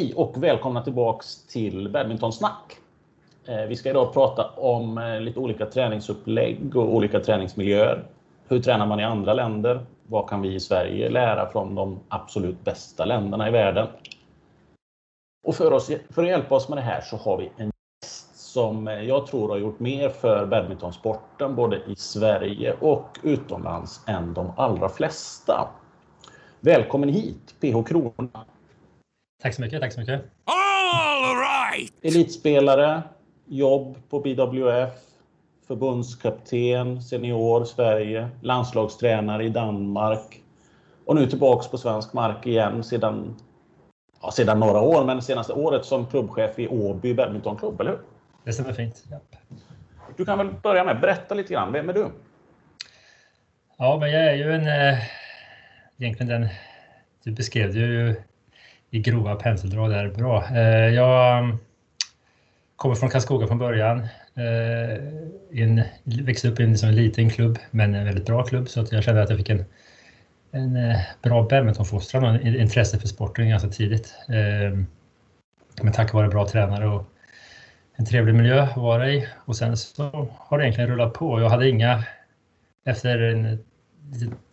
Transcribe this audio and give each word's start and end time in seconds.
Hej 0.00 0.14
och 0.14 0.42
välkomna 0.42 0.82
tillbaks 0.82 1.46
till 1.46 1.88
Badmintonsnack. 1.88 2.76
Eh, 3.46 3.62
vi 3.68 3.76
ska 3.76 3.90
idag 3.90 4.12
prata 4.12 4.50
om 4.50 4.98
eh, 4.98 5.20
lite 5.20 5.40
olika 5.40 5.66
träningsupplägg 5.66 6.76
och 6.76 6.94
olika 6.94 7.20
träningsmiljöer. 7.20 8.04
Hur 8.48 8.60
tränar 8.60 8.86
man 8.86 9.00
i 9.00 9.04
andra 9.04 9.34
länder? 9.34 9.86
Vad 10.06 10.28
kan 10.28 10.42
vi 10.42 10.54
i 10.54 10.60
Sverige 10.60 11.08
lära 11.08 11.50
från 11.50 11.74
de 11.74 12.00
absolut 12.08 12.64
bästa 12.64 13.04
länderna 13.04 13.48
i 13.48 13.50
världen? 13.50 13.86
Och 15.46 15.54
för, 15.54 15.72
oss, 15.72 15.90
för 16.10 16.22
att 16.22 16.28
hjälpa 16.28 16.54
oss 16.54 16.68
med 16.68 16.78
det 16.78 16.82
här 16.82 17.00
så 17.00 17.16
har 17.16 17.36
vi 17.36 17.50
en 17.56 17.70
gäst 18.02 18.52
som 18.52 18.88
eh, 18.88 19.02
jag 19.02 19.26
tror 19.26 19.48
har 19.48 19.58
gjort 19.58 19.80
mer 19.80 20.08
för 20.08 20.46
badmintonsporten 20.46 21.54
både 21.56 21.76
i 21.76 21.96
Sverige 21.96 22.76
och 22.80 23.18
utomlands 23.22 24.00
än 24.06 24.34
de 24.34 24.52
allra 24.56 24.88
flesta. 24.88 25.68
Välkommen 26.60 27.08
hit 27.08 27.54
PH 27.60 27.82
Krona. 27.88 28.44
Tack 29.42 29.54
så 29.54 29.62
mycket, 29.62 29.80
tack 29.80 29.92
så 29.92 30.00
mycket. 30.00 30.20
All 30.44 31.36
right. 31.36 31.92
Elitspelare, 32.02 33.02
jobb 33.46 33.96
på 34.10 34.20
BWF, 34.20 34.92
förbundskapten, 35.66 37.02
senior 37.02 37.64
Sverige, 37.64 38.28
landslagstränare 38.42 39.44
i 39.44 39.48
Danmark 39.48 40.42
och 41.04 41.14
nu 41.16 41.26
tillbaks 41.26 41.68
på 41.68 41.78
svensk 41.78 42.12
mark 42.12 42.46
igen 42.46 42.84
sedan, 42.84 43.36
ja, 44.22 44.30
sedan 44.30 44.60
några 44.60 44.80
år, 44.80 45.04
men 45.04 45.22
senaste 45.22 45.52
året 45.52 45.84
som 45.84 46.06
klubbchef 46.06 46.58
i 46.58 46.68
Åby 46.68 47.14
badmintonklubb, 47.14 47.80
eller 47.80 47.90
hur? 47.90 48.00
Det 48.44 48.52
stämmer 48.52 48.72
fint. 48.72 49.04
Japp. 49.10 49.36
Du 50.16 50.24
kan 50.24 50.38
väl 50.38 50.48
börja 50.62 50.84
med 50.84 51.00
berätta 51.00 51.34
lite 51.34 51.52
grann. 51.52 51.72
Vem 51.72 51.88
är 51.88 51.92
du? 51.92 52.06
Ja, 53.76 53.96
men 54.00 54.10
jag 54.10 54.24
är 54.24 54.34
ju 54.34 54.52
en... 54.52 54.66
Eh, 54.66 54.98
egentligen 55.98 56.28
den... 56.28 56.48
Du 57.24 57.32
beskrev 57.32 57.76
ju 57.76 58.14
i 58.90 58.98
grova 58.98 59.34
penseldrag 59.34 59.90
där 59.90 60.08
bra. 60.08 60.44
Eh, 60.54 60.94
jag 60.94 61.38
mm, 61.38 61.58
kommer 62.76 62.94
från 62.94 63.10
Karlskoga 63.10 63.46
från 63.46 63.58
början. 63.58 63.98
Eh, 64.34 65.62
in, 65.62 65.82
växte 66.04 66.48
upp 66.48 66.60
i 66.60 66.62
en, 66.62 66.74
en 66.74 66.94
liten 66.94 67.30
klubb, 67.30 67.58
men 67.70 67.94
en 67.94 68.04
väldigt 68.04 68.26
bra 68.26 68.44
klubb, 68.44 68.68
så 68.68 68.80
att 68.80 68.92
jag 68.92 69.04
kände 69.04 69.22
att 69.22 69.30
jag 69.30 69.38
fick 69.38 69.50
en, 69.50 69.64
en 70.50 70.76
eh, 70.76 71.00
bra 71.22 71.42
badmintonfostran 71.42 72.24
och 72.24 72.42
intresse 72.42 72.98
för 72.98 73.08
sporten 73.08 73.48
ganska 73.48 73.68
tidigt. 73.68 74.14
Eh, 74.28 74.78
men 75.82 75.92
tack 75.92 76.12
vare 76.12 76.28
bra 76.28 76.48
tränare 76.48 76.88
och 76.88 77.06
en 77.96 78.06
trevlig 78.06 78.34
miljö 78.34 78.62
att 78.62 78.76
vara 78.76 79.10
i. 79.10 79.28
Och 79.44 79.56
sen 79.56 79.76
så 79.76 80.28
har 80.38 80.58
det 80.58 80.64
egentligen 80.64 80.90
rullat 80.90 81.12
på. 81.12 81.40
Jag 81.40 81.48
hade 81.48 81.68
inga, 81.68 82.04
efter 82.84 83.18
en 83.18 83.64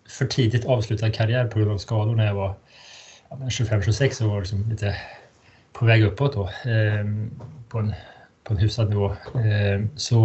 för 0.09 0.25
tidigt 0.25 0.65
avslutad 0.65 1.11
karriär 1.11 1.47
på 1.47 1.59
grund 1.59 1.71
av 1.71 1.77
skador 1.77 2.15
när 2.15 2.25
jag 2.25 2.33
var 2.33 2.55
25-26 3.29 4.25
år 4.25 4.39
liksom 4.39 4.69
lite 4.69 4.95
på 5.73 5.85
väg 5.85 6.03
uppåt 6.03 6.33
då, 6.33 6.43
eh, 6.43 7.05
på, 7.69 7.79
en, 7.79 7.93
på 8.43 8.53
en 8.53 8.57
hyfsad 8.57 8.89
nivå. 8.89 9.11
Eh, 9.35 9.85
så, 9.95 10.21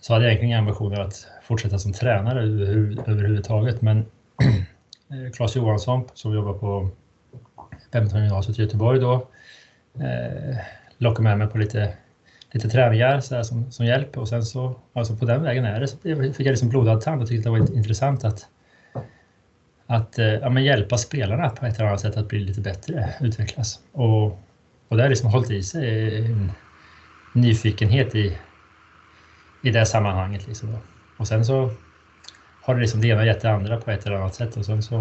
så 0.00 0.12
hade 0.12 0.24
jag 0.24 0.30
egentligen 0.30 0.50
inga 0.50 0.58
ambitioner 0.58 1.00
att 1.00 1.26
fortsätta 1.42 1.78
som 1.78 1.92
tränare 1.92 2.42
överhuvudtaget. 3.06 3.82
Men 3.82 3.98
eh, 5.10 5.32
Claes 5.32 5.56
Johansson 5.56 6.08
som 6.14 6.34
jobbar 6.34 6.52
på 6.52 6.88
15 7.92 8.22
gymnasiet 8.22 8.58
i 8.58 8.62
Göteborg 8.62 9.00
då 9.00 9.26
eh, 10.00 10.56
lockade 10.98 11.22
med 11.22 11.38
mig 11.38 11.46
på 11.46 11.58
lite, 11.58 11.94
lite 12.50 12.68
träningar 12.68 13.20
så 13.20 13.34
här, 13.34 13.42
som, 13.42 13.72
som 13.72 13.86
hjälp 13.86 14.18
och 14.18 14.28
sen 14.28 14.42
så, 14.42 14.76
alltså 14.92 15.16
på 15.16 15.24
den 15.24 15.42
vägen 15.42 15.64
är 15.64 15.80
det, 15.80 15.88
så 15.88 15.96
fick 15.96 16.46
jag 16.46 16.50
liksom 16.50 16.68
blodad 16.68 17.00
tand 17.00 17.22
och 17.22 17.28
tyckte 17.28 17.48
det 17.48 17.58
var 17.58 17.76
intressant 17.76 18.24
att 18.24 18.46
att 19.92 20.18
eh, 20.18 20.26
ja, 20.26 20.50
men 20.50 20.64
hjälpa 20.64 20.98
spelarna 20.98 21.50
på 21.50 21.66
ett 21.66 21.76
eller 21.76 21.88
annat 21.88 22.00
sätt 22.00 22.16
att 22.16 22.28
bli 22.28 22.38
lite 22.38 22.60
bättre, 22.60 23.14
utvecklas. 23.20 23.80
Och, 23.92 24.24
och 24.88 24.96
det 24.96 25.02
har 25.02 25.08
liksom 25.08 25.30
hållit 25.30 25.50
i 25.50 25.62
sig 25.62 26.18
eh, 26.18 26.30
en 26.30 26.52
nyfikenhet 27.32 28.14
i, 28.14 28.38
i 29.62 29.70
det 29.70 29.86
sammanhanget. 29.86 30.46
Liksom. 30.46 30.76
Och 31.16 31.28
sen 31.28 31.44
så 31.44 31.70
har 32.62 32.74
det 32.74 32.80
liksom 32.80 33.00
det 33.00 33.08
ena 33.08 33.26
gett 33.26 33.40
det 33.40 33.50
andra 33.50 33.80
på 33.80 33.90
ett 33.90 34.06
eller 34.06 34.16
annat 34.16 34.34
sätt. 34.34 34.56
Och, 34.56 34.64
sen 34.64 34.82
så, 34.82 34.96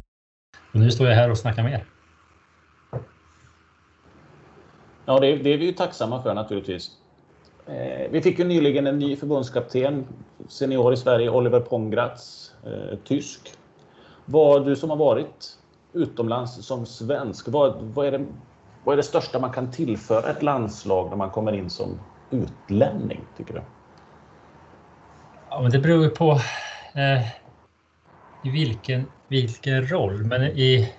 och 0.71 0.79
nu 0.79 0.91
står 0.91 1.07
jag 1.07 1.15
här 1.15 1.31
och 1.31 1.37
snackar 1.37 1.63
med 1.63 1.73
er. 1.73 1.85
Ja, 5.05 5.19
det, 5.19 5.35
det 5.35 5.49
är 5.49 5.57
vi 5.57 5.65
ju 5.65 5.71
tacksamma 5.71 6.23
för 6.23 6.33
naturligtvis. 6.33 6.91
Eh, 7.65 8.11
vi 8.11 8.21
fick 8.21 8.39
ju 8.39 8.45
nyligen 8.45 8.87
en 8.87 8.99
ny 8.99 9.15
förbundskapten, 9.15 10.07
senior 10.47 10.93
i 10.93 10.97
Sverige, 10.97 11.29
Oliver 11.29 11.59
Pongratz, 11.59 12.51
eh, 12.65 12.97
tysk. 13.03 13.53
Vad 14.31 14.65
du 14.65 14.75
som 14.75 14.89
har 14.89 14.97
varit 14.97 15.57
utomlands 15.93 16.65
som 16.65 16.85
svensk, 16.85 17.47
vad, 17.47 17.81
vad, 17.81 18.07
är 18.07 18.11
det, 18.11 18.25
vad 18.83 18.93
är 18.93 18.97
det 18.97 19.03
största 19.03 19.39
man 19.39 19.51
kan 19.51 19.71
tillföra 19.71 20.29
ett 20.29 20.43
landslag 20.43 21.09
när 21.09 21.17
man 21.17 21.29
kommer 21.29 21.51
in 21.51 21.69
som 21.69 21.99
utlänning, 22.29 23.21
tycker 23.37 23.53
du? 23.53 23.61
Ja, 25.49 25.61
men 25.61 25.71
det 25.71 25.79
beror 25.79 26.03
ju 26.03 26.09
på 26.09 26.31
eh, 26.93 27.21
i 28.43 28.49
vilken, 28.49 29.05
vilken 29.27 29.87
roll, 29.87 30.23
men 30.23 30.43
i, 30.43 30.93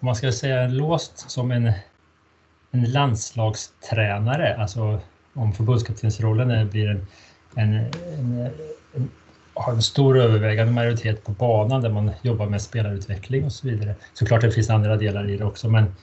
om 0.00 0.06
man 0.06 0.14
ska 0.14 0.32
säga 0.32 0.68
låst 0.68 1.30
som 1.30 1.50
en, 1.50 1.72
en 2.70 2.92
landslagstränare, 2.92 4.56
alltså 4.56 4.98
om 5.34 5.52
förbundskaptensrollen 5.52 6.70
blir 6.70 6.88
en, 6.88 7.06
en, 7.54 7.74
en, 7.74 8.50
en 8.94 9.10
har 9.58 9.72
en 9.72 9.82
stor 9.82 10.18
övervägande 10.18 10.72
majoritet 10.72 11.24
på 11.24 11.32
banan 11.32 11.82
där 11.82 11.90
man 11.90 12.10
jobbar 12.22 12.46
med 12.46 12.62
spelarutveckling 12.62 13.44
och 13.44 13.52
så 13.52 13.66
vidare. 13.68 13.94
Såklart 14.12 14.40
det 14.40 14.50
finns 14.50 14.70
andra 14.70 14.96
delar 14.96 15.30
i 15.30 15.36
det 15.36 15.44
också, 15.44 15.68
men 15.68 15.94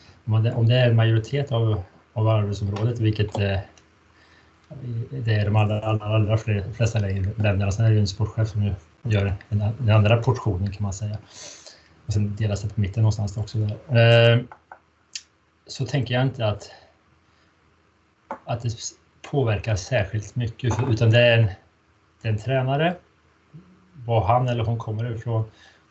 om 0.56 0.68
det 0.68 0.76
är 0.76 0.90
en 0.90 0.96
majoritet 0.96 1.52
av, 1.52 1.84
av 2.14 2.28
arbetsområdet, 2.28 3.00
vilket 3.00 3.40
eh, 3.40 3.58
det 5.10 5.34
är 5.34 5.46
de 5.46 5.56
allra, 5.56 5.82
allra, 5.82 6.06
allra 6.06 6.38
flesta 6.74 7.00
länderna, 7.00 7.72
sen 7.72 7.86
är 7.86 7.90
det 7.90 7.96
ju 7.96 8.00
en 8.00 8.08
sportchef 8.08 8.48
som 8.48 8.72
gör 9.04 9.34
den 9.50 9.90
andra 9.90 10.18
portionen 10.18 10.72
kan 10.72 10.84
man 10.84 10.94
säga. 10.94 11.18
Och 12.06 12.14
sen 12.14 12.36
delas 12.36 12.62
det 12.62 12.74
på 12.74 12.82
mitten 12.82 13.04
någonstans 13.04 13.38
också. 13.38 13.58
Där. 13.58 14.34
Eh, 14.34 14.40
så 15.68 15.86
tänker 15.86 16.14
jag 16.14 16.24
inte 16.24 16.48
att, 16.48 16.72
att 18.46 18.62
det 18.62 18.70
påverkar 19.32 19.76
särskilt 19.76 20.36
mycket, 20.36 20.74
utan 20.90 21.10
det 21.10 21.20
är 21.20 21.38
en, 21.38 21.48
det 22.22 22.28
är 22.28 22.32
en 22.32 22.40
tränare 22.40 22.96
var 24.06 24.28
han 24.28 24.48
eller 24.48 24.64
hon 24.64 24.78
kommer 24.78 25.16
ifrån. 25.16 25.44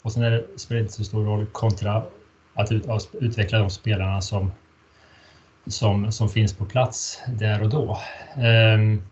Och 0.03 0.13
sen 0.13 0.23
är 0.23 0.31
det, 0.31 0.45
spelar 0.57 0.79
det 0.79 0.83
inte 0.83 0.95
så 0.95 1.05
stor 1.05 1.25
roll 1.25 1.47
kontra 1.47 2.03
att 2.55 2.73
ut, 2.73 2.87
utveckla 3.13 3.59
de 3.59 3.71
spelarna 3.71 4.21
som, 4.21 4.53
som, 5.67 6.13
som 6.13 6.29
finns 6.29 6.55
på 6.55 6.65
plats 6.65 7.21
där 7.27 7.63
och 7.63 7.69
då. 7.69 7.99
Um, 8.37 9.03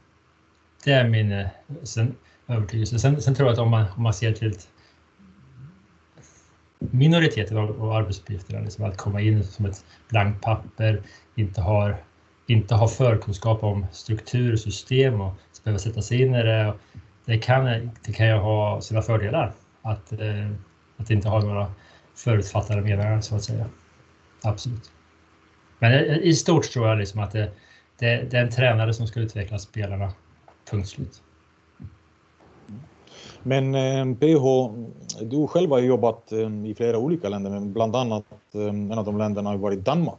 det 0.84 0.92
är 0.92 1.08
min 1.08 1.32
eh, 1.32 1.46
sen, 1.82 2.14
övertygelse. 2.48 2.98
Sen, 2.98 3.22
sen 3.22 3.34
tror 3.34 3.48
jag 3.48 3.52
att 3.52 3.58
om 3.58 3.70
man, 3.70 3.84
om 3.96 4.02
man 4.02 4.14
ser 4.14 4.32
till 4.32 4.58
minoriteten 6.78 7.56
av, 7.56 7.82
av 7.82 7.92
arbetsuppgifterna, 7.92 8.60
liksom 8.60 8.84
att 8.84 8.96
komma 8.96 9.20
in 9.20 9.44
som 9.44 9.66
ett 9.66 9.84
blankt 10.08 10.42
papper, 10.42 11.02
inte 11.34 11.60
har, 11.60 11.96
inte 12.46 12.74
har 12.74 12.88
förkunskap 12.88 13.62
om 13.62 13.86
struktur 13.92 14.52
och 14.52 14.58
system 14.58 15.20
och 15.20 15.34
behöva 15.64 15.78
sätta 15.78 16.02
sig 16.02 16.22
in 16.22 16.34
i 16.34 16.42
det 16.42 16.74
det 17.24 17.38
kan, 17.38 17.64
det 18.04 18.12
kan 18.12 18.26
ju 18.26 18.34
ha 18.34 18.80
sina 18.80 19.02
fördelar 19.02 19.52
att, 19.82 20.12
eh, 20.12 20.50
att 20.96 21.10
inte 21.10 21.28
ha 21.28 21.40
några 21.40 21.72
förutfattade 22.14 22.82
meningar 22.82 23.20
så 23.20 23.36
att 23.36 23.44
säga. 23.44 23.66
Absolut. 24.42 24.90
Men 25.78 25.92
i 26.22 26.34
stort 26.34 26.70
tror 26.70 26.88
jag 26.88 26.98
liksom 26.98 27.20
att 27.20 27.32
det, 27.32 27.50
det, 27.98 28.30
det 28.30 28.36
är 28.36 28.42
en 28.42 28.50
tränare 28.50 28.94
som 28.94 29.06
ska 29.06 29.20
utveckla 29.20 29.58
spelarna. 29.58 30.12
Punkt 30.70 30.88
slut. 30.88 31.22
Men 33.42 33.74
eh, 33.74 34.14
PH, 34.14 34.74
du 35.20 35.46
själv 35.46 35.70
har 35.70 35.78
jobbat 35.78 36.32
eh, 36.32 36.66
i 36.66 36.74
flera 36.76 36.98
olika 36.98 37.28
länder, 37.28 37.50
men 37.50 37.72
bland 37.72 37.96
annat 37.96 38.24
eh, 38.54 38.60
en 38.60 38.92
av 38.92 39.04
de 39.04 39.18
länderna 39.18 39.50
har 39.50 39.56
varit 39.56 39.84
Danmark. 39.84 40.18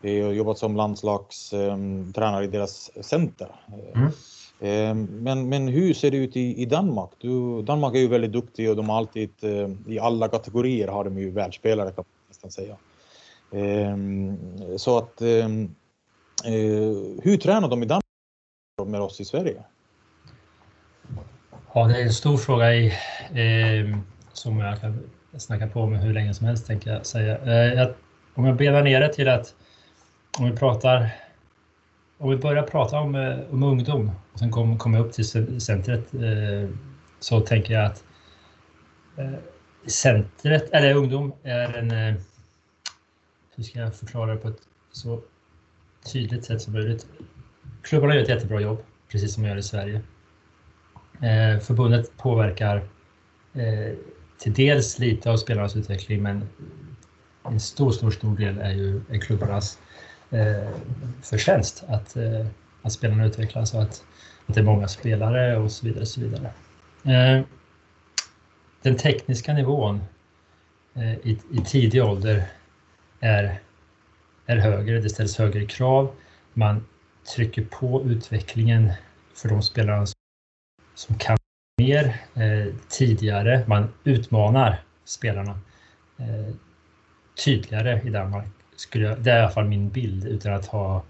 Du 0.00 0.24
har 0.24 0.32
jobbat 0.32 0.58
som 0.58 0.76
landslagstränare 0.76 2.44
i 2.44 2.46
deras 2.46 2.90
center. 3.04 3.48
Mm. 3.94 4.10
Ehm, 4.60 5.04
men, 5.04 5.48
men 5.48 5.68
hur 5.68 5.94
ser 5.94 6.10
det 6.10 6.16
ut 6.16 6.36
i, 6.36 6.62
i 6.62 6.66
Danmark? 6.66 7.10
Du, 7.18 7.62
Danmark 7.62 7.94
är 7.94 7.98
ju 7.98 8.08
väldigt 8.08 8.32
duktig 8.32 8.70
och 8.70 8.76
de 8.76 8.88
har 8.88 8.96
alltid 8.96 9.30
eh, 9.42 9.70
i 9.86 9.98
alla 9.98 10.28
kategorier 10.28 10.88
har 10.88 11.04
de 11.04 11.18
ju 11.18 11.30
världsspelare 11.30 11.92
kan 11.92 12.04
man 12.08 12.28
nästan 12.28 12.50
säga. 12.50 12.76
Ehm, 13.52 14.38
så 14.78 14.98
att 14.98 15.20
ehm, 15.20 15.74
eh, 16.44 17.22
hur 17.22 17.36
tränar 17.36 17.68
de 17.68 17.82
i 17.82 17.86
Danmark 17.86 18.02
med 18.86 19.00
oss 19.00 19.20
i 19.20 19.24
Sverige? 19.24 19.62
Ja, 21.74 21.86
det 21.86 22.00
är 22.00 22.02
en 22.02 22.12
stor 22.12 22.36
fråga 22.36 22.74
i, 22.74 22.86
eh, 23.30 23.98
som 24.32 24.58
jag 24.58 24.80
kan 24.80 25.10
snacka 25.38 25.66
på 25.66 25.86
med 25.86 26.00
hur 26.00 26.14
länge 26.14 26.34
som 26.34 26.46
helst 26.46 26.66
tänker 26.66 26.90
jag 26.90 27.06
säga. 27.06 27.38
Eh, 27.38 27.74
jag, 27.74 27.94
om 28.34 28.44
jag 28.44 28.56
benar 28.56 28.82
ner 28.82 29.00
det 29.00 29.12
till 29.12 29.28
att 29.28 29.54
om 30.38 30.50
vi 30.50 30.56
pratar 30.56 31.10
om 32.18 32.30
vi 32.30 32.36
börjar 32.36 32.62
prata 32.62 33.00
om, 33.00 33.14
eh, 33.14 33.38
om 33.50 33.62
ungdom 33.62 34.10
och 34.32 34.38
sen 34.38 34.50
kommer 34.50 34.76
kom 34.76 34.94
jag 34.94 35.06
upp 35.06 35.12
till 35.12 35.60
centret 35.60 36.14
eh, 36.14 36.70
så 37.20 37.40
tänker 37.40 37.74
jag 37.74 37.84
att 37.84 38.04
eh, 39.16 39.38
centret, 39.86 40.70
eller 40.70 40.94
ungdom, 40.94 41.32
är 41.42 41.74
en, 41.78 41.90
eh, 41.90 42.14
hur 43.56 43.64
ska 43.64 43.78
jag 43.78 43.94
förklara 43.94 44.34
det 44.34 44.40
på 44.40 44.48
ett 44.48 44.60
så 44.92 45.20
tydligt 46.12 46.44
sätt 46.44 46.62
som 46.62 46.72
möjligt? 46.72 47.06
Klubbarna 47.82 48.14
gör 48.14 48.22
ett 48.22 48.28
jättebra 48.28 48.60
jobb, 48.60 48.78
precis 49.08 49.34
som 49.34 49.42
de 49.42 49.48
gör 49.48 49.56
i 49.56 49.62
Sverige. 49.62 50.02
Eh, 51.20 51.60
förbundet 51.60 52.16
påverkar 52.16 52.76
eh, 53.54 53.94
till 54.38 54.54
dels 54.54 54.98
lite 54.98 55.30
av 55.30 55.36
spelarnas 55.36 55.76
utveckling, 55.76 56.22
men 56.22 56.48
en 57.44 57.60
stor, 57.60 57.90
stor, 57.90 58.10
stor 58.10 58.36
del 58.36 58.58
är 58.58 58.72
ju 58.72 59.00
är 59.10 59.18
klubbarnas 59.18 59.78
eh, 60.30 60.68
förtjänst 61.22 61.84
att, 61.88 62.16
eh, 62.16 62.46
att 62.82 62.92
spelarna 62.92 63.26
utvecklas 63.26 63.74
och 63.74 63.82
att, 63.82 64.04
att 64.46 64.54
det 64.54 64.60
är 64.60 64.64
många 64.64 64.88
spelare 64.88 65.56
och 65.56 65.72
så 65.72 65.86
vidare. 65.86 66.06
så 66.06 66.20
vidare. 66.20 66.50
Eh, 67.04 67.44
den 68.82 68.96
tekniska 68.96 69.52
nivån 69.52 70.00
eh, 70.94 71.12
i, 71.12 71.38
i 71.52 71.58
tidig 71.66 72.04
ålder 72.04 72.46
är, 73.20 73.60
är 74.46 74.56
högre, 74.56 75.00
det 75.00 75.10
ställs 75.10 75.38
högre 75.38 75.66
krav. 75.66 76.14
Man 76.54 76.86
trycker 77.34 77.64
på 77.64 78.02
utvecklingen 78.04 78.92
för 79.34 79.48
de 79.48 79.62
spelarna 79.62 80.06
som 80.94 81.18
kan 81.18 81.36
mer 81.78 82.20
eh, 82.34 82.74
tidigare. 82.88 83.64
Man 83.66 83.92
utmanar 84.04 84.82
spelarna 85.04 85.60
eh, 86.18 86.54
tydligare 87.44 88.00
i 88.04 88.10
Danmark. 88.10 88.55
Skulle 88.76 89.06
jag, 89.06 89.20
det 89.20 89.30
är 89.30 89.38
i 89.38 89.40
alla 89.40 89.50
fall 89.50 89.64
min 89.64 89.88
bild 89.88 90.26
utan 90.26 90.54
att 90.54 90.66
ha, 90.66 91.02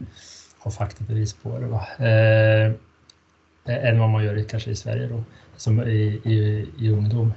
ha 0.58 0.70
faktabevis 0.70 1.32
på 1.32 1.58
det. 1.58 1.66
Va? 1.66 1.86
Eh, 1.98 2.66
eh 2.66 3.88
än 3.88 3.98
vad 3.98 4.10
man 4.10 4.24
gör 4.24 4.44
kanske 4.48 4.70
i 4.70 4.76
Sverige 4.76 5.06
då, 5.06 5.24
som 5.56 5.82
i, 5.82 6.20
i, 6.24 6.68
i 6.78 6.90
ungdom. 6.90 7.32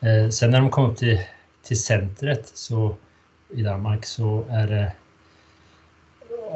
Eh, 0.00 0.28
sen 0.28 0.50
när 0.50 0.60
de 0.60 0.70
kom 0.70 0.90
upp 0.90 0.98
till, 0.98 1.20
till 1.62 1.82
centret 1.82 2.52
så, 2.54 2.96
i 3.50 3.62
Danmark 3.62 4.04
så 4.06 4.44
är 4.50 4.66
det, 4.66 4.92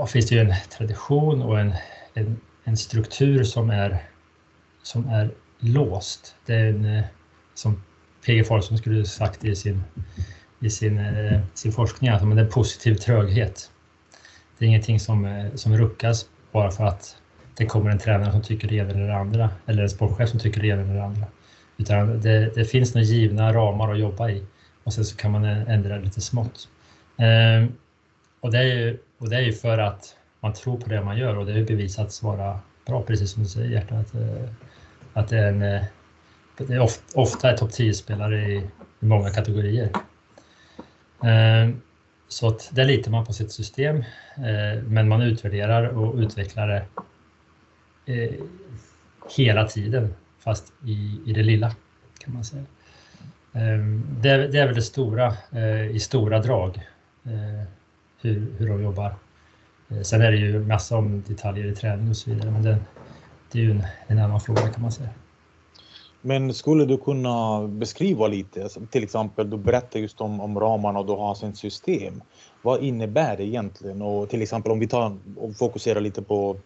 finns 0.09 0.29
det 0.29 0.35
ju 0.35 0.41
en 0.41 0.55
tradition 0.71 1.43
och 1.43 1.61
en, 1.61 1.75
en, 2.15 2.41
en 2.65 2.77
struktur 2.77 3.45
som 3.45 3.71
är, 3.71 4.05
som 4.83 5.09
är 5.09 5.31
låst. 5.59 6.35
Det 6.47 6.55
är 6.55 6.67
en, 6.67 6.85
eh, 6.85 7.05
som 7.55 7.83
PG 8.27 8.47
Folsom 8.47 8.79
skulle 8.79 9.05
sagt 9.05 9.45
i 9.45 9.57
sin, 9.57 9.85
i 10.61 10.71
sin, 10.71 10.99
eh, 10.99 11.41
sin 11.55 11.73
forskning, 11.73 12.11
alltså, 12.11 12.29
att 12.29 12.37
det 12.37 12.41
är 12.41 12.45
en 12.45 12.51
positiv 12.51 12.95
tröghet. 12.95 13.71
Det 14.59 14.65
är 14.65 14.69
ingenting 14.69 15.01
som, 15.01 15.25
eh, 15.25 15.55
som 15.55 15.77
ruckas 15.77 16.27
bara 16.53 16.71
för 16.71 16.85
att 16.85 17.17
det 17.57 17.67
kommer 17.67 17.91
en 17.91 17.99
tränare 17.99 18.33
som 18.33 18.43
tycker 18.43 18.69
det 18.69 18.75
ena 18.75 18.91
eller 18.91 19.07
det 19.07 19.17
andra, 19.17 19.51
eller 19.67 19.83
en 19.83 19.91
sportchef 19.91 20.29
som 20.29 20.41
tycker 20.41 20.61
det 20.61 20.69
ena 20.69 20.83
eller 20.83 20.95
det 20.95 21.05
andra. 21.05 21.27
Utan 21.77 22.21
det, 22.21 22.55
det 22.55 22.65
finns 22.65 22.95
några 22.95 23.05
givna 23.05 23.53
ramar 23.53 23.93
att 23.93 23.99
jobba 23.99 24.31
i 24.31 24.45
och 24.85 24.93
sen 24.93 25.05
så 25.05 25.17
kan 25.17 25.33
man 25.33 25.45
eh, 25.45 25.71
ändra 25.71 25.97
lite 25.99 26.21
smått. 26.21 26.69
Ehm, 27.17 27.73
och, 28.41 28.51
det 28.51 28.59
är 28.59 28.63
ju, 28.63 28.99
och 29.19 29.31
det 29.31 29.37
är 29.37 29.41
ju 29.41 29.53
för 29.53 29.79
att 29.79 30.17
man 30.41 30.53
tror 30.53 30.81
på 30.81 30.89
det 30.89 31.05
man 31.05 31.19
gör 31.19 31.39
och 31.39 31.47
det 31.47 31.53
är 31.53 31.65
bevisats 31.65 32.23
vara 32.23 32.61
bra, 32.87 33.03
precis 33.03 33.31
som 33.31 33.43
du 33.43 33.49
säger 33.49 33.71
Hjärta, 33.71 33.95
att, 33.95 34.15
att 35.13 35.29
det 35.29 35.39
är, 35.39 35.49
en, 35.49 35.59
det 36.59 36.75
är 36.75 36.81
ofta, 36.81 37.21
ofta 37.21 37.51
är 37.51 37.57
topp 37.57 37.71
10-spelare 37.71 38.53
i, 38.53 38.57
i, 39.01 39.07
många 39.07 39.31
kategorier. 39.31 39.91
Eh, 41.23 41.71
så 42.29 42.49
att 42.49 42.71
där 42.73 42.85
litar 42.85 43.11
man 43.11 43.27
på 43.27 43.33
sitt 43.33 43.53
system, 43.53 43.97
eh, 44.37 44.83
men 44.83 45.09
man 45.09 45.23
utvärderar 45.23 45.85
och 45.85 46.15
utvecklar 46.15 46.69
det 46.69 46.85
eh, 48.15 48.35
hela 49.37 49.67
tiden 49.67 50.15
fast 50.39 50.73
i, 50.85 51.21
i 51.27 51.33
det 51.33 51.43
lilla 51.43 51.75
kan 52.19 52.35
man 52.35 52.45
säga. 52.45 52.65
Det, 54.21 54.49
det 54.49 54.59
är 54.59 54.67
väl 54.67 54.75
det 54.75 54.83
stora 54.83 55.35
i 55.91 56.01
stora 56.01 56.39
drag 56.39 56.81
hur, 58.21 58.53
hur 58.59 58.69
de 58.69 58.83
jobbar. 58.83 59.15
Sen 60.03 60.23
är 60.23 60.31
det 60.31 60.37
ju 60.37 60.59
massa 60.59 60.97
om 60.97 61.23
detaljer 61.23 61.67
i 61.67 61.75
träning 61.75 62.09
och 62.09 62.17
så 62.17 62.31
vidare 62.31 62.51
men 62.51 62.63
det, 62.63 62.79
det 63.53 63.59
är 63.59 63.63
ju 63.63 63.71
en, 63.71 63.87
en 64.07 64.19
annan 64.19 64.41
fråga 64.41 64.69
kan 64.69 64.83
man 64.83 64.93
säga. 64.93 65.09
Men 66.27 66.55
skulle 66.55 66.85
du 66.85 66.99
kunna 66.99 67.67
beskriva 67.69 68.27
lite, 68.27 68.69
till 68.91 69.05
exempel 69.05 69.51
du 69.51 69.57
berättar 69.57 70.01
just 70.01 70.21
om, 70.21 70.41
om 70.41 70.61
ramarna 70.61 70.99
och 70.99 71.07
du 71.07 71.13
har 71.13 71.35
sin 71.35 71.55
system. 71.55 72.23
Vad 72.63 72.83
innebär 72.83 73.37
det 73.37 73.45
egentligen? 73.45 74.03
Och 74.03 74.29
till 74.29 74.43
exempel 74.43 74.73
om 74.73 74.79
vi 74.79 74.89
tar 74.89 75.17
och 75.37 75.57
fokuserar 75.57 76.01
lite 76.01 76.23
på 76.23 76.57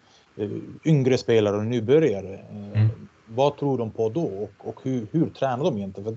yngre 0.84 1.18
spelare 1.18 1.56
och 1.56 1.64
nybörjare. 1.64 2.40
Mm 2.52 2.88
vad 3.34 3.56
tror 3.56 3.78
de 3.78 3.90
på 3.90 4.08
då 4.08 4.22
och, 4.24 4.68
och 4.68 4.80
hur, 4.82 5.06
hur 5.12 5.30
tränar 5.30 5.64
de 5.64 5.76
egentligen? 5.76 6.16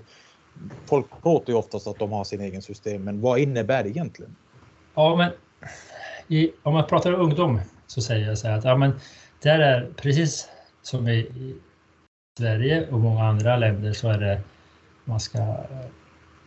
folk 0.86 1.06
pratar 1.22 1.52
ju 1.52 1.58
oftast 1.58 1.86
att 1.86 1.98
de 1.98 2.12
har 2.12 2.24
sin 2.24 2.40
egen 2.40 2.62
system, 2.62 3.04
men 3.04 3.20
vad 3.20 3.38
innebär 3.38 3.82
det 3.82 3.88
egentligen? 3.88 4.36
Ja, 4.94 5.16
men 5.16 5.30
i, 6.28 6.52
om 6.62 6.74
man 6.74 6.86
pratar 6.86 7.12
ungdom 7.12 7.60
så 7.86 8.02
säger 8.02 8.28
jag 8.28 8.38
så 8.38 8.48
här 8.48 8.58
att 8.58 8.64
ja, 8.64 8.76
men 8.76 8.92
där 9.42 9.58
är 9.58 9.92
precis 9.96 10.48
som 10.82 11.08
i, 11.08 11.18
i 11.18 11.54
Sverige 12.38 12.86
och 12.90 13.00
många 13.00 13.24
andra 13.24 13.56
länder 13.56 13.92
så 13.92 14.08
är 14.08 14.18
det 14.18 14.40
man 15.04 15.20
ska 15.20 15.56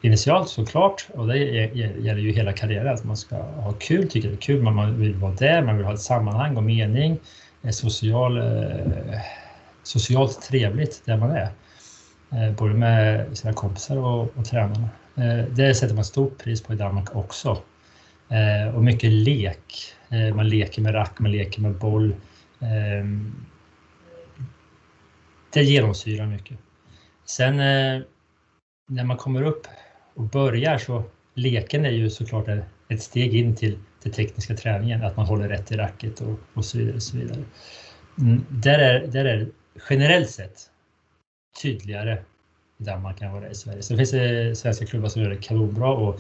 initialt 0.02 0.50
såklart 0.50 1.08
och 1.14 1.28
det 1.28 1.38
gäller 1.38 2.18
ju 2.18 2.32
hela 2.32 2.54
karriären 2.54 2.94
att 2.94 3.04
man 3.04 3.18
ska 3.18 3.36
ha 3.36 3.72
kul, 3.72 4.10
tycka 4.10 4.28
det 4.28 4.34
är 4.34 4.38
kul, 4.38 4.64
man 4.64 5.00
vill 5.00 5.16
vara 5.16 5.32
där, 5.32 5.62
man 5.62 5.78
vill 5.78 5.86
ha 5.86 5.94
ett 5.94 6.02
sammanhang 6.02 6.58
och 6.58 6.64
mening, 6.64 7.20
eh, 7.64 7.70
social 7.70 8.38
eh, 8.38 9.20
socialt 9.84 10.42
trevligt 10.42 11.02
där 11.06 11.18
man 11.18 11.32
är. 11.32 11.50
Eh, 12.32 12.52
både 12.52 12.74
med 12.74 13.38
sina 13.38 13.54
kompisar 13.54 13.98
och, 13.98 14.38
och 14.38 14.46
tränarna. 14.46 14.90
Det 15.50 15.76
sätter 15.76 15.96
man 15.96 16.06
stort 16.06 16.38
pris 16.44 16.64
på 16.64 16.74
i 16.74 16.76
Danmark 16.76 17.16
också. 17.16 17.58
Och 18.74 18.84
mycket 18.84 19.12
lek. 19.12 19.94
Man 20.36 20.50
leker 20.50 20.82
med 20.82 20.94
rack, 20.94 21.20
man 21.20 21.32
leker 21.32 21.62
med 21.62 21.74
boll. 21.74 22.16
Ehm, 22.60 23.36
det 25.54 25.64
genomsyrar 25.64 26.28
mycket. 26.28 26.58
Sen 27.26 27.60
eh, 27.60 28.02
när 28.90 29.04
man 29.04 29.18
kommer 29.18 29.44
upp 29.44 29.68
och 30.14 30.24
börjar 30.24 30.78
så 30.78 31.04
leken 31.34 31.86
är 31.86 31.92
ju 31.92 32.10
såklart 32.10 32.48
ett 32.90 33.02
steg 33.02 33.36
in 33.36 33.56
till 33.56 33.78
den 34.04 34.12
tekniska 34.12 34.56
träningen, 34.56 35.04
att 35.04 35.18
man 35.18 35.26
håller 35.26 35.50
rätt 35.50 35.72
i 35.72 35.76
racket 35.76 36.22
och, 36.22 36.40
och 36.54 36.66
så 36.66 36.78
vidare. 36.78 36.96
Och 36.96 37.04
så 37.04 37.18
vidare. 37.18 37.44
Mm, 38.20 38.46
där, 38.50 38.80
är, 38.80 39.08
där 39.08 39.26
är 39.26 39.48
generellt 39.90 40.30
sett 40.30 40.70
tydligare 41.62 42.18
i 42.78 42.84
Danmark 42.84 43.22
än 43.22 43.32
vad 43.32 43.42
det 43.42 43.48
är 43.48 43.52
i 43.52 43.56
Sverige. 43.56 43.82
Sen 43.82 43.98
finns 43.98 44.12
det 44.12 44.58
svenska 44.58 44.86
klubbar 44.86 45.10
som 45.10 45.22
gör 45.22 45.30
det 45.30 45.38
kanonbra 45.38 45.94
och 45.94 46.20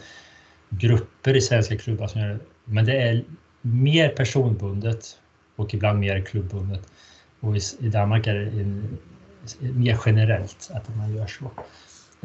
grupper 0.70 1.36
i 1.36 1.42
svenska 1.42 1.78
klubbar 1.78 2.08
som 2.08 2.22
gör 2.22 2.30
det. 2.30 2.40
Men 2.66 2.86
det 2.86 3.02
är 3.02 3.24
mer 3.62 4.10
personbundet 4.10 5.20
och 5.56 5.74
ibland 5.74 6.00
mer 6.00 6.22
klubbundet. 6.22 6.92
Och 7.40 7.58
i, 7.58 7.60
i 7.80 7.90
Danmark 7.90 8.28
är 8.28 8.36
det 8.36 8.62
en, 8.62 8.98
mer 9.60 10.00
generellt 10.06 10.72
att 10.74 10.96
man 10.96 11.16
gör 11.16 11.28
så. 11.28 11.46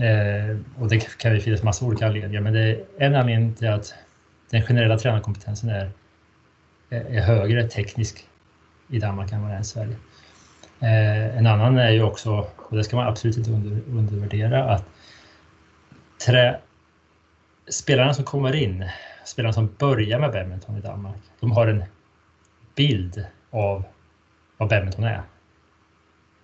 Eh, 0.03 0.57
och 0.79 0.89
det 0.89 1.19
kan 1.19 1.35
ju 1.35 1.41
finnas 1.41 1.63
massa 1.63 1.85
olika 1.85 2.07
anledningar, 2.07 2.41
men 2.41 2.53
det 2.53 2.61
är 2.61 2.85
en 2.99 3.15
anledning 3.15 3.55
till 3.55 3.69
att 3.69 3.95
den 4.51 4.63
generella 4.63 4.99
tränarkompetensen 4.99 5.69
är, 5.69 5.91
är 6.91 7.21
högre 7.21 7.69
teknisk 7.69 8.29
i 8.89 8.99
Danmark 8.99 9.33
än 9.33 9.43
vad 9.43 9.51
den 9.51 9.57
är 9.57 9.61
i 9.61 9.65
Sverige. 9.65 9.97
Eh, 10.81 11.39
en 11.39 11.47
annan 11.47 11.79
är 11.79 11.91
ju 11.91 12.03
också, 12.03 12.47
och 12.57 12.77
det 12.77 12.85
ska 12.85 12.97
man 12.97 13.09
absolut 13.09 13.37
inte 13.37 13.51
under, 13.51 13.81
undervärdera, 13.89 14.65
att 14.65 14.85
trä, 16.27 16.61
spelarna 17.69 18.15
som 18.15 18.25
kommer 18.25 18.55
in, 18.55 18.85
spelarna 19.25 19.53
som 19.53 19.75
börjar 19.79 20.19
med 20.19 20.33
badminton 20.33 20.77
i 20.77 20.81
Danmark, 20.81 21.23
de 21.41 21.53
har 21.53 21.67
en 21.67 21.85
bild 22.75 23.25
av 23.51 23.85
vad 24.57 24.69
badminton 24.69 25.05
är. 25.05 25.23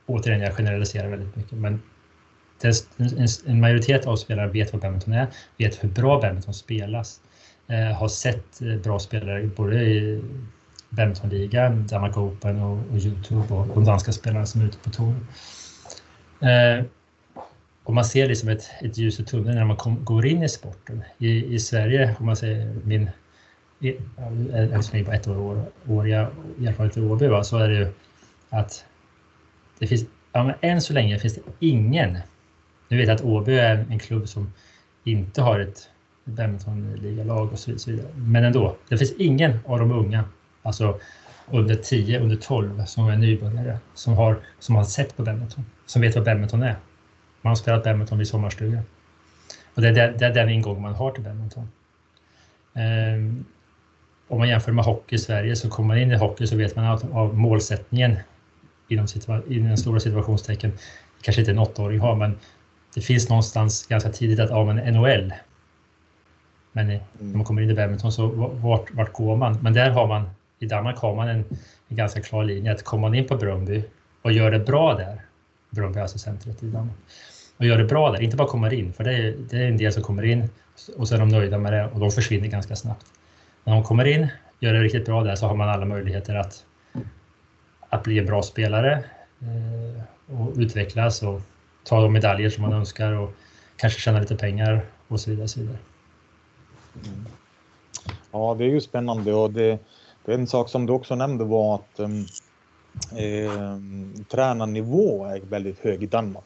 Återigen, 0.09 0.41
jag 0.41 0.55
generaliserar 0.57 1.09
väldigt 1.09 1.37
mycket, 1.37 1.59
men 1.59 1.83
en 3.47 3.61
majoritet 3.61 4.07
av 4.07 4.17
spelarna 4.17 4.53
vet 4.53 4.73
vad 4.73 4.83
badminton 4.83 5.15
är, 5.15 5.27
vet 5.57 5.85
hur 5.85 5.89
bra 5.89 6.21
badminton 6.21 6.55
spelas, 6.55 7.21
eh, 7.67 7.97
har 7.97 8.09
sett 8.09 8.63
eh, 8.63 8.77
bra 8.77 8.99
spelare 8.99 9.47
både 9.57 9.83
i 9.83 10.23
badmintonligan, 10.91 11.87
Danmark 11.87 12.17
Open 12.17 12.63
och, 12.63 12.79
och 12.93 12.99
Youtube 12.99 13.55
och 13.55 13.67
de 13.67 13.85
danska 13.85 14.13
spelarna 14.13 14.47
som 14.47 14.61
är 14.61 14.65
ute 14.65 14.79
på 14.79 14.91
tour. 14.91 15.15
Eh, 16.41 16.85
och 17.85 17.95
man 17.95 18.05
ser 18.05 18.29
liksom 18.29 18.49
ett, 18.49 18.71
ett 18.81 18.99
ljus 18.99 19.21
i 19.21 19.25
tunneln 19.25 19.57
när 19.57 19.65
man 19.65 19.77
kom, 19.77 20.05
går 20.05 20.27
in 20.27 20.43
i 20.43 20.49
sporten. 20.49 21.03
I, 21.19 21.55
i 21.55 21.59
Sverige, 21.59 22.17
om 22.21 22.27
man 22.27 22.37
säger 22.37 22.75
min 22.85 23.11
än 24.53 24.83
så 24.83 24.93
länge 24.93 25.05
på 25.05 25.13
ettåriga 25.13 26.31
erfarenhet 26.67 26.97
i 26.97 27.01
eh, 27.01 27.13
Åby, 27.13 27.45
så 27.45 27.57
är 27.57 27.69
det 27.69 27.75
ju 27.75 27.87
att 28.51 28.85
det 29.79 29.87
finns, 29.87 30.05
ja, 30.33 30.45
men 30.45 30.55
än 30.61 30.81
så 30.81 30.93
länge 30.93 31.19
finns 31.19 31.35
det 31.35 31.41
ingen, 31.59 32.19
nu 32.89 32.97
vet 32.97 33.09
jag 33.09 33.15
att 33.15 33.25
Åby 33.25 33.53
är 33.53 33.87
en 33.91 33.99
klubb 33.99 34.29
som 34.29 34.53
inte 35.05 35.43
har 35.43 35.61
ett 35.61 35.91
badmintonligalag 36.25 37.53
och 37.53 37.59
så 37.59 37.91
vidare, 37.91 38.09
men 38.15 38.45
ändå, 38.45 38.77
det 38.89 38.99
finns 38.99 39.13
ingen 39.13 39.59
av 39.67 39.79
de 39.79 39.93
unga 39.93 40.25
alltså 40.63 41.01
under 41.51 41.75
10, 41.75 42.21
under 42.21 42.37
12 42.37 42.85
som 42.85 43.09
är 43.09 43.17
nybörjare 43.17 43.79
som 43.95 44.15
har, 44.15 44.39
som 44.59 44.75
har 44.75 44.85
sett 44.85 45.17
på 45.17 45.23
badminton, 45.23 45.65
som 45.87 46.03
vet 46.03 46.15
vad 46.15 46.25
badminton 46.25 46.63
är. 46.63 46.77
Man 47.43 47.51
har 47.51 47.55
spelat 47.55 47.85
badminton 47.85 48.19
vid 48.19 48.29
sommarstugan. 48.29 48.83
Och 49.75 49.83
det 49.83 49.89
är, 49.89 49.93
det, 49.93 50.15
det 50.19 50.27
är 50.27 50.35
den 50.35 50.49
ingång 50.49 50.83
man 50.83 50.95
har 50.95 51.11
till 51.11 51.23
badminton. 51.23 51.69
Um, 52.73 52.83
ehm, 52.83 53.45
om 54.29 54.39
man 54.39 54.49
jämför 54.49 54.73
med 54.73 54.85
hockey 54.85 55.15
i 55.15 55.19
Sverige 55.19 55.57
så 55.57 55.71
kommer 55.71 55.87
man 55.87 55.99
in 55.99 56.13
i 56.13 56.17
hockey 56.17 56.47
så 56.47 56.57
vet 56.57 56.77
man 56.77 56.85
att 56.85 57.13
av 57.13 57.39
målsättningen 57.39 58.17
inom, 58.89 59.07
inom 59.49 59.77
stora 59.77 60.01
situationstecken. 60.01 60.73
Kanske 61.23 61.43
inte 61.43 61.51
en 61.51 61.59
åttaåring 61.59 62.01
har 62.01 62.17
men 62.17 62.39
det 62.95 63.01
finns 63.01 63.29
någonstans 63.29 63.87
ganska 63.87 64.13
tidigt 64.13 64.41
att 64.41 64.51
ja 64.51 64.65
men 64.65 64.95
NHL. 64.95 65.33
Men 66.73 66.91
mm. 66.91 67.01
när 67.19 67.37
man 67.37 67.45
kommer 67.45 67.63
in 67.63 67.71
i 67.71 67.75
badminton 67.75 68.13
så 68.13 68.27
vart, 68.63 68.95
vart 68.95 69.13
går 69.13 69.37
man? 69.37 69.59
Men 69.63 69.73
där 69.73 69.91
har 69.91 70.07
man 70.07 70.31
i 70.59 70.67
Danmark 70.67 70.97
har 70.97 71.15
man 71.15 71.29
en, 71.29 71.45
en 71.89 71.97
ganska 71.97 72.23
klar 72.23 72.45
linje 72.45 72.73
att 72.73 72.83
kommer 72.85 73.01
man 73.01 73.15
in 73.15 73.27
på 73.27 73.37
Bröndby 73.37 73.85
och 74.23 74.33
gör 74.33 74.51
det 74.51 74.59
bra 74.59 74.95
där, 74.95 75.21
Bröndby 75.71 76.01
alltså 76.01 76.19
centret 76.19 76.63
i 76.63 76.67
Danmark, 76.67 76.97
och 77.57 77.67
gör 77.67 77.79
det 77.79 77.85
bra 77.85 78.11
där, 78.13 78.21
inte 78.21 78.37
bara 78.37 78.49
kommer 78.49 78.75
in, 78.75 78.93
för 78.93 79.05
det 79.05 79.13
är, 79.13 79.35
det 79.51 79.57
är 79.57 79.69
en 79.69 79.77
del 79.77 79.93
som 79.93 80.03
kommer 80.03 80.25
in 80.25 80.49
och 80.97 81.09
så 81.09 81.15
är 81.15 81.19
de 81.19 81.29
nöjda 81.29 81.59
med 81.59 81.73
det 81.73 81.87
och 81.87 82.01
de 82.01 82.11
försvinner 82.11 82.49
ganska 82.49 82.77
snabbt. 82.77 83.07
När 83.65 83.75
de 83.75 83.85
kommer 83.85 84.05
in, 84.05 84.27
gör 84.61 84.73
det 84.73 84.81
riktigt 84.81 85.07
bra 85.07 85.25
där 85.25 85.35
så 85.35 85.47
har 85.47 85.55
man 85.55 85.69
alla 85.69 85.85
möjligheter 85.85 86.35
att, 86.35 86.65
att 87.89 88.03
bli 88.03 88.19
en 88.19 88.27
bra 88.27 88.43
spelare 88.43 89.05
eh, 89.41 90.39
och 90.41 90.53
utvecklas 90.57 91.23
och 91.23 91.41
ta 91.85 92.01
de 92.01 92.13
medaljer 92.13 92.51
som 92.51 92.63
man 92.63 92.73
önskar 92.73 93.13
och 93.13 93.31
kanske 93.77 94.01
tjäna 94.01 94.21
lite 94.21 94.37
pengar 94.37 94.87
och 95.09 95.21
så 95.21 95.31
vidare. 95.31 95.49
Så 95.49 95.61
vidare. 95.61 95.79
Mm. 97.05 97.27
Ja, 98.33 98.57
det 98.59 98.65
är 98.65 98.69
ju 98.69 98.81
spännande 98.81 99.35
och 99.35 99.51
det, 99.51 99.79
en 100.25 100.47
sak 100.47 100.69
som 100.69 100.87
du 100.87 100.93
också 100.93 101.15
nämnde 101.15 101.45
var 101.45 101.75
att 101.75 102.01
eh, 102.01 102.19
tränarnivå 104.31 105.25
är 105.25 105.41
väldigt 105.41 105.79
hög 105.79 106.03
i 106.03 106.07
Danmark. 106.07 106.45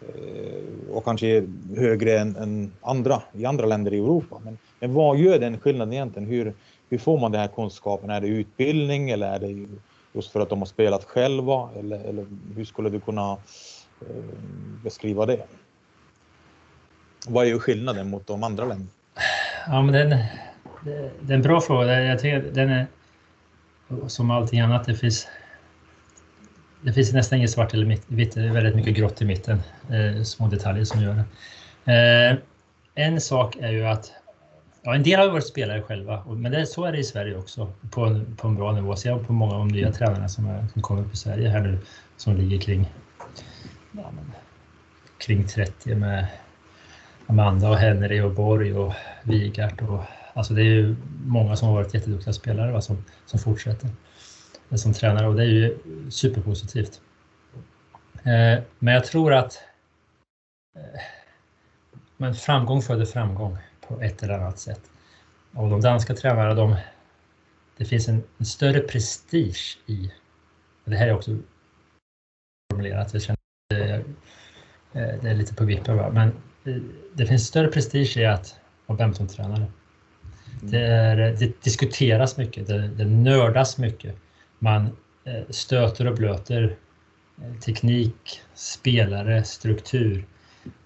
Eh, 0.00 0.90
och 0.90 1.04
kanske 1.04 1.46
högre 1.76 2.18
än, 2.18 2.36
än, 2.36 2.72
andra 2.80 3.22
i 3.32 3.44
andra 3.44 3.66
länder 3.66 3.94
i 3.94 3.98
Europa. 3.98 4.40
Men, 4.44 4.58
men 4.80 4.94
vad 4.94 5.18
gör 5.18 5.38
den 5.38 5.60
skillnaden 5.60 5.92
egentligen? 5.92 6.28
Hur, 6.28 6.54
hur 6.88 6.98
får 6.98 7.20
man 7.20 7.32
den 7.32 7.40
här 7.40 7.48
kunskapen? 7.48 8.10
Är 8.10 8.20
det 8.20 8.26
utbildning 8.26 9.10
eller 9.10 9.34
är 9.34 9.38
det 9.38 9.66
just 10.18 10.32
för 10.32 10.40
att 10.40 10.48
de 10.48 10.58
har 10.58 10.66
spelat 10.66 11.04
själva? 11.04 11.70
Eller, 11.78 11.98
eller 11.98 12.26
hur 12.56 12.64
skulle 12.64 12.90
du 12.90 13.00
kunna 13.00 13.32
eh, 14.00 14.24
beskriva 14.84 15.26
det? 15.26 15.46
Vad 17.28 17.46
är 17.46 17.58
skillnaden 17.58 18.10
mot 18.10 18.26
de 18.26 18.42
andra 18.42 18.64
länderna? 18.64 18.90
Ja, 19.66 19.82
men 19.82 19.92
den, 19.94 20.08
det 21.20 21.32
är 21.32 21.36
en 21.36 21.42
bra 21.42 21.60
fråga. 21.60 22.02
Jag 22.02 22.18
tycker 22.18 22.40
den 22.52 22.70
är 22.70 22.86
som 24.06 24.30
allting 24.30 24.60
annat. 24.60 24.84
Det 24.84 24.94
finns, 24.94 25.28
det 26.82 26.92
finns 26.92 27.12
nästan 27.12 27.38
inget 27.38 27.50
svart 27.50 27.74
eller 27.74 27.98
vitt. 28.06 28.34
Det 28.34 28.40
är 28.40 28.52
väldigt 28.52 28.76
mycket 28.76 28.96
grått 28.96 29.22
i 29.22 29.24
mitten. 29.24 29.62
Eh, 29.90 30.22
små 30.22 30.48
detaljer 30.48 30.84
som 30.84 31.02
gör 31.02 31.24
det. 31.84 31.92
Eh, 31.92 32.38
en 32.94 33.20
sak 33.20 33.56
är 33.56 33.70
ju 33.70 33.86
att 33.86 34.12
ja, 34.82 34.94
en 34.94 35.02
del 35.02 35.20
har 35.20 35.28
varit 35.28 35.46
spelare 35.46 35.82
själva, 35.82 36.24
men 36.26 36.52
det, 36.52 36.66
så 36.66 36.84
är 36.84 36.92
det 36.92 36.98
i 36.98 37.04
Sverige 37.04 37.36
också 37.36 37.72
på 37.90 38.04
en, 38.04 38.36
på 38.36 38.48
en 38.48 38.54
bra 38.54 38.72
nivå. 38.72 38.96
Ser 38.96 39.10
jag 39.10 39.26
på 39.26 39.32
många 39.32 39.54
av 39.54 39.58
de 39.58 39.68
nya 39.68 39.92
tränarna 39.92 40.28
som, 40.28 40.46
är, 40.46 40.66
som 40.72 40.82
kommer 40.82 41.02
upp 41.02 41.12
i 41.12 41.16
Sverige 41.16 41.48
här 41.48 41.60
nu 41.60 41.78
som 42.16 42.36
ligger 42.36 42.58
kring, 42.58 42.92
ja, 43.92 44.10
men, 44.10 44.32
kring 45.18 45.46
30 45.46 45.94
med 45.94 46.26
Amanda 47.26 47.70
och 47.70 47.76
Henry 47.76 48.20
och 48.20 48.34
Borg 48.34 48.74
och 48.74 48.94
Wigart 49.22 49.82
och 49.82 50.00
Alltså 50.34 50.54
det 50.54 50.60
är 50.60 50.64
ju 50.64 50.96
många 51.24 51.56
som 51.56 51.68
har 51.68 51.74
varit 51.74 51.94
jätteduktiga 51.94 52.32
spelare 52.32 52.72
va, 52.72 52.80
som, 52.80 53.04
som 53.26 53.38
fortsätter 53.38 53.88
som 54.76 54.92
tränare 54.92 55.28
och 55.28 55.34
det 55.34 55.42
är 55.42 55.46
ju 55.46 55.78
superpositivt. 56.10 57.00
Eh, 58.22 58.62
men 58.78 58.94
jag 58.94 59.04
tror 59.04 59.34
att 59.34 59.62
eh, 60.76 61.00
men 62.16 62.34
framgång 62.34 62.82
föder 62.82 63.04
framgång 63.04 63.58
på 63.88 64.00
ett 64.00 64.22
eller 64.22 64.34
annat 64.34 64.58
sätt. 64.58 64.80
Och 65.52 65.70
de 65.70 65.80
danska 65.80 66.14
tränarna, 66.14 66.54
de, 66.54 66.76
det 67.76 67.84
finns 67.84 68.08
en, 68.08 68.22
en 68.38 68.46
större 68.46 68.80
prestige 68.80 69.78
i, 69.86 70.12
det 70.84 70.96
här 70.96 71.08
är 71.08 71.14
också 71.14 71.36
formulerat, 72.72 73.12
jag 73.12 73.22
känner, 73.22 73.38
det, 73.68 73.94
eh, 74.92 75.20
det 75.22 75.30
är 75.30 75.34
lite 75.34 75.54
på 75.54 75.64
vippen, 75.64 75.96
va? 75.96 76.10
men 76.12 76.28
eh, 76.64 76.82
det 77.14 77.26
finns 77.26 77.46
större 77.46 77.68
prestige 77.68 78.16
i 78.16 78.26
att 78.26 78.60
vara 78.86 78.96
badmintontränare. 78.96 79.66
Det, 80.60 80.86
är, 80.86 81.16
det 81.16 81.62
diskuteras 81.62 82.36
mycket, 82.36 82.66
det, 82.66 82.88
det 82.88 83.04
nördas 83.04 83.78
mycket. 83.78 84.16
Man 84.58 84.96
eh, 85.24 85.42
stöter 85.50 86.06
och 86.06 86.14
blöter 86.14 86.76
teknik, 87.60 88.42
spelare, 88.54 89.44
struktur. 89.44 90.26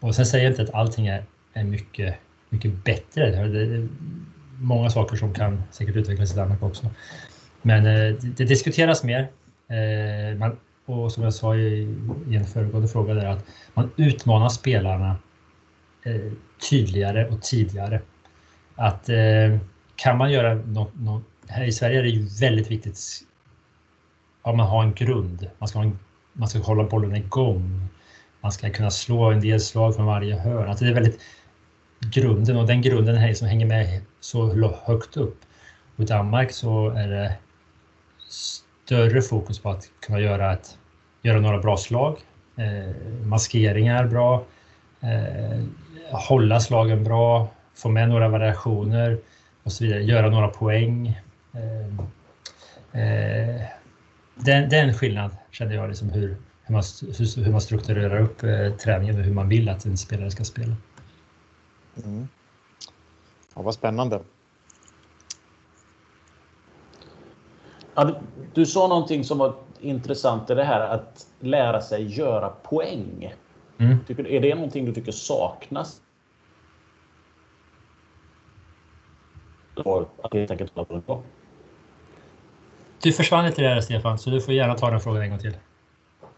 Och 0.00 0.14
sen 0.14 0.26
säger 0.26 0.44
jag 0.44 0.52
inte 0.52 0.62
att 0.62 0.74
allting 0.74 1.06
är, 1.06 1.24
är 1.52 1.64
mycket, 1.64 2.14
mycket 2.52 2.84
bättre. 2.84 3.46
Det 3.46 3.60
är 3.60 3.88
många 4.60 4.90
saker 4.90 5.16
som 5.16 5.34
kan 5.34 5.62
säkert 5.70 5.96
utvecklas 5.96 6.32
i 6.32 6.36
Danmark 6.36 6.62
också. 6.62 6.90
Men 7.62 7.86
eh, 7.86 8.14
det, 8.14 8.44
diskuteras 8.44 9.04
mer. 9.04 9.30
Eh, 9.68 10.38
man, 10.38 10.56
och 10.86 11.12
som 11.12 11.22
jag 11.22 11.34
sa 11.34 11.56
i, 11.56 11.96
i 12.28 12.36
en 12.36 12.44
föregående 12.44 12.88
fråga 12.88 13.14
där 13.14 13.26
att 13.26 13.44
man 13.74 13.90
utmanar 13.96 14.48
spelarna 14.48 15.16
eh, 16.04 16.32
tydligare 16.70 17.28
och 17.28 17.42
tidigare 17.42 18.00
att 18.74 19.10
kan 19.96 20.18
man 20.18 20.32
göra 20.32 20.54
något, 20.54 20.94
något, 20.94 21.22
här 21.48 21.64
i 21.64 21.72
Sverige 21.72 21.98
är 21.98 22.02
det 22.02 22.08
ju 22.08 22.26
väldigt 22.40 22.70
viktigt 22.70 22.98
att 24.42 24.56
man 24.56 24.66
har 24.66 24.82
en 24.82 24.94
grund. 24.94 25.50
Man 25.58 25.68
ska, 25.68 25.78
en, 25.78 25.98
man 26.32 26.48
ska 26.48 26.58
hålla 26.58 26.84
bollen 26.84 27.16
igång. 27.16 27.88
Man 28.40 28.52
ska 28.52 28.70
kunna 28.70 28.90
slå 28.90 29.30
en 29.30 29.40
del 29.40 29.60
slag 29.60 29.96
från 29.96 30.06
varje 30.06 30.38
hörn. 30.38 30.68
Alltså 30.68 30.84
det 30.84 30.90
är 30.90 30.94
väldigt 30.94 31.20
grunden 32.10 32.56
och 32.56 32.66
den 32.66 32.82
grunden 32.82 33.16
här 33.16 33.34
som 33.34 33.48
hänger 33.48 33.66
med 33.66 34.00
så 34.20 34.72
högt 34.84 35.16
upp. 35.16 35.38
Och 35.96 36.04
I 36.04 36.06
Danmark 36.06 36.52
så 36.52 36.88
är 36.88 37.08
det 37.08 37.34
större 38.28 39.22
fokus 39.22 39.58
på 39.58 39.70
att 39.70 39.84
kunna 40.06 40.20
göra, 40.20 40.52
ett, 40.52 40.78
göra 41.22 41.40
några 41.40 41.58
bra 41.58 41.76
slag. 41.76 42.16
Eh, 42.56 43.24
maskeringar 43.24 44.06
bra. 44.06 44.44
Eh, 45.00 45.60
hålla 46.10 46.60
slagen 46.60 47.04
bra 47.04 47.48
få 47.74 47.88
med 47.88 48.08
några 48.08 48.28
variationer 48.28 49.18
och 49.62 49.72
så 49.72 49.84
vidare, 49.84 50.02
göra 50.02 50.30
några 50.30 50.48
poäng. 50.48 51.20
Eh, 51.54 51.86
eh, 53.02 53.62
den, 54.34 54.68
den 54.68 54.94
skillnad 54.94 55.36
känner 55.50 55.74
jag 55.74 55.88
liksom 55.88 56.10
hur, 56.10 56.36
hur, 56.62 56.72
man, 56.72 56.82
hur, 57.18 57.44
hur 57.44 57.52
man 57.52 57.60
strukturerar 57.60 58.20
upp 58.20 58.42
eh, 58.42 58.72
träningen 58.72 59.18
och 59.18 59.24
hur 59.24 59.34
man 59.34 59.48
vill 59.48 59.68
att 59.68 59.84
en 59.84 59.96
spelare 59.96 60.30
ska 60.30 60.44
spela. 60.44 60.74
Mm. 61.96 62.28
Ja, 63.54 63.62
vad 63.62 63.74
spännande. 63.74 64.20
Ja, 67.94 68.04
du, 68.04 68.14
du 68.54 68.66
sa 68.66 68.88
någonting 68.88 69.24
som 69.24 69.38
var 69.38 69.54
intressant 69.80 70.50
i 70.50 70.54
det 70.54 70.64
här 70.64 70.80
att 70.80 71.26
lära 71.40 71.80
sig 71.80 72.18
göra 72.18 72.48
poäng. 72.48 73.34
Mm. 73.78 73.98
Tycker, 74.06 74.26
är 74.26 74.40
det 74.40 74.54
någonting 74.54 74.84
du 74.84 74.94
tycker 74.94 75.12
saknas. 75.12 76.00
Du 83.02 83.12
försvann 83.12 83.46
lite 83.46 83.62
där 83.62 83.80
Stefan, 83.80 84.18
så 84.18 84.30
du 84.30 84.40
får 84.40 84.54
gärna 84.54 84.74
ta 84.74 84.90
den 84.90 85.00
frågan 85.00 85.22
en 85.22 85.30
gång 85.30 85.38
till. 85.38 85.56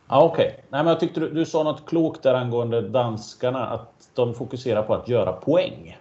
Ja, 0.09 0.25
Okej, 0.25 0.47
okay. 0.47 0.57
Nej, 0.69 0.85
men 0.85 0.87
jag 0.87 1.01
tyckte 1.01 1.21
du, 1.21 1.31
du 1.31 1.45
sa 1.45 1.63
något 1.63 1.87
klokt 1.87 2.23
där 2.23 2.35
angående 2.35 2.89
danskarna, 2.89 3.67
att 3.67 4.11
de 4.15 4.35
fokuserar 4.35 4.83
på 4.83 4.95
att 4.95 5.09
göra 5.09 5.33
poäng. 5.33 5.99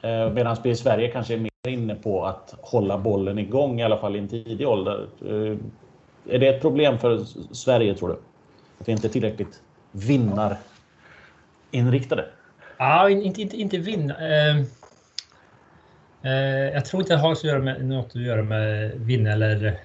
Eh, 0.00 0.32
Medan 0.32 0.56
vi 0.62 0.70
i 0.70 0.76
Sverige 0.76 1.08
kanske 1.08 1.34
är 1.34 1.38
mer 1.38 1.50
inne 1.68 1.94
på 1.94 2.24
att 2.24 2.54
hålla 2.60 2.98
bollen 2.98 3.38
igång, 3.38 3.80
i 3.80 3.84
alla 3.84 3.98
fall 3.98 4.16
i 4.16 4.18
en 4.18 4.28
tidig 4.28 4.68
ålder. 4.68 5.06
Eh, 5.26 5.56
är 6.34 6.38
det 6.38 6.48
ett 6.48 6.60
problem 6.60 6.98
för 6.98 7.24
Sverige, 7.54 7.94
tror 7.94 8.08
du? 8.08 8.14
Att 8.80 8.88
vi 8.88 8.92
inte 8.92 9.06
är 9.06 9.10
tillräckligt 9.10 9.62
vinnarinriktade? 9.92 12.26
Ja, 12.78 13.10
inte, 13.10 13.42
inte, 13.42 13.56
inte 13.56 13.78
vinna. 13.78 14.14
Eh 14.14 14.56
Eh, 16.22 16.74
jag 16.74 16.84
tror 16.84 17.02
inte 17.02 17.14
det 17.14 17.20
har 17.20 17.34
så 17.34 17.46
att 17.46 17.52
göra 17.52 17.62
med, 17.62 17.84
något 17.84 18.06
att 18.06 18.22
göra 18.22 18.42
med 18.42 18.92
vinna 18.96 19.32
eller, 19.32 19.80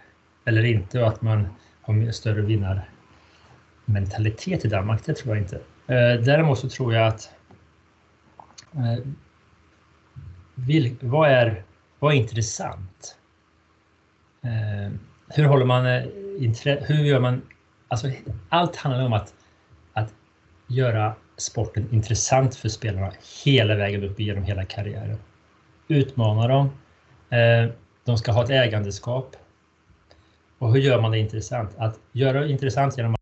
eller 0.46 0.66
inte 0.66 1.02
och 1.02 1.08
att 1.08 1.22
man 1.22 1.48
har 1.88 2.12
större 2.12 2.42
vinnarmentalitet 2.42 4.66
i 4.66 4.68
Danmark. 4.68 5.06
Det 5.06 5.14
tror 5.14 5.36
jag 5.36 5.44
inte. 5.44 5.56
Eh, 5.88 6.14
däremot 6.22 6.60
så 6.60 6.70
tror 6.70 6.94
jag 6.94 7.08
att 7.08 7.32
eh, 8.76 8.98
vad, 11.00 11.30
är, 11.30 11.64
vad 12.00 12.14
är 12.14 12.18
intressant? 12.18 13.18
Eh, 14.42 14.92
hur 15.28 15.46
håller 15.46 15.66
man 15.66 15.86
hur 16.82 17.04
gör 17.04 17.20
man 17.20 17.42
alltså 17.88 18.12
allt 18.50 18.76
handlar 18.76 19.06
om 19.06 19.14
att, 19.14 19.34
att 19.94 20.14
göra 20.68 21.16
sporten 21.38 21.88
intressant 21.92 22.56
för 22.56 22.70
spelarna 22.70 23.12
hela 23.46 23.76
vägen 23.76 24.04
upp 24.04 24.20
genom 24.20 24.44
hela 24.44 24.66
karriären 24.66 25.18
utmana 25.88 26.48
dem. 26.48 26.70
De 28.04 28.18
ska 28.18 28.32
ha 28.32 28.44
ett 28.44 28.50
ägandeskap. 28.50 29.36
Och 30.60 30.74
hur 30.74 30.80
gör 30.80 31.02
man 31.02 31.12
det 31.12 31.20
intressant? 31.20 31.70
Att 31.78 32.00
göra 32.12 32.40
det 32.40 32.50
intressant 32.50 32.98
genom 32.98 33.14
att 33.14 33.20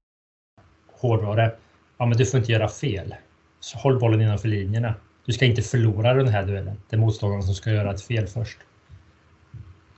hårdra 1.02 1.36
det. 1.36 1.56
Ja, 1.98 2.06
men 2.06 2.18
du 2.18 2.26
får 2.26 2.40
inte 2.40 2.52
göra 2.52 2.68
fel. 2.68 3.16
Så 3.60 3.78
håll 3.78 4.00
bollen 4.00 4.22
innanför 4.22 4.48
linjerna. 4.48 4.96
Du 5.26 5.34
ska 5.34 5.46
inte 5.46 5.62
förlora 5.62 6.14
den 6.14 6.28
här 6.28 6.46
duellen. 6.46 6.82
Det 6.90 6.96
är 6.96 7.00
motståndaren 7.00 7.44
som 7.44 7.56
ska 7.56 7.72
göra 7.72 7.92
ett 7.92 8.02
fel 8.02 8.28
först. 8.28 8.58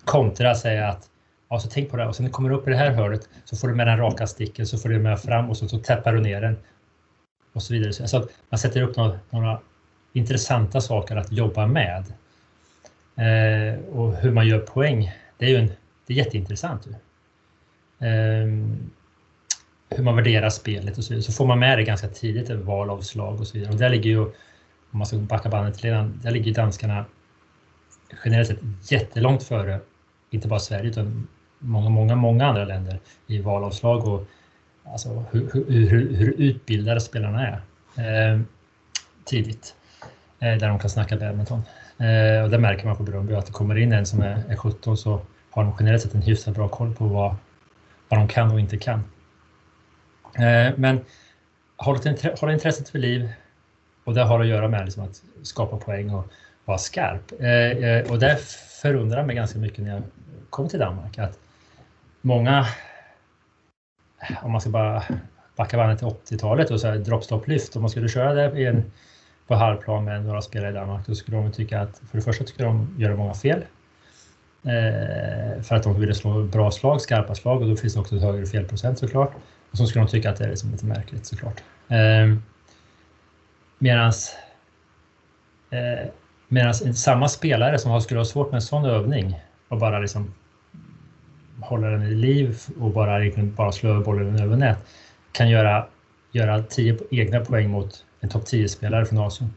kontra 0.05 0.55
säga 0.55 0.87
att 0.87 1.09
ja, 1.49 1.59
så 1.59 1.69
tänk 1.69 1.89
på 1.89 1.97
det 1.97 2.03
här 2.03 2.09
och 2.09 2.15
sen 2.15 2.29
kommer 2.29 2.49
du 2.49 2.55
upp 2.55 2.67
i 2.67 2.71
det 2.71 2.77
här 2.77 2.91
hörnet 2.91 3.29
så 3.45 3.57
får 3.57 3.67
du 3.67 3.75
med 3.75 3.87
den 3.87 3.97
raka 3.97 4.27
sticken 4.27 4.67
så 4.67 4.77
får 4.77 4.89
du 4.89 4.99
med 4.99 5.19
fram 5.19 5.49
och 5.49 5.57
så, 5.57 5.67
så 5.67 5.79
täppar 5.79 6.13
du 6.13 6.21
ner 6.21 6.41
den. 6.41 6.57
Och 7.53 7.63
så 7.63 7.73
vidare. 7.73 7.93
Så 7.93 8.17
att 8.17 8.29
man 8.49 8.57
sätter 8.57 8.81
upp 8.81 8.95
några, 8.95 9.19
några 9.29 9.59
intressanta 10.13 10.81
saker 10.81 11.15
att 11.15 11.31
jobba 11.31 11.67
med. 11.67 12.03
Eh, 13.15 13.79
och 13.79 14.15
hur 14.15 14.31
man 14.31 14.47
gör 14.47 14.59
poäng, 14.59 15.11
det 15.37 15.45
är 15.45 15.49
ju 15.49 15.57
en, 15.57 15.71
det 16.07 16.13
är 16.13 16.17
jätteintressant. 16.17 16.87
Eh, 17.99 18.47
hur 19.89 20.03
man 20.03 20.15
värderar 20.15 20.49
spelet 20.49 20.97
och 20.97 21.03
så 21.03 21.13
vidare. 21.13 21.23
Så 21.23 21.31
får 21.31 21.45
man 21.45 21.59
med 21.59 21.77
det 21.77 21.83
ganska 21.83 22.07
tidigt, 22.07 22.49
ett 22.49 22.59
val 22.59 22.89
av 22.89 23.01
slag 23.01 23.39
och 23.39 23.47
så 23.47 23.57
vidare. 23.57 23.73
Och 23.73 23.79
där 23.79 23.89
ligger 23.89 24.09
ju, 24.09 24.19
om 24.19 24.33
man 24.91 25.05
ska 25.05 25.17
backa 25.17 25.49
bandet 25.49 25.83
redan, 25.83 26.19
där 26.23 26.31
ligger 26.31 26.53
danskarna 26.53 27.05
generellt 28.25 28.47
sett 28.47 28.91
jättelångt 28.91 29.43
före, 29.43 29.79
inte 30.29 30.47
bara 30.47 30.59
Sverige 30.59 30.89
utan 30.89 31.27
många, 31.59 31.89
många, 31.89 32.15
många 32.15 32.45
andra 32.45 32.65
länder 32.65 32.99
i 33.27 33.41
valavslag 33.41 34.07
och 34.07 34.25
alltså 34.83 35.23
hur, 35.31 35.65
hur, 35.69 36.15
hur 36.15 36.33
utbildade 36.37 37.01
spelarna 37.01 37.47
är 37.47 38.33
eh, 38.33 38.41
tidigt. 39.25 39.75
Eh, 40.39 40.57
där 40.57 40.67
de 40.67 40.79
kan 40.79 40.89
snacka 40.89 41.17
badminton. 41.17 41.61
Eh, 41.97 42.43
och 42.43 42.49
det 42.49 42.59
märker 42.59 42.85
man 42.85 42.97
på 42.97 43.03
Brunby 43.03 43.33
att 43.33 43.45
det 43.45 43.51
kommer 43.51 43.77
in 43.77 43.93
en 43.93 44.05
som 44.05 44.21
är, 44.21 44.43
är 44.49 44.55
17 44.55 44.97
så 44.97 45.21
har 45.49 45.63
de 45.63 45.73
generellt 45.79 46.01
sett 46.01 46.13
en 46.13 46.21
hyfsat 46.21 46.55
bra 46.55 46.67
koll 46.67 46.93
på 46.93 47.05
vad, 47.05 47.35
vad 48.09 48.19
de 48.19 48.27
kan 48.27 48.51
och 48.51 48.59
inte 48.59 48.77
kan. 48.77 48.99
Eh, 50.35 50.73
men 50.77 50.99
hålla 51.77 52.53
intresset 52.53 52.89
för 52.89 52.99
liv 52.99 53.29
och 54.03 54.13
det 54.13 54.23
har 54.23 54.39
att 54.39 54.47
göra 54.47 54.67
med 54.67 54.85
liksom 54.85 55.03
att 55.03 55.23
skapa 55.41 55.77
poäng 55.77 56.09
och 56.09 56.27
vara 56.65 56.77
skarp. 56.77 57.31
Eh, 57.39 57.49
eh 57.49 58.11
och 58.11 58.19
det 58.19 58.37
förundrar 58.81 59.25
mig 59.25 59.35
ganska 59.35 59.59
mycket 59.59 59.83
när 59.83 59.93
jag 59.93 60.03
kom 60.49 60.69
till 60.69 60.79
Danmark 60.79 61.17
att 61.17 61.39
många, 62.21 62.67
om 64.41 64.51
man 64.51 64.61
ska 64.61 64.69
bara 64.69 65.03
backa 65.55 65.77
bandet 65.77 65.99
till 65.99 66.07
80-talet 66.07 66.71
och 66.71 66.81
så 66.81 66.87
här 66.87 66.97
droppstopplyft, 66.97 67.75
om 67.75 67.81
man 67.81 67.89
skulle 67.89 68.09
köra 68.09 68.33
det 68.33 68.59
i 68.59 68.65
en, 68.65 68.91
på 69.47 69.55
halvplan 69.55 70.05
med 70.05 70.25
några 70.25 70.41
spelare 70.41 70.69
i 70.69 70.73
Danmark, 70.73 71.07
då 71.07 71.15
skulle 71.15 71.37
de 71.37 71.51
tycka 71.51 71.81
att 71.81 71.97
för 71.97 72.17
det 72.17 72.23
första 72.23 72.43
tycker 72.43 72.63
de 72.63 72.95
göra 72.97 73.15
många 73.15 73.33
fel. 73.33 73.65
Eh, 74.63 75.61
för 75.61 75.75
att 75.75 75.83
de 75.83 75.99
ville 75.99 76.13
slå 76.13 76.43
bra 76.43 76.71
slag, 76.71 77.01
skarpa 77.01 77.35
slag 77.35 77.61
och 77.61 77.69
då 77.69 77.75
finns 77.75 77.93
det 77.93 77.99
också 77.99 78.15
ett 78.15 78.21
högre 78.21 78.45
felprocent 78.45 78.99
såklart. 78.99 79.33
Och 79.71 79.77
så 79.77 79.85
skulle 79.85 80.05
de 80.05 80.11
tycka 80.11 80.29
att 80.29 80.37
det 80.37 80.43
är 80.43 80.49
liksom 80.49 80.71
lite 80.71 80.85
märkligt 80.85 81.25
såklart. 81.25 81.63
Ehm, 81.87 82.31
eh, 82.31 82.37
medans 83.79 84.35
eh, 85.69 86.09
Medan 86.47 86.73
samma 86.73 87.29
spelare 87.29 87.79
som 87.79 88.01
skulle 88.01 88.19
ha 88.19 88.25
svårt 88.25 88.51
med 88.51 88.55
en 88.55 88.61
sån 88.61 88.85
övning 88.85 89.39
och 89.67 89.77
bara 89.77 89.99
liksom 89.99 90.33
hålla 91.59 91.87
den 91.87 92.03
i 92.03 92.15
liv 92.15 92.57
och 92.79 92.91
bara, 92.91 93.31
bara 93.43 93.71
slå 93.71 93.89
över 93.89 94.03
bollen 94.03 94.39
över 94.39 94.57
nät 94.57 94.77
kan 95.31 95.49
göra, 95.49 95.87
göra 96.31 96.63
tio 96.63 96.97
egna 97.11 97.39
poäng 97.39 97.69
mot 97.69 98.05
en 98.19 98.29
topp 98.29 98.43
10-spelare 98.43 99.05
från 99.05 99.19
Asien. 99.19 99.53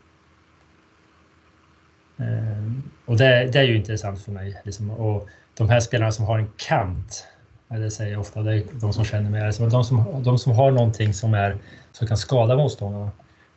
Eh, 2.21 2.73
och 3.07 3.17
det, 3.17 3.51
det, 3.53 3.59
är 3.59 3.65
ju 3.65 3.77
intressant 3.77 4.23
för 4.23 4.33
mig. 4.33 4.61
Liksom. 4.65 4.91
Och 4.91 5.29
de 5.55 5.69
här 5.69 5.81
spelarna 5.81 6.13
som 6.13 6.25
har 6.25 6.39
en 6.39 6.51
kant, 6.57 7.27
det 7.69 7.91
säger 7.91 8.13
jag 8.13 8.21
ofta, 8.21 8.43
det 8.43 8.55
är 8.55 8.65
de 8.73 8.93
som 8.93 9.05
känner 9.05 9.31
mig, 9.31 9.47
alltså 9.47 9.67
de, 9.67 9.85
som, 9.85 10.23
de 10.25 10.39
som 10.39 10.53
har 10.53 10.71
någonting 10.71 11.15
som, 11.15 11.35
är, 11.35 11.57
som 11.93 12.07
kan 12.07 12.17
skada 12.17 12.57
motståndarna, 12.57 13.11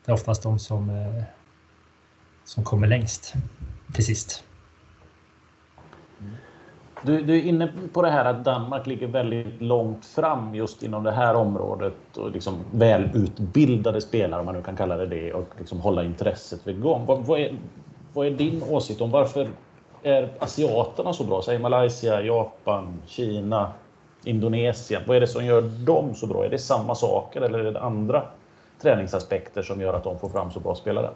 det 0.05 0.11
är 0.11 0.13
oftast 0.13 0.43
de 0.43 0.59
som 0.59 0.89
eh, 0.89 1.23
som 2.45 2.63
kommer 2.63 2.87
längst 2.87 3.33
till 3.93 4.05
sist. 4.05 4.43
Du, 7.01 7.21
du, 7.21 7.37
är 7.37 7.41
inne 7.41 7.69
på 7.93 8.01
det 8.01 8.09
här 8.09 8.25
att 8.25 8.45
Danmark 8.45 8.87
ligger 8.87 9.07
väldigt 9.07 9.61
långt 9.61 10.05
fram 10.05 10.55
just 10.55 10.83
inom 10.83 11.03
det 11.03 11.11
här 11.11 11.35
området 11.35 12.17
och 12.17 12.31
liksom 12.31 12.59
välutbildade 12.71 14.01
spelare, 14.01 14.39
om 14.39 14.45
man 14.45 14.55
nu 14.55 14.61
kan 14.61 14.75
kalla 14.75 14.97
det 14.97 15.05
det, 15.05 15.33
och 15.33 15.47
liksom 15.57 15.79
hålla 15.79 16.03
intresset 16.03 16.67
vid 16.67 16.81
gång. 16.81 17.05
Vad, 17.05 17.25
vad, 17.25 17.39
är, 17.39 17.57
vad 18.13 18.27
är 18.27 18.31
din 18.31 18.63
åsikt 18.63 19.01
om 19.01 19.11
varför 19.11 19.49
är 20.03 20.29
asiaterna 20.39 21.13
så 21.13 21.23
bra? 21.23 21.41
Säg 21.41 21.59
Malaysia, 21.59 22.21
Japan, 22.21 23.01
Kina, 23.07 23.73
Indonesien. 24.23 25.01
Vad 25.07 25.17
är 25.17 25.21
det 25.21 25.27
som 25.27 25.45
gör 25.45 25.61
dem 25.61 26.15
så 26.15 26.27
bra? 26.27 26.45
Är 26.45 26.49
det 26.49 26.59
samma 26.59 26.95
saker 26.95 27.41
eller 27.41 27.59
är 27.59 27.71
det 27.71 27.81
andra 27.81 28.25
träningsaspekter 28.81 29.61
som 29.61 29.81
gör 29.81 29.93
att 29.93 30.03
de 30.03 30.19
får 30.19 30.29
fram 30.29 30.51
så 30.51 30.59
bra 30.59 30.75
spelare? 30.75 31.09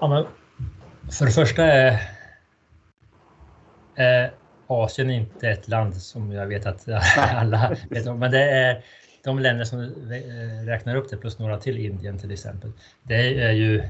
Ja, 0.00 0.08
men 0.08 0.26
för 1.12 1.24
det 1.24 1.32
första 1.32 1.64
är, 1.64 2.00
är 3.94 4.32
Asien 4.66 5.10
inte 5.10 5.48
ett 5.48 5.68
land 5.68 5.96
som 5.96 6.32
jag 6.32 6.46
vet 6.46 6.66
att 6.66 6.88
alla 7.34 7.76
vet 7.90 8.06
om, 8.06 8.18
men 8.18 8.30
det 8.30 8.50
är 8.50 8.84
de 9.24 9.38
länder 9.38 9.64
som 9.64 9.80
eh, 9.80 10.66
räknar 10.66 10.96
upp 10.96 11.10
det 11.10 11.16
plus 11.16 11.38
några 11.38 11.58
till, 11.58 11.78
Indien 11.78 12.18
till 12.18 12.30
exempel. 12.30 12.72
Det 13.02 13.44
är 13.44 13.52
ju 13.52 13.82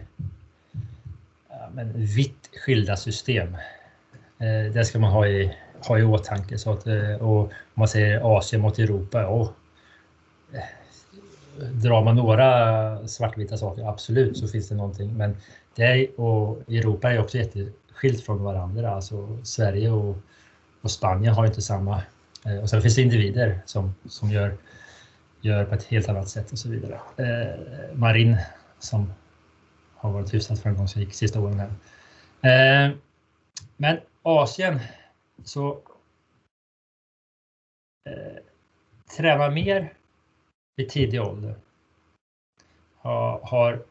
men 1.75 2.07
vitt 2.07 2.51
skilda 2.65 2.97
system. 2.97 3.57
Eh, 4.39 4.73
det 4.73 4.85
ska 4.85 4.99
man 4.99 5.13
ha 5.13 5.27
i, 5.27 5.57
ha 5.89 5.99
i 5.99 6.03
åtanke. 6.03 6.59
Så 6.59 6.73
att, 6.73 6.87
eh, 6.87 7.15
och 7.15 7.41
om 7.41 7.49
man 7.75 7.89
säger 7.89 8.39
Asien 8.39 8.63
mot 8.63 8.79
Europa, 8.79 9.21
ja. 9.21 9.53
Eh, 10.53 11.67
drar 11.67 12.05
man 12.05 12.17
några 12.17 13.09
svartvita 13.09 13.57
saker, 13.57 13.89
absolut 13.89 14.39
så 14.39 14.49
finns 14.49 14.69
det 14.69 14.75
någonting. 14.75 15.17
Men 15.17 15.37
det 15.75 16.09
och 16.09 16.59
Europa 16.69 17.13
är 17.13 17.21
också 17.21 17.39
jätteskilt 17.39 18.25
från 18.25 18.43
varandra. 18.43 18.91
Alltså 18.95 19.39
Sverige 19.43 19.91
och, 19.91 20.17
och 20.81 20.91
Spanien 20.91 21.35
har 21.35 21.47
inte 21.47 21.63
samma... 21.63 22.03
Eh, 22.47 22.59
och 22.59 22.71
sen 22.71 22.83
finns 22.83 22.95
det 22.95 23.03
individer 23.03 23.61
som, 23.67 23.95
som 24.09 24.31
gör, 24.31 24.57
gör 25.41 25.65
på 25.65 25.75
ett 25.75 25.85
helt 25.85 26.09
annat 26.09 26.29
sätt 26.29 26.53
och 26.53 26.59
så 26.59 26.69
vidare. 26.69 27.01
Eh, 27.17 27.61
Marin 27.95 28.37
som 28.79 29.13
har 30.01 30.13
varit 30.13 30.35
hyfsat 30.35 30.61
framgångsrik 30.63 31.15
sista 31.15 31.41
åren 31.41 31.61
här. 31.61 31.71
Eh, 32.87 32.97
men 33.77 34.01
Asien 34.23 34.79
så 35.45 35.73
eh, 38.11 38.43
tränar 39.17 39.51
mer 39.51 39.93
vid 40.77 40.89
tidig 40.89 41.23
ålder. 41.23 41.55
Har, 42.97 43.41
har 43.43 43.83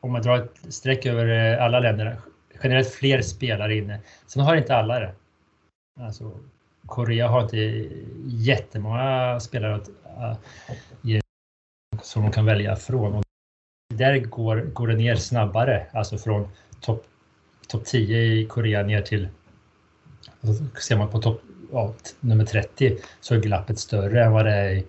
om 0.00 0.12
man 0.12 0.22
drar 0.22 0.36
ett 0.36 0.74
streck 0.74 1.06
över 1.06 1.26
eh, 1.26 1.64
alla 1.64 1.80
länder, 1.80 2.20
generellt 2.62 2.90
fler 2.90 3.22
spelare 3.22 3.76
inne. 3.76 4.00
Sen 4.26 4.42
har 4.42 4.56
inte 4.56 4.76
alla 4.76 5.00
det. 5.00 5.14
Alltså, 6.00 6.38
Korea 6.86 7.28
har 7.28 7.42
inte 7.42 7.56
jättemånga 8.26 9.40
spelare 9.40 9.74
att, 9.74 9.88
uh, 9.88 11.20
som 12.02 12.22
de 12.22 12.32
kan 12.32 12.44
välja 12.44 12.76
från. 12.76 13.22
Där 14.00 14.18
går, 14.18 14.56
går 14.56 14.88
det 14.88 14.96
ner 14.96 15.16
snabbare, 15.16 15.86
alltså 15.92 16.18
från 16.18 16.48
topp 16.80 17.04
top 17.68 17.84
10 17.84 18.18
i 18.18 18.46
Korea 18.46 18.82
ner 18.82 19.02
till, 19.02 19.28
alltså, 20.40 20.64
ser 20.80 20.96
man 20.96 21.08
på 21.08 21.18
topp 21.18 21.42
ja, 21.72 21.94
nummer 22.20 22.44
30 22.44 22.96
så 23.20 23.34
är 23.34 23.40
glappet 23.40 23.78
större 23.78 24.24
än 24.24 24.32
vad 24.32 24.44
det 24.44 24.54
är 24.54 24.70
i 24.70 24.86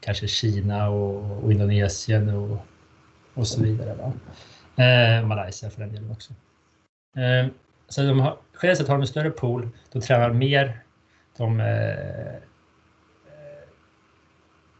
kanske 0.00 0.28
Kina 0.28 0.88
och, 0.88 1.44
och 1.44 1.52
Indonesien 1.52 2.28
och 2.28 2.66
och 3.34 3.46
så 3.46 3.62
vidare. 3.62 3.94
Va? 3.94 4.12
Eh, 4.84 5.26
Malaysia 5.26 5.70
för 5.70 5.80
den 5.80 5.92
delen 5.92 6.10
också. 6.10 6.32
Eh, 7.16 7.46
så 7.88 8.02
de 8.02 8.20
har, 8.20 8.38
generellt 8.62 8.78
sett 8.78 8.88
har 8.88 8.94
de 8.94 9.00
en 9.00 9.06
större 9.06 9.30
pool, 9.30 9.68
de 9.92 10.00
tränar 10.00 10.30
mer, 10.30 10.82
de 11.36 11.60
eh, 11.60 12.34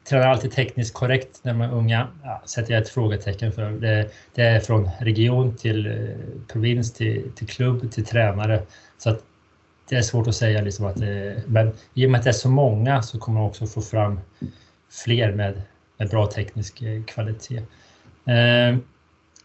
tränar 0.04 0.26
alltid 0.26 0.52
tekniskt 0.52 0.94
korrekt 0.94 1.40
när 1.42 1.52
de 1.52 1.60
är 1.60 1.72
unga. 1.72 2.08
Ja, 2.22 2.42
sätter 2.44 2.74
jag 2.74 2.82
ett 2.82 2.88
frågetecken 2.88 3.52
för. 3.52 3.70
Det, 3.70 4.10
det 4.34 4.42
är 4.42 4.60
från 4.60 4.90
region 5.00 5.56
till 5.56 5.86
eh, 5.86 6.52
provins 6.52 6.92
till, 6.92 7.32
till 7.34 7.46
klubb 7.48 7.92
till 7.92 8.04
tränare. 8.04 8.62
Så 8.98 9.10
att 9.10 9.22
det 9.88 9.96
är 9.96 10.02
svårt 10.02 10.26
att 10.26 10.34
säga 10.34 10.60
liksom 10.60 10.86
att 10.86 10.96
det, 10.96 11.42
men 11.46 11.72
i 11.94 12.06
och 12.06 12.10
med 12.10 12.18
att 12.18 12.24
det 12.24 12.30
är 12.30 12.32
så 12.32 12.48
många 12.48 13.02
så 13.02 13.18
kommer 13.18 13.40
man 13.40 13.48
också 13.48 13.66
få 13.66 13.80
fram 13.80 14.20
fler 14.90 15.32
med, 15.32 15.62
med 15.96 16.08
bra 16.08 16.26
teknisk 16.26 16.82
eh, 16.82 17.04
kvalitet. 17.04 17.56
Eh, 18.26 18.76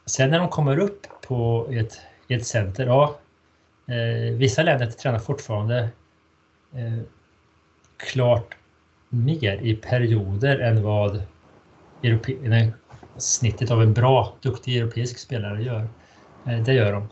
sen 0.05 0.29
när 0.29 0.39
de 0.39 0.49
kommer 0.49 0.79
upp 0.79 1.07
på 1.27 1.67
ett, 1.71 1.99
ett 2.27 2.45
center, 2.45 2.85
ja, 2.85 3.19
eh, 3.87 4.33
vissa 4.33 4.63
länder 4.63 4.85
tränar 4.85 5.19
fortfarande 5.19 5.89
eh, 6.73 6.99
klart 7.97 8.55
mer 9.09 9.57
i 9.61 9.75
perioder 9.75 10.59
än 10.59 10.83
vad 10.83 11.21
europe, 12.03 12.71
snittet 13.17 13.71
av 13.71 13.81
en 13.81 13.93
bra, 13.93 14.33
duktig 14.41 14.77
europeisk 14.77 15.19
spelare 15.19 15.63
gör. 15.63 15.87
Eh, 16.45 16.63
det 16.63 16.73
gör 16.73 16.93
de. 16.93 17.09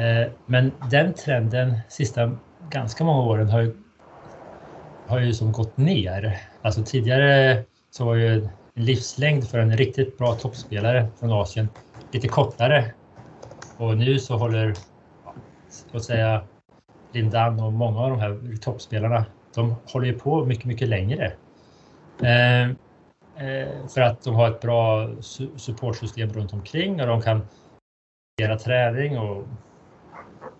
Eh, 0.00 0.28
men 0.46 0.72
den 0.90 1.14
trenden 1.14 1.78
sista 1.88 2.36
ganska 2.70 3.04
många 3.04 3.22
åren 3.22 3.48
har 3.48 3.60
ju, 3.60 3.74
har 5.06 5.20
ju 5.20 5.32
som 5.32 5.52
gått 5.52 5.76
ner. 5.76 6.40
Alltså 6.62 6.82
tidigare 6.82 7.62
så 7.90 8.04
var 8.04 8.14
ju 8.14 8.48
livslängd 8.74 9.48
för 9.48 9.58
en 9.58 9.76
riktigt 9.76 10.18
bra 10.18 10.34
toppspelare 10.34 11.06
från 11.20 11.32
Asien 11.32 11.68
lite 12.12 12.28
kortare. 12.28 12.92
Och 13.76 13.98
nu 13.98 14.18
så 14.18 14.36
håller, 14.36 14.74
låt 15.92 16.04
säga, 16.04 16.42
Lindan 17.12 17.60
och 17.60 17.72
många 17.72 18.00
av 18.00 18.10
de 18.10 18.20
här 18.20 18.56
toppspelarna, 18.60 19.24
de 19.56 19.74
håller 19.92 20.06
ju 20.06 20.18
på 20.18 20.44
mycket, 20.44 20.64
mycket 20.64 20.88
längre. 20.88 21.32
Eh, 22.22 22.62
eh, 23.46 23.86
för 23.94 24.00
att 24.00 24.22
de 24.22 24.34
har 24.34 24.50
ett 24.50 24.60
bra 24.60 25.10
su 25.20 25.48
supportsystem 25.56 26.32
runt 26.32 26.52
omkring 26.52 27.00
och 27.00 27.06
de 27.06 27.22
kan 27.22 27.40
göra 28.40 28.58
träning 28.58 29.18
och 29.18 29.44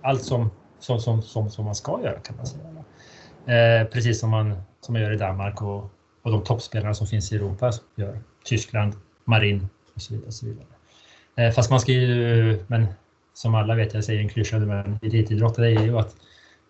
allt 0.02 0.22
som, 0.22 0.50
som, 0.78 1.00
som, 1.00 1.22
som, 1.22 1.50
som 1.50 1.64
man 1.64 1.74
ska 1.74 2.00
göra 2.02 2.20
kan 2.20 2.36
man 2.36 2.46
säga. 2.46 2.84
Eh, 3.46 3.86
precis 3.86 4.20
som 4.20 4.30
man, 4.30 4.62
som 4.80 4.92
man 4.92 5.02
gör 5.02 5.12
i 5.12 5.16
Danmark 5.16 5.62
och, 5.62 5.90
och 6.22 6.30
de 6.30 6.44
toppspelarna 6.44 6.94
som 6.94 7.06
finns 7.06 7.32
i 7.32 7.36
Europa 7.36 7.70
gör. 7.96 8.20
Tyskland, 8.44 8.94
Marin 9.24 9.68
och 9.94 10.02
så 10.02 10.14
vidare. 10.14 10.26
Och 10.26 10.34
så 10.34 10.46
vidare. 10.46 10.66
Eh, 11.36 11.52
fast 11.52 11.70
man 11.70 11.80
ska 11.80 11.92
ju, 11.92 12.64
men 12.66 12.86
som 13.34 13.54
alla 13.54 13.74
vet, 13.74 13.94
jag 13.94 14.04
säger 14.04 14.20
en 14.20 14.28
klyscha, 14.28 14.58
men 14.58 14.98
elitidrott 15.02 15.58
är 15.58 15.64
ju 15.64 15.98
att 15.98 16.16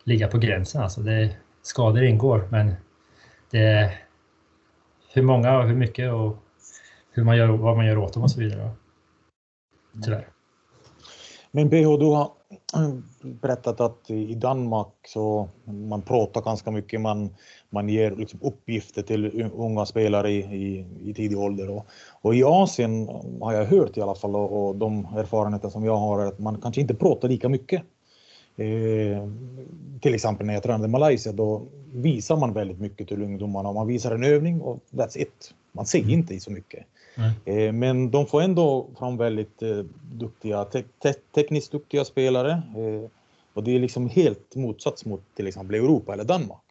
ligga 0.05 0.29
på 0.29 0.39
gränsen. 0.39 0.83
Alltså 0.83 1.01
det, 1.01 1.31
skador 1.67 2.03
ingår, 2.03 2.49
men 2.51 2.75
det, 3.51 3.93
hur 5.13 5.23
många 5.23 5.59
och 5.59 5.69
hur 5.69 5.77
mycket 5.77 6.13
och 6.13 6.37
hur 7.13 7.25
man 7.25 7.37
gör, 7.37 7.49
vad 7.49 7.77
man 7.77 7.87
gör 7.87 7.99
åt 7.99 8.13
dem 8.13 8.23
och 8.23 8.31
så 8.31 8.41
vidare. 8.41 8.71
Tyvärr. 10.05 10.29
Men 11.51 11.69
BH, 11.69 11.99
du 11.99 12.07
har 12.07 12.31
berättat 13.23 13.81
att 13.81 14.11
i 14.11 14.35
Danmark 14.35 14.93
så 15.07 15.49
man 15.65 16.03
pratar 16.03 16.43
ganska 16.43 16.71
mycket, 16.71 17.01
man, 17.01 17.31
man 17.71 17.89
ger 17.89 18.11
liksom 18.11 18.41
uppgifter 18.43 19.03
till 19.03 19.51
unga 19.55 19.87
spelare 19.87 20.31
i, 20.31 20.39
i, 20.39 20.87
i 21.11 21.15
tidig 21.15 21.39
ålder. 21.39 21.71
Och, 21.71 21.87
och, 22.23 22.35
i 22.35 22.45
Asien 22.45 23.09
har 23.41 23.53
jag 23.53 23.65
hört 23.65 23.97
i 23.97 24.01
alla 24.01 24.15
fall 24.15 24.37
och, 24.37 24.67
och 24.67 24.77
de 24.77 25.05
erfarenheter 25.05 25.69
som 25.69 25.85
jag 25.85 25.97
har 25.97 26.23
är 26.23 26.27
att 26.27 26.39
man 26.39 26.61
kanske 26.61 26.81
inte 26.81 26.95
pratar 26.95 27.29
lika 27.29 27.49
mycket. 27.49 27.83
Eh, 28.57 29.29
till 30.01 30.15
exempel 30.15 30.47
när 30.47 30.55
jag 30.55 30.63
tränade 30.63 30.85
i 30.85 30.89
Malaysia, 30.89 31.33
då 31.33 31.63
visar 31.93 32.37
man 32.37 32.53
väldigt 32.53 32.81
mycket 32.81 33.09
till 33.09 33.23
ungdomarna. 33.23 33.73
Man 33.73 33.87
visar 33.87 34.15
en 34.15 34.25
övning 34.25 34.61
och 34.61 34.81
that's 34.91 35.19
it. 35.19 35.55
Man 35.73 35.87
säger 35.87 36.05
mm. 36.05 36.19
inte 36.19 36.41
så 36.41 36.51
mycket. 36.51 36.87
Eh, 37.45 37.73
men 37.73 38.11
de 38.11 38.27
får 38.27 38.43
ändå 38.43 38.87
fram 38.99 39.17
väldigt 39.17 39.63
eh, 39.63 39.85
duktiga, 40.13 40.65
te 40.65 40.83
te 41.03 41.13
tekniskt 41.13 41.73
duktiga 41.73 42.05
spelare. 42.05 42.51
Eh, 42.51 43.11
och 43.55 43.65
det 43.65 43.77
är 43.77 43.81
liksom 43.81 44.09
helt 44.09 44.55
motsats 44.55 45.05
mot 45.05 45.23
till 45.35 45.47
exempel 45.47 45.75
Europa 45.75 46.13
eller 46.13 46.25
Danmark. 46.25 46.63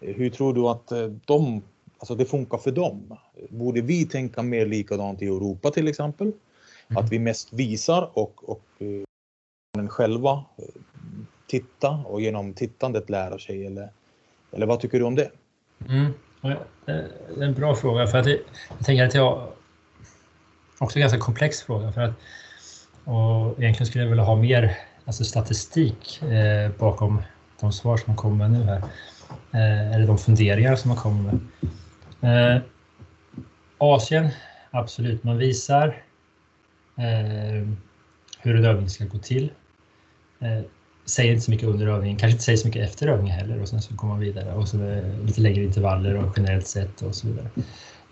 Hur 0.00 0.30
tror 0.30 0.54
du 0.54 0.68
att 0.68 0.92
de, 1.26 1.62
alltså 1.98 2.14
det 2.14 2.24
funkar 2.24 2.58
för 2.58 2.70
dem? 2.70 3.16
Borde 3.50 3.80
vi 3.80 4.04
tänka 4.04 4.42
mer 4.42 4.66
likadant 4.66 5.22
i 5.22 5.26
Europa 5.26 5.70
till 5.70 5.88
exempel? 5.88 6.26
Mm. 6.26 7.04
Att 7.04 7.12
vi 7.12 7.18
mest 7.18 7.52
visar 7.52 8.10
och, 8.14 8.48
och 8.48 8.62
själva 9.88 10.44
titta 11.52 11.90
och 11.90 12.20
genom 12.20 12.54
tittandet 12.54 13.10
lära 13.10 13.38
sig 13.38 13.66
eller, 13.66 13.88
eller 14.52 14.66
vad 14.66 14.80
tycker 14.80 14.98
du 14.98 15.04
om 15.04 15.14
det? 15.14 15.30
Mm. 15.88 16.12
Det 16.86 16.92
är 16.92 17.42
en 17.42 17.54
bra 17.54 17.74
fråga 17.74 18.06
för 18.06 18.18
att 18.18 18.26
jag, 18.26 18.38
jag 18.78 18.86
tänker 18.86 19.04
att 19.04 19.14
jag 19.14 19.48
också 20.78 20.98
en 20.98 21.00
ganska 21.00 21.18
komplex 21.18 21.62
fråga 21.62 21.92
för 21.92 22.00
att 22.00 22.14
och 23.04 23.62
egentligen 23.62 23.86
skulle 23.86 24.04
jag 24.04 24.08
vilja 24.08 24.24
ha 24.24 24.36
mer 24.36 24.78
alltså 25.04 25.24
statistik 25.24 26.22
eh, 26.22 26.70
bakom 26.78 27.22
de 27.60 27.72
svar 27.72 27.96
som 27.96 28.16
kommer 28.16 28.48
nu 28.48 28.62
här. 28.62 28.82
Eh, 29.52 29.94
eller 29.94 30.06
de 30.06 30.18
funderingar 30.18 30.76
som 30.76 30.88
man 30.88 30.98
kommer 30.98 31.32
med. 32.20 32.56
Eh, 32.56 32.62
Asien, 33.78 34.28
absolut, 34.70 35.24
man 35.24 35.38
visar 35.38 35.86
eh, 36.96 37.68
hur 38.38 38.56
en 38.56 38.64
övning 38.64 38.88
ska 38.88 39.04
gå 39.04 39.18
till. 39.18 39.52
Eh, 40.40 40.62
Säger 41.04 41.32
inte 41.32 41.44
så 41.44 41.50
mycket 41.50 41.68
under 41.68 41.86
övningen, 41.86 42.16
kanske 42.16 42.32
inte 42.32 42.44
säger 42.44 42.56
så 42.56 42.68
mycket 42.68 42.88
efter 42.88 43.06
övningen 43.06 43.36
heller 43.36 43.60
och 43.60 43.68
sen 43.68 43.82
så 43.82 43.94
går 43.94 44.08
man 44.08 44.20
vidare 44.20 44.54
och 44.54 44.68
så 44.68 45.02
lite 45.24 45.40
längre 45.40 45.64
intervaller 45.64 46.14
och 46.14 46.32
generellt 46.36 46.66
sett 46.66 47.02
och 47.02 47.14
så 47.14 47.26
vidare. 47.26 47.46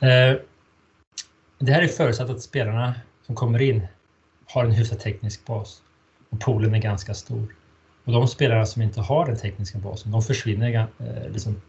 Eh, 0.00 0.38
det 1.58 1.72
här 1.72 1.82
är 1.82 1.88
förutsatt 1.88 2.30
att 2.30 2.42
spelarna 2.42 2.94
som 3.26 3.34
kommer 3.34 3.62
in 3.62 3.86
har 4.46 4.64
en 4.64 4.72
hyfsat 4.72 5.00
teknisk 5.00 5.46
bas 5.46 5.82
och 6.30 6.40
poolen 6.40 6.74
är 6.74 6.78
ganska 6.78 7.14
stor. 7.14 7.54
Och 8.04 8.12
de 8.12 8.28
spelarna 8.28 8.66
som 8.66 8.82
inte 8.82 9.00
har 9.00 9.26
den 9.26 9.36
tekniska 9.36 9.78
basen, 9.78 10.12
de 10.12 10.22
försvinner 10.22 10.88
eh, 10.98 11.32
liksom, 11.32 11.60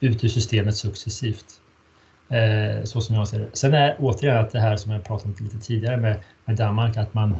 ut 0.00 0.24
ur 0.24 0.28
systemet 0.28 0.76
successivt. 0.76 1.60
Eh, 2.28 2.84
så 2.84 3.00
som 3.00 3.14
jag 3.14 3.28
ser 3.28 3.38
det. 3.38 3.48
Sen 3.52 3.74
är 3.74 3.96
återigen 3.98 4.36
att 4.36 4.50
det 4.50 4.60
här 4.60 4.76
som 4.76 4.92
jag 4.92 5.04
pratade 5.04 5.34
om 5.38 5.44
lite 5.44 5.58
tidigare 5.58 5.96
med, 5.96 6.20
med 6.44 6.56
Danmark, 6.56 6.96
att 6.96 7.14
man, 7.14 7.36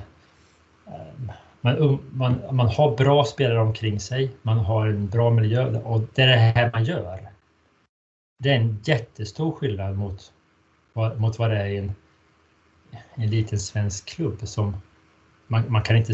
man, 1.60 1.76
um, 1.76 1.98
man, 2.12 2.40
man 2.52 2.68
har 2.68 2.96
bra 2.96 3.24
spelare 3.24 3.60
omkring 3.60 4.00
sig, 4.00 4.30
man 4.42 4.58
har 4.58 4.86
en 4.86 5.08
bra 5.08 5.30
miljö 5.30 5.80
och 5.80 6.00
det 6.14 6.22
är 6.22 6.26
det 6.26 6.36
här 6.36 6.70
man 6.72 6.84
gör. 6.84 7.28
Det 8.38 8.50
är 8.50 8.56
en 8.56 8.80
jättestor 8.84 9.52
skillnad 9.52 9.96
mot 9.96 10.32
mot 11.16 11.38
vad 11.38 11.50
det 11.50 11.56
är 11.56 11.66
i 11.66 11.76
en, 11.76 11.92
en 13.14 13.30
liten 13.30 13.58
svensk 13.58 14.08
klubb 14.08 14.48
som 14.48 14.76
man, 15.46 15.72
man 15.72 15.82
kan 15.82 15.96
inte, 15.96 16.12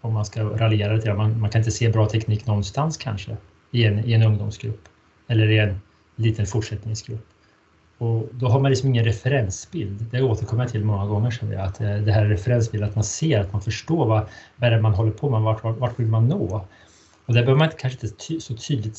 om 0.00 0.14
man 0.14 0.24
ska 0.24 0.42
raljera 0.42 0.94
lite 0.94 1.14
man, 1.14 1.40
man 1.40 1.50
kan 1.50 1.60
inte 1.60 1.70
se 1.70 1.88
bra 1.88 2.08
teknik 2.08 2.46
någonstans 2.46 2.96
kanske 2.96 3.36
i 3.70 3.84
en, 3.84 4.04
i 4.04 4.12
en 4.12 4.22
ungdomsgrupp 4.22 4.88
eller 5.28 5.50
i 5.50 5.58
en 5.58 5.80
liten 6.16 6.46
fortsättningsgrupp. 6.46 7.26
Och 7.98 8.28
då 8.32 8.48
har 8.48 8.60
man 8.60 8.70
liksom 8.70 8.88
ingen 8.88 9.04
referensbild. 9.04 10.06
Det 10.10 10.22
återkommer 10.22 10.64
jag 10.64 10.72
till 10.72 10.84
många 10.84 11.06
gånger, 11.06 11.30
så 11.30 11.58
att 11.58 11.80
eh, 11.80 11.96
det 11.96 12.12
här 12.12 12.24
är 12.24 12.28
referensbild, 12.28 12.84
att 12.84 12.94
man 12.94 13.04
ser, 13.04 13.40
att 13.40 13.52
man 13.52 13.62
förstår 13.62 14.06
vad, 14.06 14.26
vad 14.56 14.72
är 14.72 14.80
man 14.80 14.94
håller 14.94 15.12
på 15.12 15.30
med, 15.30 15.42
vart, 15.42 15.64
vart, 15.64 15.78
vart 15.78 15.98
vill 15.98 16.06
man 16.06 16.28
nå? 16.28 16.66
Och 17.26 17.34
där 17.34 17.42
behöver 17.42 17.58
man 17.58 17.68
kanske 17.78 18.06
inte 18.06 18.16
ty, 18.16 18.40
så 18.40 18.56
tydligt, 18.56 18.98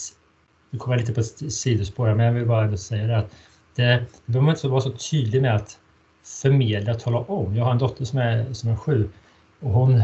nu 0.69 0.79
kommer 0.79 0.95
jag 0.97 1.01
lite 1.01 1.13
på 1.13 1.19
ett 1.19 1.53
sidospår, 1.53 2.15
men 2.15 2.25
jag 2.25 2.33
vill 2.33 2.45
bara 2.45 2.63
ändå 2.63 2.77
säga 2.77 3.07
det 3.07 3.17
att 3.17 3.31
det, 3.75 3.83
det 3.83 4.05
behöver 4.25 4.45
man 4.45 4.55
inte 4.55 4.67
vara 4.67 4.81
så 4.81 4.91
tydlig 4.91 5.41
med 5.41 5.55
att 5.55 5.79
förmedla 6.41 6.93
och 6.93 6.99
tala 6.99 7.17
om. 7.17 7.55
Jag 7.55 7.65
har 7.65 7.71
en 7.71 7.77
dotter 7.77 8.05
som 8.05 8.19
är, 8.19 8.53
som 8.53 8.69
är 8.69 8.75
sju 8.75 9.09
och 9.59 9.71
hon, 9.71 10.03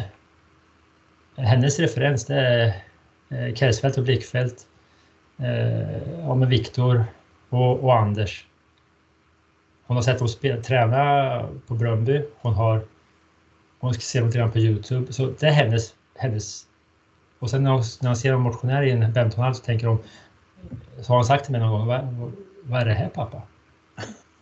hennes 1.35 1.79
referens 1.79 2.25
det 2.25 2.35
är 2.35 2.67
eh, 3.29 3.97
och 3.97 4.03
Blickfält, 4.03 4.67
eh, 5.37 6.19
ja, 6.19 6.35
med 6.35 6.49
Viktor 6.49 7.05
och, 7.49 7.79
och, 7.79 7.95
Anders. 7.95 8.45
Hon 9.85 9.97
har 9.97 10.01
sett 10.03 10.19
dem 10.19 10.61
träna 10.61 11.49
på 11.67 11.73
Bröndby. 11.73 12.25
Hon 12.41 12.53
har 12.53 12.81
hon 13.83 13.93
ska 13.93 14.01
se 14.01 14.21
lite 14.21 14.37
grann 14.37 14.51
på 14.51 14.59
Youtube. 14.59 15.13
Så 15.13 15.33
det 15.39 15.47
är 15.47 15.51
hennes, 15.51 15.95
hennes 16.15 16.65
och 17.39 17.49
sen 17.49 17.63
när 17.63 17.71
hon, 17.71 17.83
när 18.01 18.09
hon 18.09 18.15
ser 18.15 18.33
en 18.33 18.39
motionär 18.39 18.83
i 18.83 18.91
en 18.91 19.13
Bentonhall 19.13 19.55
så 19.55 19.63
tänker 19.63 19.87
hon, 19.87 19.97
så 21.01 21.07
har 21.07 21.15
hon 21.15 21.25
sagt 21.25 21.43
till 21.43 21.51
mig 21.51 21.61
någon 21.61 21.71
gång, 21.71 21.87
vad, 21.87 22.33
vad 22.63 22.81
är 22.81 22.85
det 22.85 22.93
här 22.93 23.09
pappa? 23.09 23.41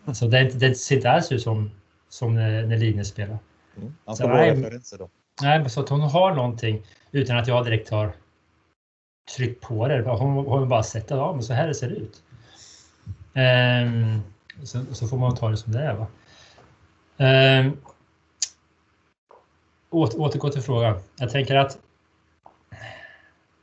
Alltså 0.05 0.27
det, 0.27 0.59
det 0.59 0.75
ser 0.75 0.95
inte 0.95 1.11
alls 1.11 1.31
ut 1.31 1.41
som, 1.41 1.71
som 2.09 2.35
när, 2.35 2.65
när 2.65 2.77
Line 2.77 3.05
spelar. 3.05 3.37
Mm. 3.77 3.95
Han 4.05 4.17
får 4.17 4.27
bra 4.27 4.45
referenser 4.45 4.97
då. 4.97 5.09
Nej, 5.41 5.59
men 5.59 5.69
så 5.69 5.81
att 5.81 5.89
hon 5.89 6.01
har 6.01 6.35
någonting 6.35 6.81
utan 7.11 7.37
att 7.37 7.47
jag 7.47 7.65
direkt 7.65 7.89
har 7.89 8.11
tryckt 9.35 9.61
på 9.61 9.87
det. 9.87 10.01
Hon 10.01 10.47
har 10.47 10.65
bara 10.65 10.83
sett 10.83 11.11
att 11.11 11.17
ja, 11.17 11.33
men 11.33 11.43
så 11.43 11.53
här 11.53 11.73
ser 11.73 11.89
det 11.89 11.95
ut. 11.95 12.23
Um, 13.33 14.21
så, 14.63 14.79
så, 14.91 15.07
får 15.07 15.17
man 15.17 15.35
ta 15.35 15.49
det 15.49 15.57
som 15.57 15.73
det 15.73 15.79
är. 15.79 15.93
Va? 15.93 16.07
Eh, 17.25 17.71
åter, 19.89 20.19
återgå 20.19 20.49
till 20.49 20.61
frågan. 20.61 20.99
Jag 21.19 21.29
tänker 21.29 21.55
att 21.55 21.77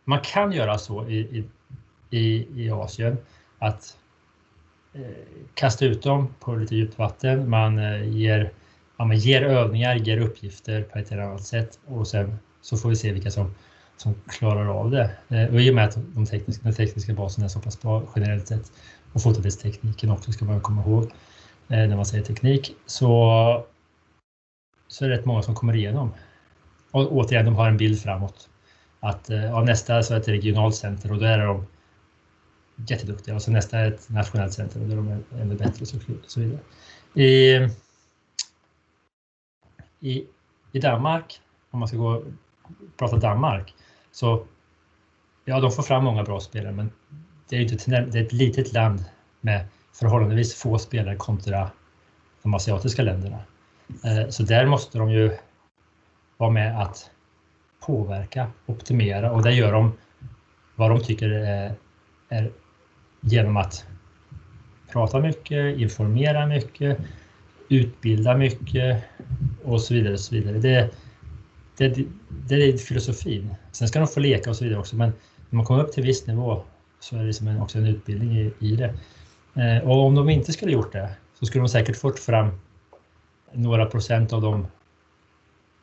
man 0.04 0.20
kan 0.20 0.52
göra 0.52 0.78
så 0.78 1.08
i, 1.08 1.44
i, 2.10 2.48
i 2.64 2.70
Asien 2.70 3.16
att 3.58 3.96
Eh, 4.92 5.00
kasta 5.54 5.84
ut 5.84 6.02
dem 6.02 6.34
på 6.40 6.54
lite 6.54 6.76
djupt 6.76 6.98
vatten. 6.98 7.50
Man 7.50 7.78
eh, 7.78 8.16
ger, 8.16 8.52
ja, 8.96 9.04
man 9.04 9.18
ger 9.18 9.42
övningar, 9.42 9.94
ger 9.94 10.18
uppgifter 10.18 10.82
på 10.82 10.98
ett 10.98 11.12
eller 11.12 11.22
annat 11.22 11.44
sätt 11.44 11.78
och 11.86 12.08
sen 12.08 12.38
så 12.60 12.76
får 12.76 12.88
vi 12.88 12.96
se 12.96 13.12
vilka 13.12 13.30
som, 13.30 13.54
som 13.96 14.14
klarar 14.28 14.66
av 14.66 14.90
det. 14.90 15.10
Eh, 15.28 15.54
och 15.54 15.60
i 15.60 15.70
och 15.70 15.74
med 15.74 15.84
att 15.84 15.98
de 16.14 16.26
tekniska, 16.26 16.64
den 16.64 16.74
tekniska 16.74 17.14
basen 17.14 17.44
är 17.44 17.48
så 17.48 17.60
pass 17.60 17.82
bra 17.82 18.02
generellt 18.16 18.48
sett 18.48 18.72
och 19.12 19.22
fototestekniken 19.22 20.10
också 20.10 20.32
ska 20.32 20.44
man 20.44 20.60
komma 20.60 20.82
ihåg 20.82 21.04
eh, 21.68 21.88
när 21.88 21.96
man 21.96 22.06
säger 22.06 22.24
teknik 22.24 22.76
så, 22.86 23.66
så 24.88 25.04
är 25.04 25.08
det 25.08 25.16
rätt 25.16 25.24
många 25.24 25.42
som 25.42 25.54
kommer 25.54 25.76
igenom. 25.76 26.14
Och 26.90 27.12
återigen, 27.12 27.44
de 27.44 27.56
har 27.56 27.68
en 27.68 27.76
bild 27.76 28.02
framåt. 28.02 28.48
Att 29.00 29.30
eh, 29.30 29.44
ja, 29.44 29.62
nästa 29.62 30.02
så 30.02 30.14
är 30.14 30.18
ett 30.18 30.28
regionalt 30.28 30.74
center 30.74 31.12
och 31.12 31.18
då 31.18 31.24
är 31.24 31.38
de 31.38 31.66
jätteduktiga 32.88 33.34
och 33.34 33.42
så 33.42 33.50
nästa 33.50 33.78
är 33.78 33.92
ett 33.92 34.10
nationellt 34.10 34.52
center 34.52 34.80
och 34.80 34.86
då 34.86 34.92
är 34.92 34.96
de 34.96 35.24
ännu 35.40 35.54
bättre 35.54 35.82
och 35.82 35.88
så 36.26 36.40
vidare. 36.40 36.60
I, 37.14 37.68
i, 40.00 40.26
I 40.72 40.80
Danmark, 40.80 41.40
om 41.70 41.78
man 41.78 41.88
ska 41.88 41.96
gå 41.96 42.08
och 42.08 42.24
prata 42.96 43.16
Danmark, 43.16 43.74
så 44.12 44.46
ja, 45.44 45.60
de 45.60 45.70
får 45.70 45.82
fram 45.82 46.04
många 46.04 46.22
bra 46.22 46.40
spelare, 46.40 46.72
men 46.72 46.90
det 47.48 47.56
är, 47.56 47.60
inte, 47.60 48.00
det 48.00 48.18
är 48.18 48.22
ett 48.22 48.32
litet 48.32 48.72
land 48.72 49.04
med 49.40 49.66
förhållandevis 49.92 50.54
få 50.54 50.78
spelare 50.78 51.16
kontra 51.16 51.70
de 52.42 52.54
asiatiska 52.54 53.02
länderna. 53.02 53.38
Eh, 54.04 54.28
så 54.28 54.42
där 54.42 54.66
måste 54.66 54.98
de 54.98 55.10
ju 55.10 55.30
vara 56.36 56.50
med 56.50 56.82
att 56.82 57.10
påverka, 57.80 58.50
optimera 58.66 59.32
och 59.32 59.42
det 59.42 59.52
gör 59.52 59.72
de 59.72 59.92
vad 60.74 60.90
de 60.90 61.00
tycker 61.00 61.30
är, 61.30 61.74
är 62.28 62.50
genom 63.20 63.56
att 63.56 63.86
prata 64.92 65.20
mycket, 65.20 65.78
informera 65.78 66.46
mycket, 66.46 66.98
utbilda 67.68 68.36
mycket 68.36 69.04
och 69.64 69.80
så 69.80 69.94
vidare. 69.94 70.12
Och 70.12 70.20
så 70.20 70.34
vidare. 70.34 70.58
Det, 70.58 70.90
det, 71.76 72.04
det 72.28 72.54
är 72.54 72.76
filosofin. 72.76 73.54
Sen 73.72 73.88
ska 73.88 73.98
de 73.98 74.08
få 74.08 74.20
leka 74.20 74.50
och 74.50 74.56
så 74.56 74.64
vidare 74.64 74.80
också 74.80 74.96
men 74.96 75.12
när 75.50 75.56
man 75.56 75.66
kommer 75.66 75.84
upp 75.84 75.92
till 75.92 76.02
viss 76.02 76.26
nivå 76.26 76.62
så 77.00 77.16
är 77.16 77.20
det 77.20 77.26
liksom 77.26 77.48
en, 77.48 77.60
också 77.60 77.78
en 77.78 77.86
utbildning 77.86 78.38
i, 78.38 78.52
i 78.58 78.76
det. 78.76 78.94
Eh, 79.62 79.88
och 79.88 80.04
om 80.04 80.14
de 80.14 80.28
inte 80.28 80.52
skulle 80.52 80.72
gjort 80.72 80.92
det 80.92 81.10
så 81.38 81.46
skulle 81.46 81.62
de 81.62 81.68
säkert 81.68 81.96
fått 81.96 82.18
fram 82.18 82.50
några 83.52 83.86
procent 83.86 84.32
av 84.32 84.42
de, 84.42 84.66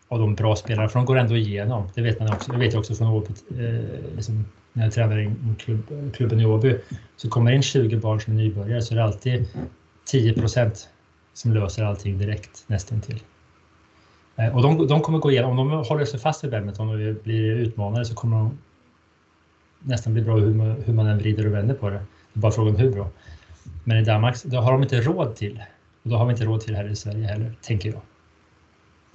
av 0.08 0.20
de 0.20 0.36
bra 0.36 0.56
spelarna, 0.56 0.90
för 0.90 1.00
de 1.00 1.06
går 1.06 1.18
ändå 1.18 1.38
igenom. 1.38 1.90
Det 1.96 2.02
vet 2.02 2.20
man 2.20 2.34
också. 2.34 2.52
Jag 2.52 2.60
vet 2.60 2.76
också 2.76 2.96
från 2.96 3.08
Åby, 3.08 3.34
eh, 3.50 4.16
liksom, 4.16 4.46
när 4.74 4.84
jag 4.84 4.94
tränar 4.94 5.20
i 5.20 5.32
klubb, 5.60 6.14
klubben 6.14 6.40
i 6.40 6.46
Åby. 6.46 6.78
Så 7.16 7.30
kommer 7.30 7.52
in 7.52 7.62
20 7.62 7.98
barn 7.98 8.22
som 8.22 8.34
är 8.34 8.38
nybörjare 8.38 8.82
så 8.82 8.94
är 8.94 8.98
det 8.98 9.04
alltid 9.04 9.48
10 10.06 10.34
procent 10.34 10.90
som 11.34 11.54
löser 11.54 11.84
allting 11.84 12.18
direkt 12.18 12.64
nästan 12.68 13.02
till. 13.02 13.24
Eh, 14.36 14.56
och 14.56 14.62
de, 14.62 14.88
de 14.88 15.02
kommer 15.02 15.20
gå 15.20 15.32
igenom, 15.32 15.60
om 15.60 15.70
de 15.70 15.84
håller 15.84 16.06
sig 16.06 16.20
fast 16.20 16.44
vid 16.44 16.52
badminton 16.52 16.90
och 16.90 17.16
blir 17.24 17.56
utmanare 17.56 18.06
så 18.06 18.16
kommer 18.16 18.38
de 18.38 18.58
nästan 19.86 20.14
bli 20.14 20.22
bra 20.22 20.38
hur 20.38 20.54
man, 20.54 20.84
hur 20.86 20.94
man 20.94 21.08
än 21.08 21.18
vrider 21.18 21.48
och 21.48 21.54
vänder 21.54 21.76
på 21.76 21.90
det. 21.90 21.96
Det 22.34 22.38
är 22.38 22.42
bara 22.42 22.52
frågan 22.52 22.76
hur 22.76 22.92
bra. 22.92 23.10
Men 23.84 23.98
i 23.98 24.06
Danmark, 24.06 24.44
då 24.44 24.58
har 24.58 24.72
de 24.72 24.84
inte 24.84 25.02
råd 25.02 25.36
till. 25.36 25.64
Och 26.04 26.10
då 26.10 26.16
har 26.16 26.26
vi 26.26 26.32
inte 26.32 26.46
råd 26.46 26.62
till 26.62 26.76
här 26.76 26.92
i 26.92 26.96
Sverige 26.96 27.28
heller, 27.28 27.54
tänker 27.62 27.90
jag. 27.90 28.02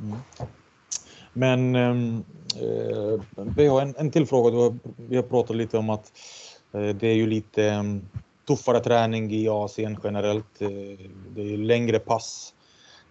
Mm. 0.00 0.18
Men 1.32 1.74
ehm, 1.74 2.24
eh, 2.56 3.20
vi 3.56 3.66
har 3.66 3.82
en, 3.82 3.94
en 3.98 4.10
till 4.10 4.26
fråga. 4.26 4.78
Vi 4.96 5.16
har 5.16 5.22
pratat 5.22 5.56
lite 5.56 5.78
om 5.78 5.90
att 5.90 6.12
eh, 6.72 6.88
det 6.88 7.08
är 7.08 7.14
ju 7.14 7.26
lite 7.26 7.70
ehm, 7.70 8.02
tuffare 8.48 8.80
träning 8.80 9.30
i 9.32 9.48
Asien 9.48 9.98
generellt. 10.04 10.62
Eh, 10.62 10.68
det 11.34 11.54
är 11.54 11.56
längre 11.56 11.98
pass 11.98 12.54
eh, 12.54 12.59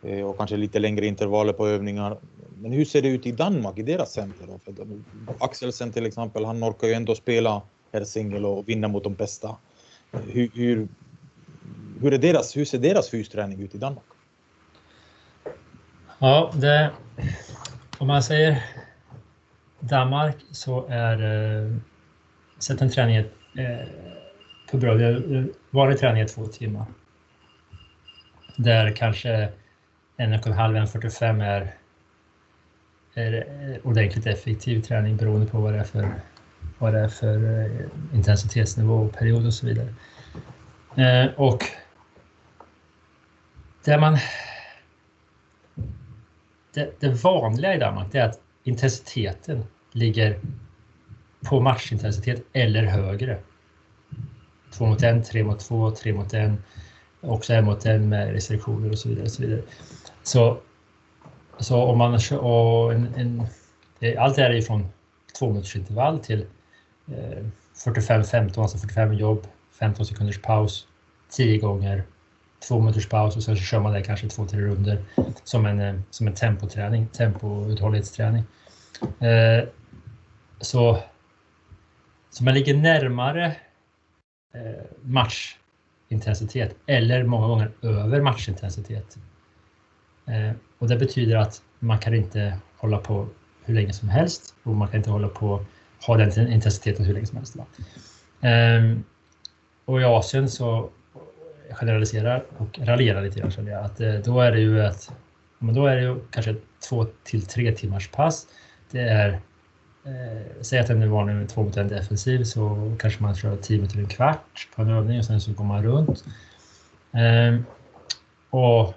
Eh, 0.03 0.21
och 0.25 0.37
kanske 0.37 0.57
lite 0.57 0.79
längre 0.79 1.05
intervaller 1.05 1.53
på 1.53 1.67
övningar. 1.67 2.17
Men 2.55 2.71
hur 2.71 2.85
ser 2.85 3.01
det 3.01 3.07
ut 3.07 3.25
i 3.25 3.31
Danmark, 3.31 3.77
i 3.77 3.83
deras 3.83 4.13
center? 4.13 4.47
Då? 4.47 4.59
För 4.59 4.75
Axelsen 5.39 5.91
till 5.91 6.05
exempel, 6.05 6.45
han 6.45 6.63
orkar 6.63 6.87
ju 6.87 6.93
ändå 6.93 7.15
spela 7.15 7.61
herrsingel 7.91 8.07
singel 8.07 8.45
och 8.45 8.69
vinna 8.69 8.87
mot 8.87 9.03
de 9.03 9.13
bästa. 9.13 9.55
Hur, 10.11 10.49
hur, 10.53 10.87
hur, 12.01 12.13
är 12.13 12.17
deras, 12.17 12.57
hur 12.57 12.65
ser 12.65 12.77
deras 12.77 13.09
fysträning 13.09 13.61
ut 13.61 13.75
i 13.75 13.77
Danmark? 13.77 14.05
Ja, 16.19 16.51
det, 16.55 16.91
om 17.97 18.07
man 18.07 18.23
säger 18.23 18.63
Danmark 19.79 20.35
så 20.51 20.87
är 20.89 21.23
eh, 21.23 21.75
sätt 22.59 22.81
en 22.81 22.89
träning 22.89 23.17
eh, 23.17 23.25
på 24.71 24.77
bra, 24.77 24.93
vanlig 25.69 25.99
träning 25.99 26.21
är 26.21 26.27
två 26.27 26.45
timmar. 26.45 26.85
Där 28.55 28.95
kanske 28.95 29.51
en 30.19 30.33
och 30.33 30.47
en 30.47 30.53
halv, 30.53 30.75
en 30.75 30.87
45 30.87 31.41
är, 31.41 31.75
är 33.13 33.33
eh, 33.33 33.87
ordentligt 33.87 34.25
effektiv 34.25 34.81
träning 34.81 35.17
beroende 35.17 35.47
på 35.47 35.59
vad 35.59 35.73
det 35.73 35.79
är 35.79 35.83
för, 35.83 36.11
vad 36.77 36.93
det 36.93 36.99
är 36.99 37.07
för 37.07 37.61
eh, 37.61 37.87
intensitetsnivå 38.13 38.93
och 38.93 39.13
period 39.13 39.45
och 39.45 39.53
så 39.53 39.65
vidare. 39.65 39.93
Eh, 40.95 41.33
och 41.35 41.63
där 43.83 43.99
man... 43.99 44.17
Det, 46.73 46.99
det 46.99 47.09
vanliga 47.09 47.75
i 47.75 47.79
Danmark 47.79 48.15
är 48.15 48.23
att 48.23 48.39
intensiteten 48.63 49.63
ligger 49.91 50.39
på 51.45 51.59
matchintensitet 51.59 52.43
eller 52.53 52.83
högre. 52.83 53.39
2 54.71 54.85
mot 54.85 55.03
1, 55.03 55.25
3 55.25 55.43
mot 55.43 55.59
2, 55.59 55.91
3 55.91 56.13
mot 56.13 56.33
1, 56.33 56.51
också 57.21 57.53
hem 57.53 57.65
mot 57.65 57.83
hem 57.83 58.09
med 58.09 58.33
restriktioner 58.33 58.91
och 58.91 58.97
så 58.97 59.09
vidare. 59.09 59.23
Och 59.23 59.31
så, 59.31 59.41
vidare. 59.41 59.61
så, 60.23 60.57
så 61.59 61.83
om 61.83 61.97
man 61.97 62.19
och 62.39 62.93
en, 62.93 63.13
en, 63.15 63.43
eh, 63.99 64.23
allt 64.23 64.35
det 64.35 64.41
här 64.41 64.51
är 64.51 64.61
från 64.61 64.87
2 65.39 65.47
minuters 65.47 65.75
intervall 65.75 66.19
till 66.19 66.45
eh, 67.07 67.45
45-15, 67.85 68.61
alltså 68.61 68.77
45 68.77 69.13
jobb, 69.13 69.47
15 69.79 70.05
sekunders 70.05 70.41
paus, 70.41 70.87
10 71.29 71.57
gånger, 71.57 72.03
2 72.67 72.79
minuters 72.79 73.09
paus 73.09 73.35
och 73.35 73.43
sen 73.43 73.57
så 73.57 73.63
kör 73.63 73.79
man 73.79 73.93
det 73.93 74.01
kanske 74.01 74.27
2-3 74.27 74.55
runder 74.55 75.03
som 75.43 75.65
en, 75.65 75.79
eh, 75.79 75.95
som 76.09 76.27
en 76.27 76.33
tempoträning, 76.33 77.07
tempouthållighetsträning. 77.07 78.43
Eh, 79.19 79.67
så, 80.61 80.99
så 82.29 82.43
man 82.43 82.53
ligger 82.53 82.73
närmare 82.73 83.55
Eh, 84.53 84.85
matchintensitet 86.09 86.75
eller 86.87 87.23
många 87.23 87.47
gånger 87.47 87.71
över 87.81 88.21
matchintensitet. 88.21 89.17
Eh, 90.27 90.55
och 90.79 90.87
det 90.87 90.97
betyder 90.97 91.37
att 91.37 91.61
man 91.79 91.99
kan 91.99 92.13
inte 92.13 92.57
hålla 92.77 92.97
på 92.97 93.27
hur 93.65 93.73
länge 93.73 93.93
som 93.93 94.09
helst 94.09 94.55
och 94.63 94.75
man 94.75 94.87
kan 94.87 94.97
inte 94.97 95.09
hålla 95.09 95.27
på 95.27 95.65
ha 96.07 96.17
den 96.17 96.51
intensiteten 96.51 97.05
hur 97.05 97.13
länge 97.13 97.25
som 97.25 97.37
helst. 97.37 97.55
Ehm, 98.41 99.03
och 99.85 100.01
i 100.01 100.03
Asien 100.03 100.49
så 100.49 100.89
generaliserar 101.69 102.43
och 102.57 102.79
raljerar 102.79 103.21
lite 103.21 103.39
grann 103.39 103.67
jag, 103.67 103.85
att 103.85 103.99
eh, 104.01 104.13
då 104.13 104.41
är 104.41 104.51
det 104.51 104.59
ju 104.59 104.81
att 104.81 105.11
men 105.59 105.75
då 105.75 105.87
är 105.87 105.95
det 105.95 106.01
ju 106.01 106.19
kanske 106.31 106.55
två 106.89 107.05
till 107.23 107.45
tre 107.45 107.71
timmars 107.71 108.09
pass. 108.09 108.47
Det 108.91 109.01
är 109.01 109.39
eh, 110.09 110.61
säg 110.61 110.79
att 110.79 110.87
den 110.87 111.01
är 111.01 111.07
vanlig 111.07 111.35
med 111.35 111.49
två 111.49 111.63
mot 111.63 111.77
en 111.77 111.87
defensiv 111.87 112.43
så 112.43 112.95
kanske 112.99 113.23
man 113.23 113.35
kör 113.35 113.55
10 113.55 113.77
minuter 113.77 113.99
en 113.99 114.07
kvart 114.07 114.67
på 114.75 114.81
en 114.81 114.89
övning 114.89 115.19
och 115.19 115.25
sen 115.25 115.41
så 115.41 115.53
går 115.53 115.63
man 115.63 115.83
runt. 115.83 116.23
Eh, 117.13 117.59
och 118.49 118.93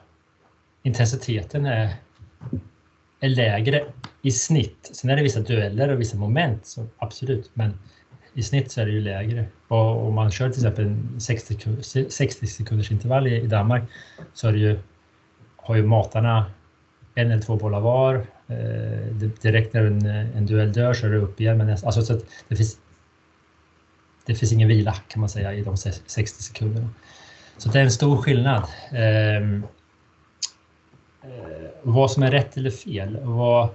intensiteten 0.83 1.67
är, 1.67 1.95
är 3.21 3.29
lägre 3.29 3.85
i 4.23 4.31
snitt. 4.31 4.91
Sen 4.93 5.11
är 5.11 5.17
det 5.17 5.23
vissa 5.23 5.41
dueller 5.41 5.89
och 5.89 6.01
vissa 6.01 6.17
moment, 6.17 6.67
så 6.67 6.87
absolut, 6.99 7.51
men 7.55 7.79
i 8.35 8.43
snitt 8.43 8.73
så 8.73 8.81
är 8.81 8.87
det 8.87 8.93
ju 8.93 9.01
lägre. 9.01 9.47
Och 9.69 10.07
om 10.07 10.15
man 10.15 10.31
kör 10.31 10.51
till 10.51 10.61
exempel 10.61 10.85
en 10.85 11.21
60, 11.21 12.11
60 12.11 12.47
sekunders 12.47 12.91
intervall 12.91 13.27
i, 13.27 13.41
i 13.41 13.47
Danmark 13.47 13.83
så 14.35 14.49
är 14.49 14.53
det 14.53 14.59
ju, 14.59 14.79
har 15.57 15.77
ju 15.77 15.83
matarna 15.83 16.47
en 17.15 17.31
eller 17.31 17.43
två 17.43 17.57
bollar 17.57 17.81
var 17.81 18.27
Eh, 18.49 19.15
direkt 19.43 19.75
när 19.75 19.85
en, 19.85 20.07
en 20.07 20.47
duell 20.47 20.73
dör 20.73 20.95
så 20.95 21.07
är 21.07 21.11
det 21.11 21.19
upp 21.19 21.41
igen. 21.41 21.59
Men 21.59 21.71
alltså, 21.71 22.03
så 22.03 22.21
det, 22.49 22.57
finns, 22.57 22.79
det 24.27 24.35
finns 24.35 24.53
ingen 24.53 24.69
vila 24.69 24.93
kan 25.09 25.21
man 25.21 25.29
säga 25.29 25.55
i 25.55 25.63
de 25.63 25.77
60 25.77 26.43
sekunderna. 26.43 26.89
Så 27.57 27.69
det 27.69 27.79
är 27.79 27.85
en 27.85 27.91
stor 27.91 28.17
skillnad. 28.17 28.65
Ehm, 28.93 29.65
eh, 31.23 31.71
vad 31.83 32.11
som 32.11 32.23
är 32.23 32.31
rätt 32.31 32.57
eller 32.57 32.71
fel. 32.71 33.19
Vad, 33.23 33.69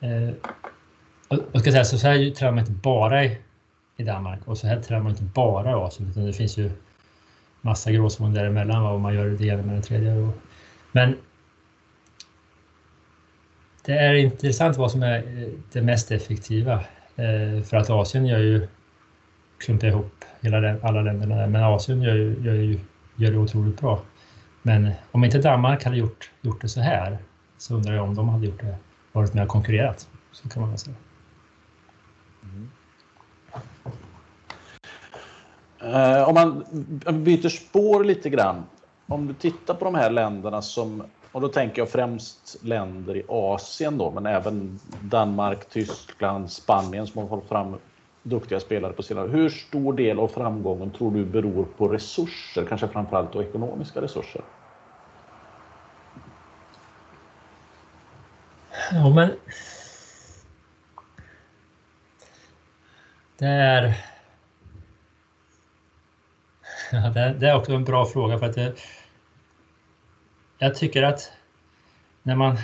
eh, 0.00 0.30
jag 1.28 1.60
ska 1.60 1.70
säga, 1.70 1.84
så, 1.84 1.96
här 1.96 2.30
tränar 2.30 2.52
man 2.52 2.60
inte 2.60 2.72
bara 2.72 3.24
i, 3.24 3.38
i 3.96 4.02
Danmark 4.02 4.40
och 4.44 4.58
så 4.58 4.66
här 4.66 4.80
tränar 4.82 5.02
man 5.02 5.12
inte 5.12 5.22
bara 5.22 5.70
i 5.70 5.74
Asien 5.74 6.10
utan 6.10 6.26
det 6.26 6.32
finns 6.32 6.56
ju 6.56 6.70
massa 7.60 7.92
gråzoner 7.92 8.40
däremellan 8.40 8.82
vad 8.82 9.00
man 9.00 9.14
gör 9.14 9.26
det 9.26 9.46
ena 9.46 9.62
med 9.62 9.76
det 9.76 9.82
tredje. 9.82 10.30
Men 10.92 11.16
det 13.88 13.98
är 13.98 14.14
intressant 14.14 14.76
vad 14.76 14.90
som 14.90 15.02
är 15.02 15.18
eh, 15.18 15.48
det 15.72 15.82
mest 15.82 16.10
effektiva. 16.10 16.74
Eh, 17.16 17.62
för 17.62 17.76
att 17.76 17.90
Asien 17.90 18.26
gör 18.26 18.38
ju 18.38 18.68
klumpar 19.58 19.86
ihop 19.86 20.24
hela 20.40 20.76
alla 20.82 21.02
länderna 21.02 21.36
där, 21.36 21.46
men 21.46 21.62
Asien 21.62 22.02
gör, 22.02 22.16
gör, 22.16 22.80
gör 23.16 23.30
det 23.30 23.38
otroligt 23.38 23.80
bra. 23.80 24.02
Men 24.62 24.90
om 25.10 25.24
inte 25.24 25.38
Danmark 25.38 25.84
hade 25.84 25.96
gjort, 25.96 26.30
gjort 26.40 26.60
det 26.60 26.68
så 26.68 26.80
här 26.80 27.18
så 27.58 27.74
undrar 27.74 27.94
jag 27.94 28.04
om 28.04 28.14
de 28.14 28.28
hade 28.28 28.46
gjort 28.46 28.60
det, 28.60 28.76
varit 29.12 29.34
med 29.34 29.42
och 29.42 29.48
konkurrerat. 29.48 30.08
Så 30.32 30.48
kan 30.48 30.62
man 30.62 30.70
väl 30.70 30.78
säga. 30.78 30.96
Mm. 32.42 32.70
om 36.28 36.34
man 36.34 36.64
byter 37.24 37.48
spår 37.48 38.04
lite 38.04 38.30
grann. 38.30 38.64
Om 39.06 39.26
du 39.26 39.34
tittar 39.34 39.74
på 39.74 39.84
de 39.84 39.94
här 39.94 40.10
länderna 40.10 40.62
som 40.62 41.02
och 41.32 41.40
då 41.40 41.48
tänker 41.48 41.82
jag 41.82 41.88
främst 41.88 42.64
länder 42.64 43.16
i 43.16 43.24
Asien 43.28 43.98
då, 43.98 44.10
men 44.10 44.26
även 44.26 44.80
Danmark, 45.02 45.68
Tyskland, 45.70 46.50
Spanien 46.50 47.06
som 47.06 47.22
har 47.22 47.28
fått 47.28 47.48
fram 47.48 47.76
duktiga 48.22 48.60
spelare 48.60 48.92
på 48.92 49.02
sina. 49.02 49.22
Hur 49.22 49.48
stor 49.48 49.92
del 49.92 50.18
av 50.18 50.28
framgången 50.28 50.90
tror 50.90 51.10
du 51.10 51.24
beror 51.24 51.64
på 51.64 51.88
resurser, 51.88 52.66
kanske 52.68 52.88
framförallt 52.88 53.32
då 53.32 53.42
ekonomiska 53.42 54.00
resurser? 54.00 54.42
Ja, 58.92 59.08
men 59.14 59.30
det 63.38 63.46
är 63.46 64.04
Ja, 66.92 67.10
det, 67.10 67.48
är 67.48 67.56
också 67.56 67.72
en 67.72 67.84
bra 67.84 68.06
fråga 68.06 68.38
för 68.38 68.46
att 68.46 68.54
det, 68.54 68.74
jag 70.58 70.74
tycker 70.74 71.02
att 71.02 71.32
när 72.22 72.36
man, 72.36 72.58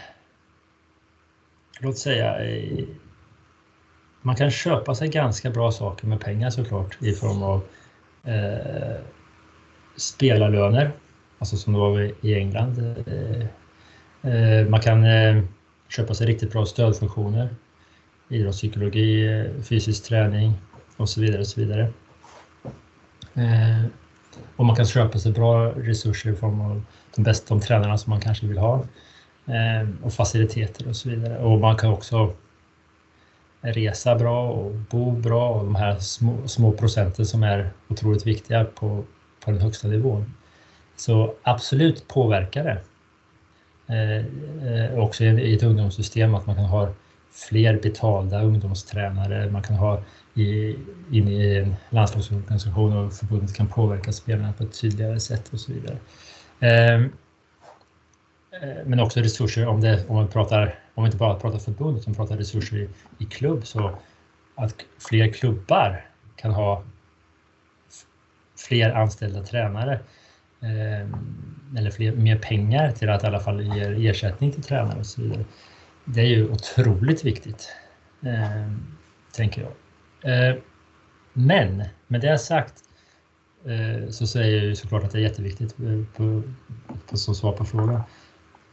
låt 1.80 1.98
säga 1.98 2.44
eh, 2.44 2.84
man 4.22 4.36
kan 4.36 4.50
köpa 4.50 4.94
sig 4.94 5.08
ganska 5.08 5.50
bra 5.50 5.72
saker 5.72 6.06
med 6.06 6.20
pengar 6.20 6.50
såklart 6.50 7.02
i 7.02 7.12
form 7.12 7.42
av 7.42 7.62
eh, 8.24 9.00
spelarlöner, 9.96 10.92
alltså 11.38 11.56
som 11.56 11.72
det 11.72 11.78
var 11.78 12.00
i 12.26 12.34
England. 12.34 12.78
Eh, 13.06 13.46
eh, 14.32 14.68
man 14.68 14.80
kan 14.80 15.04
eh, 15.04 15.44
köpa 15.88 16.14
sig 16.14 16.26
riktigt 16.26 16.52
bra 16.52 16.66
stödfunktioner, 16.66 17.48
idrottspsykologi, 18.28 19.28
eh, 19.28 19.62
fysisk 19.62 20.04
träning 20.04 20.52
och 20.96 21.08
så 21.08 21.20
vidare. 21.20 21.40
Och 21.40 21.46
så 21.46 21.60
vidare. 21.60 21.92
Och 24.56 24.64
man 24.64 24.76
kan 24.76 24.86
köpa 24.86 25.18
sig 25.18 25.32
bra 25.32 25.70
resurser 25.70 26.30
i 26.30 26.34
form 26.36 26.60
av 26.60 26.82
de 27.16 27.22
bästa 27.22 27.54
de 27.54 27.60
tränarna 27.60 27.98
som 27.98 28.10
man 28.10 28.20
kanske 28.20 28.46
vill 28.46 28.58
ha 28.58 28.74
eh, 29.46 29.88
och 30.02 30.12
faciliteter 30.12 30.88
och 30.88 30.96
så 30.96 31.08
vidare. 31.10 31.38
Och 31.38 31.60
man 31.60 31.76
kan 31.76 31.90
också 31.90 32.34
resa 33.60 34.14
bra 34.14 34.50
och 34.50 34.72
bo 34.74 35.10
bra 35.10 35.50
och 35.50 35.64
de 35.64 35.74
här 35.74 35.98
små, 35.98 36.48
små 36.48 36.72
procenten 36.72 37.26
som 37.26 37.42
är 37.42 37.70
otroligt 37.88 38.26
viktiga 38.26 38.64
på, 38.64 39.04
på 39.44 39.50
den 39.50 39.60
högsta 39.60 39.88
nivån. 39.88 40.34
Så 40.96 41.34
absolut 41.42 42.08
påverkar 42.08 42.64
det. 42.64 42.80
Eh, 43.86 44.24
eh 44.68 44.98
också 44.98 45.24
i 45.24 45.54
ett 45.54 45.62
ungdomssystem 45.62 46.34
att 46.34 46.46
man 46.46 46.56
kan 46.56 46.64
ha 46.64 46.88
fler 47.32 47.80
betalda 47.82 48.42
ungdomstränare, 48.42 49.50
man 49.50 49.62
kan 49.62 49.76
ha 49.76 50.02
i, 50.34 50.78
in 51.10 51.28
i 51.28 51.56
en 51.56 51.74
landslagsorganisation 51.90 52.96
och 52.96 53.12
förbundet 53.12 53.56
kan 53.56 53.68
påverka 53.68 54.12
spelarna 54.12 54.52
på 54.52 54.64
ett 54.64 54.80
tydligare 54.80 55.20
sätt 55.20 55.52
och 55.52 55.60
så 55.60 55.72
vidare. 55.72 55.98
Ehm, 56.60 57.12
eh, 58.62 58.86
men 58.86 59.00
också 59.00 59.20
resurser 59.20 59.66
om, 59.66 59.80
det, 59.80 60.08
om 60.08 60.16
man 60.16 60.28
pratar, 60.28 60.78
om 60.94 61.02
man 61.02 61.06
inte 61.06 61.16
bara 61.16 61.34
pratar 61.34 61.58
förbund 61.58 61.98
utan 61.98 62.14
pratar 62.14 62.36
resurser 62.36 62.76
i, 62.76 62.88
i 63.18 63.24
klubb 63.24 63.66
så 63.66 63.98
att 64.54 64.74
fler 64.98 65.32
klubbar 65.32 66.06
kan 66.36 66.50
ha 66.50 66.84
fler 68.68 68.90
anställda 68.90 69.42
tränare 69.42 69.92
eh, 70.60 71.08
eller 71.78 71.90
fler, 71.90 72.12
mer 72.12 72.38
pengar 72.38 72.90
till 72.90 73.10
att 73.10 73.24
i 73.24 73.26
alla 73.26 73.40
fall 73.40 73.76
ge 73.76 74.08
ersättning 74.08 74.52
till 74.52 74.62
tränare 74.62 74.98
och 74.98 75.06
så 75.06 75.22
vidare. 75.22 75.44
Det 76.04 76.20
är 76.20 76.26
ju 76.26 76.50
otroligt 76.50 77.24
viktigt, 77.24 77.68
eh, 78.22 78.72
tänker 79.32 79.62
jag. 79.62 79.70
Eh, 80.24 80.56
men 81.32 81.84
med 82.06 82.20
det 82.20 82.38
sagt 82.38 82.74
eh, 83.64 84.08
så 84.10 84.26
säger 84.26 84.56
jag 84.56 84.64
ju 84.64 84.74
såklart 84.74 85.04
att 85.04 85.10
det 85.10 85.18
är 85.18 85.22
jätteviktigt 85.22 85.74
eh, 85.80 86.16
på, 86.16 86.42
på, 87.06 87.16
som 87.16 87.34
svar 87.34 87.52
på 87.52 87.64
frågan. 87.64 88.02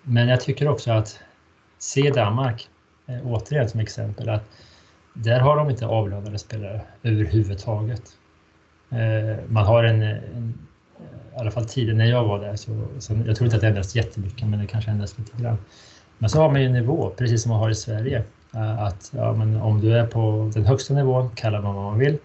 Men 0.03 0.27
jag 0.27 0.41
tycker 0.41 0.67
också 0.67 0.91
att 0.91 1.19
se 1.77 2.09
Danmark, 2.09 2.69
återigen 3.23 3.69
som 3.69 3.79
exempel, 3.79 4.29
att 4.29 4.43
där 5.13 5.39
har 5.39 5.57
de 5.57 5.69
inte 5.69 5.85
avlönade 5.85 6.37
spelare 6.39 6.81
överhuvudtaget. 7.03 8.01
Man 9.47 9.65
har 9.65 9.83
en, 9.83 10.01
en 10.01 10.67
i 11.35 11.39
alla 11.39 11.51
fall 11.51 11.65
tiden 11.65 11.97
när 11.97 12.05
jag 12.05 12.23
var 12.23 12.39
där, 12.39 12.55
så, 12.55 12.87
så, 12.99 13.13
jag 13.25 13.35
tror 13.35 13.45
inte 13.45 13.55
att 13.55 13.61
det 13.61 13.67
ändras 13.67 13.95
jättemycket, 13.95 14.47
men 14.47 14.59
det 14.59 14.67
kanske 14.67 14.91
ändras 14.91 15.17
lite 15.17 15.41
grann. 15.41 15.57
Men 16.17 16.29
så 16.29 16.41
har 16.41 16.51
man 16.51 16.61
ju 16.61 16.67
en 16.67 16.73
nivå, 16.73 17.13
precis 17.17 17.41
som 17.41 17.51
man 17.51 17.59
har 17.59 17.69
i 17.69 17.75
Sverige, 17.75 18.23
Eh, 18.53 18.79
att 18.83 19.11
ja, 19.15 19.33
men 19.33 19.61
om 19.61 19.81
du 19.81 19.97
är 19.97 20.07
på 20.07 20.51
den 20.53 20.65
högsta 20.65 20.93
nivån, 20.93 21.29
kalla 21.35 21.61
man 21.61 21.75
vad 21.75 21.83
man 21.83 21.99
vill, 21.99 22.17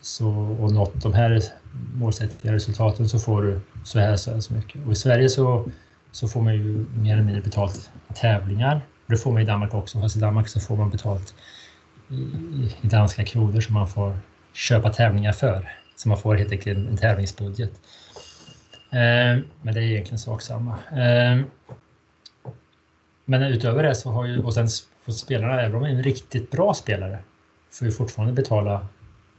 så, 0.00 0.28
och 0.60 0.72
nått 0.72 1.02
de 1.02 1.14
här 1.14 1.42
målsättningar 1.94 2.54
resultaten 2.54 3.08
så 3.08 3.18
får 3.18 3.42
du 3.42 3.60
så 3.84 3.98
här 3.98 4.16
så, 4.16 4.32
här 4.32 4.40
så 4.40 4.54
mycket. 4.54 4.86
Och 4.86 4.92
i 4.92 4.96
Sverige 4.96 5.28
så 5.28 5.70
så 6.16 6.28
får 6.28 6.42
man 6.42 6.54
ju 6.54 6.86
mer 6.94 7.12
eller 7.12 7.22
mindre 7.22 7.42
betalt 7.42 7.90
tävlingar. 8.14 8.80
Det 9.06 9.16
får 9.16 9.32
man 9.32 9.42
i 9.42 9.44
Danmark 9.44 9.74
också, 9.74 10.00
fast 10.00 10.16
i 10.16 10.20
Danmark 10.20 10.48
så 10.48 10.60
får 10.60 10.76
man 10.76 10.90
betalt 10.90 11.34
i, 12.10 12.14
i 12.80 12.86
danska 12.86 13.24
kronor 13.24 13.60
som 13.60 13.74
man 13.74 13.88
får 13.88 14.18
köpa 14.52 14.92
tävlingar 14.92 15.32
för. 15.32 15.72
Så 15.96 16.08
man 16.08 16.18
får 16.18 16.34
helt 16.34 16.52
enkelt 16.52 16.78
en, 16.78 16.96
tävlingsbudget. 16.96 17.70
Eh, 18.90 19.42
men 19.62 19.74
det 19.74 19.80
är 19.80 19.82
egentligen 19.82 20.18
sak 20.18 20.42
samma. 20.42 20.72
Eh, 20.72 21.40
men 23.24 23.42
utöver 23.42 23.82
det 23.82 23.94
så 23.94 24.10
har 24.10 24.26
ju, 24.26 24.42
och 24.42 24.54
sen 24.54 24.68
får 25.06 25.12
spelarna, 25.12 25.60
även 25.60 25.74
om 25.74 25.82
de 25.82 25.88
är 25.88 25.94
en 25.94 26.02
riktigt 26.02 26.50
bra 26.50 26.74
spelare, 26.74 27.18
får 27.70 27.86
ju 27.86 27.92
fortfarande 27.92 28.32
betala 28.34 28.86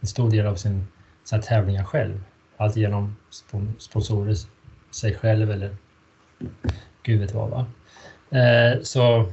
en 0.01 0.07
stor 0.07 0.31
del 0.31 0.45
av 0.45 0.55
sin, 0.55 0.87
sina 1.23 1.41
tävlingar 1.41 1.83
själv. 1.83 2.23
Allt 2.57 2.75
genom 2.75 3.15
sponsorer, 3.77 4.35
sig 4.91 5.15
själv 5.15 5.51
eller 5.51 5.75
Gud 7.03 7.19
vet 7.19 7.33
vad. 7.33 7.49
Va? 7.49 7.65
Eh, 8.39 8.81
så... 8.81 9.31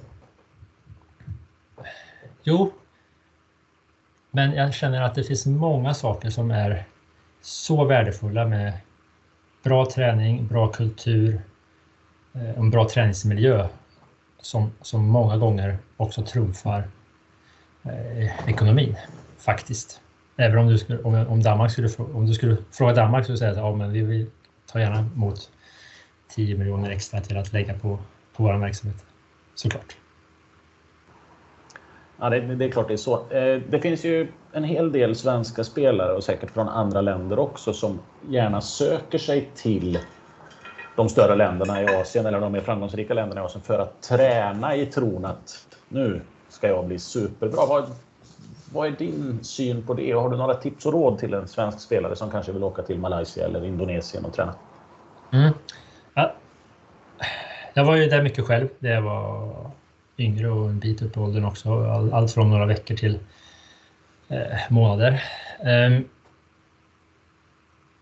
Jo. 2.42 2.72
Men 4.30 4.52
jag 4.52 4.74
känner 4.74 5.02
att 5.02 5.14
det 5.14 5.24
finns 5.24 5.46
många 5.46 5.94
saker 5.94 6.30
som 6.30 6.50
är 6.50 6.84
så 7.42 7.84
värdefulla 7.84 8.46
med 8.46 8.72
bra 9.62 9.90
träning, 9.90 10.46
bra 10.46 10.72
kultur 10.72 11.40
och 12.32 12.40
en 12.40 12.70
bra 12.70 12.88
träningsmiljö 12.88 13.68
som, 14.44 14.72
som 14.80 15.06
många 15.06 15.36
gånger 15.36 15.78
också 15.96 16.22
trumfar 16.22 16.88
eh, 17.82 18.48
ekonomin 18.48 18.96
faktiskt. 19.38 20.00
Även 20.36 20.58
om 20.58 20.66
du 20.66 20.78
skulle, 20.78 21.02
om, 21.02 21.14
om, 21.14 21.42
Danmark 21.42 21.72
skulle, 21.72 21.88
om 21.96 22.26
du 22.26 22.34
skulle 22.34 22.56
fråga 22.70 22.94
Danmark 22.94 23.24
skulle 23.24 23.38
säga 23.38 23.50
att 23.50 23.56
ja, 23.56 23.74
men 23.74 23.92
vi 23.92 24.02
vill 24.02 24.26
ta 24.72 24.80
gärna 24.80 24.98
emot 24.98 25.50
10 26.28 26.58
miljoner 26.58 26.90
extra 26.90 27.20
till 27.20 27.36
att 27.36 27.52
lägga 27.52 27.74
på, 27.74 27.98
på 28.36 28.42
vår 28.42 28.58
verksamhet. 28.58 29.04
Såklart. 29.54 29.96
Ja, 32.18 32.30
det, 32.30 32.40
det, 32.40 32.64
är 32.64 32.70
klart 32.70 32.88
det 32.88 32.94
är 32.94 32.98
så. 32.98 33.30
Eh, 33.30 33.60
det 33.70 33.80
finns 33.80 34.04
ju 34.04 34.28
en 34.52 34.64
hel 34.64 34.92
del 34.92 35.16
svenska 35.16 35.64
spelare 35.64 36.12
och 36.12 36.24
säkert 36.24 36.50
från 36.50 36.68
andra 36.68 37.00
länder 37.00 37.38
också 37.38 37.72
som 37.72 37.98
gärna 38.28 38.60
söker 38.60 39.18
sig 39.18 39.50
till 39.54 39.98
de 40.96 41.08
större 41.08 41.34
länderna 41.34 41.82
i 41.82 41.86
Asien 41.86 42.26
eller 42.26 42.40
de 42.40 42.52
mer 42.52 42.60
framgångsrika 42.60 43.14
länderna 43.14 43.40
i 43.40 43.44
Asien 43.44 43.62
för 43.62 43.78
att 43.78 44.02
träna 44.02 44.76
i 44.76 44.86
tron 44.86 45.24
att 45.24 45.66
nu 45.88 46.20
ska 46.48 46.68
jag 46.68 46.86
bli 46.86 46.98
superbra. 46.98 47.66
Vad, 47.66 47.90
vad 48.72 48.86
är 48.86 48.90
din 48.90 49.44
syn 49.44 49.86
på 49.86 49.94
det? 49.94 50.12
Har 50.12 50.30
du 50.30 50.36
några 50.36 50.54
tips 50.54 50.86
och 50.86 50.92
råd 50.92 51.18
till 51.18 51.34
en 51.34 51.48
svensk 51.48 51.80
spelare 51.80 52.16
som 52.16 52.30
kanske 52.30 52.52
vill 52.52 52.64
åka 52.64 52.82
till 52.82 52.98
Malaysia 52.98 53.44
eller 53.44 53.64
Indonesien 53.64 54.24
och 54.24 54.34
träna? 54.34 54.54
Mm. 55.32 55.52
Ja. 56.14 56.34
Jag 57.74 57.84
var 57.84 57.96
ju 57.96 58.06
där 58.06 58.22
mycket 58.22 58.44
själv 58.44 58.68
när 58.78 58.90
jag 58.90 59.02
var 59.02 59.70
yngre 60.18 60.50
och 60.50 60.68
en 60.68 60.78
bit 60.78 61.02
upp 61.02 61.16
i 61.16 61.20
åldern 61.20 61.44
också. 61.44 61.84
allt 62.12 62.32
från 62.32 62.50
några 62.50 62.66
veckor 62.66 62.96
till 62.96 63.18
eh, 64.28 64.58
månader. 64.70 65.22
Um, 65.60 66.08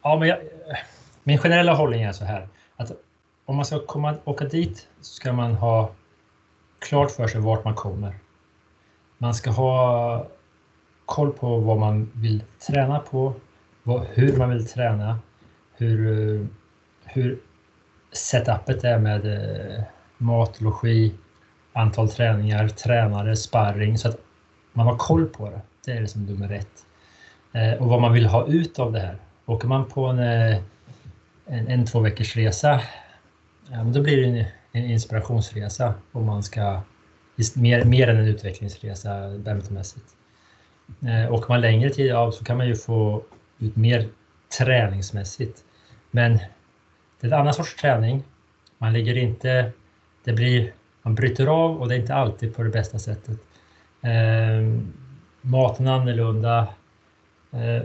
ja, 0.02 0.16
men 0.18 0.28
jag, 0.28 0.38
min 1.22 1.38
generella 1.38 1.74
hållning 1.74 2.02
är 2.02 2.12
så 2.12 2.24
här 2.24 2.48
om 3.44 3.56
man 3.56 3.64
ska 3.64 3.86
komma, 3.86 4.14
åka 4.24 4.44
dit 4.44 4.88
så 5.00 5.14
ska 5.14 5.32
man 5.32 5.54
ha 5.54 5.90
klart 6.78 7.10
för 7.10 7.28
sig 7.28 7.40
vart 7.40 7.64
man 7.64 7.74
kommer. 7.74 8.14
Man 9.18 9.34
ska 9.34 9.50
ha 9.50 10.26
koll 11.06 11.32
på 11.32 11.58
vad 11.58 11.78
man 11.78 12.10
vill 12.14 12.42
träna 12.66 12.98
på, 12.98 13.34
vad, 13.82 14.06
hur 14.06 14.36
man 14.36 14.50
vill 14.50 14.68
träna, 14.68 15.18
hur, 15.76 16.48
hur 17.04 17.38
setupet 18.12 18.84
är 18.84 18.98
med 18.98 19.26
eh, 19.26 19.84
mat, 20.18 20.60
logi, 20.60 21.14
antal 21.72 22.08
träningar, 22.08 22.68
tränare, 22.68 23.36
sparring 23.36 23.98
så 23.98 24.08
att 24.08 24.18
man 24.72 24.86
har 24.86 24.96
koll 24.96 25.26
på 25.26 25.50
det. 25.50 25.60
Det 25.84 25.92
är 25.92 26.00
liksom 26.00 26.26
nummer 26.26 26.52
ett. 26.52 26.86
Eh, 27.52 27.82
och 27.82 27.88
vad 27.88 28.00
man 28.00 28.12
vill 28.12 28.26
ha 28.26 28.46
ut 28.46 28.78
av 28.78 28.92
det 28.92 29.00
här. 29.00 29.16
Åker 29.46 29.68
man 29.68 29.84
på 29.84 30.06
en, 30.06 30.18
eh, 30.18 30.58
en, 31.46 31.68
en 31.68 31.86
två 31.86 32.00
veckors 32.00 32.36
resa, 32.36 32.80
ja, 33.70 33.84
men 33.84 33.92
då 33.92 34.02
blir 34.02 34.16
det 34.16 34.26
en, 34.26 34.44
en 34.72 34.90
inspirationsresa 34.90 35.94
om 36.12 36.26
man 36.26 36.42
ska 36.42 36.80
mer, 37.54 37.84
mer 37.84 38.08
än 38.08 38.16
en 38.16 38.26
utvecklingsresa 38.26 39.38
badmintonmässigt. 39.38 40.06
Eh, 41.06 41.32
åker 41.32 41.48
man 41.48 41.60
längre 41.60 41.90
tid, 41.90 42.12
av 42.12 42.30
så 42.30 42.44
kan 42.44 42.56
man 42.56 42.68
ju 42.68 42.76
få 42.76 43.22
ut 43.58 43.76
mer 43.76 44.08
träningsmässigt. 44.58 45.64
Men 46.10 46.32
det 47.20 47.26
är 47.26 47.32
en 47.32 47.40
annan 47.40 47.54
sorts 47.54 47.76
träning. 47.76 48.22
Man 48.78 48.92
ligger 48.92 49.16
inte, 49.16 49.72
det 50.24 50.32
blir, 50.32 50.72
man 51.02 51.14
bryter 51.14 51.46
av 51.46 51.80
och 51.80 51.88
det 51.88 51.94
är 51.94 51.98
inte 51.98 52.14
alltid 52.14 52.56
på 52.56 52.62
det 52.62 52.70
bästa 52.70 52.98
sättet. 52.98 53.38
Eh, 54.02 54.80
maten 55.40 55.86
är 55.86 55.92
annorlunda. 55.92 56.58
Eh, 57.52 57.82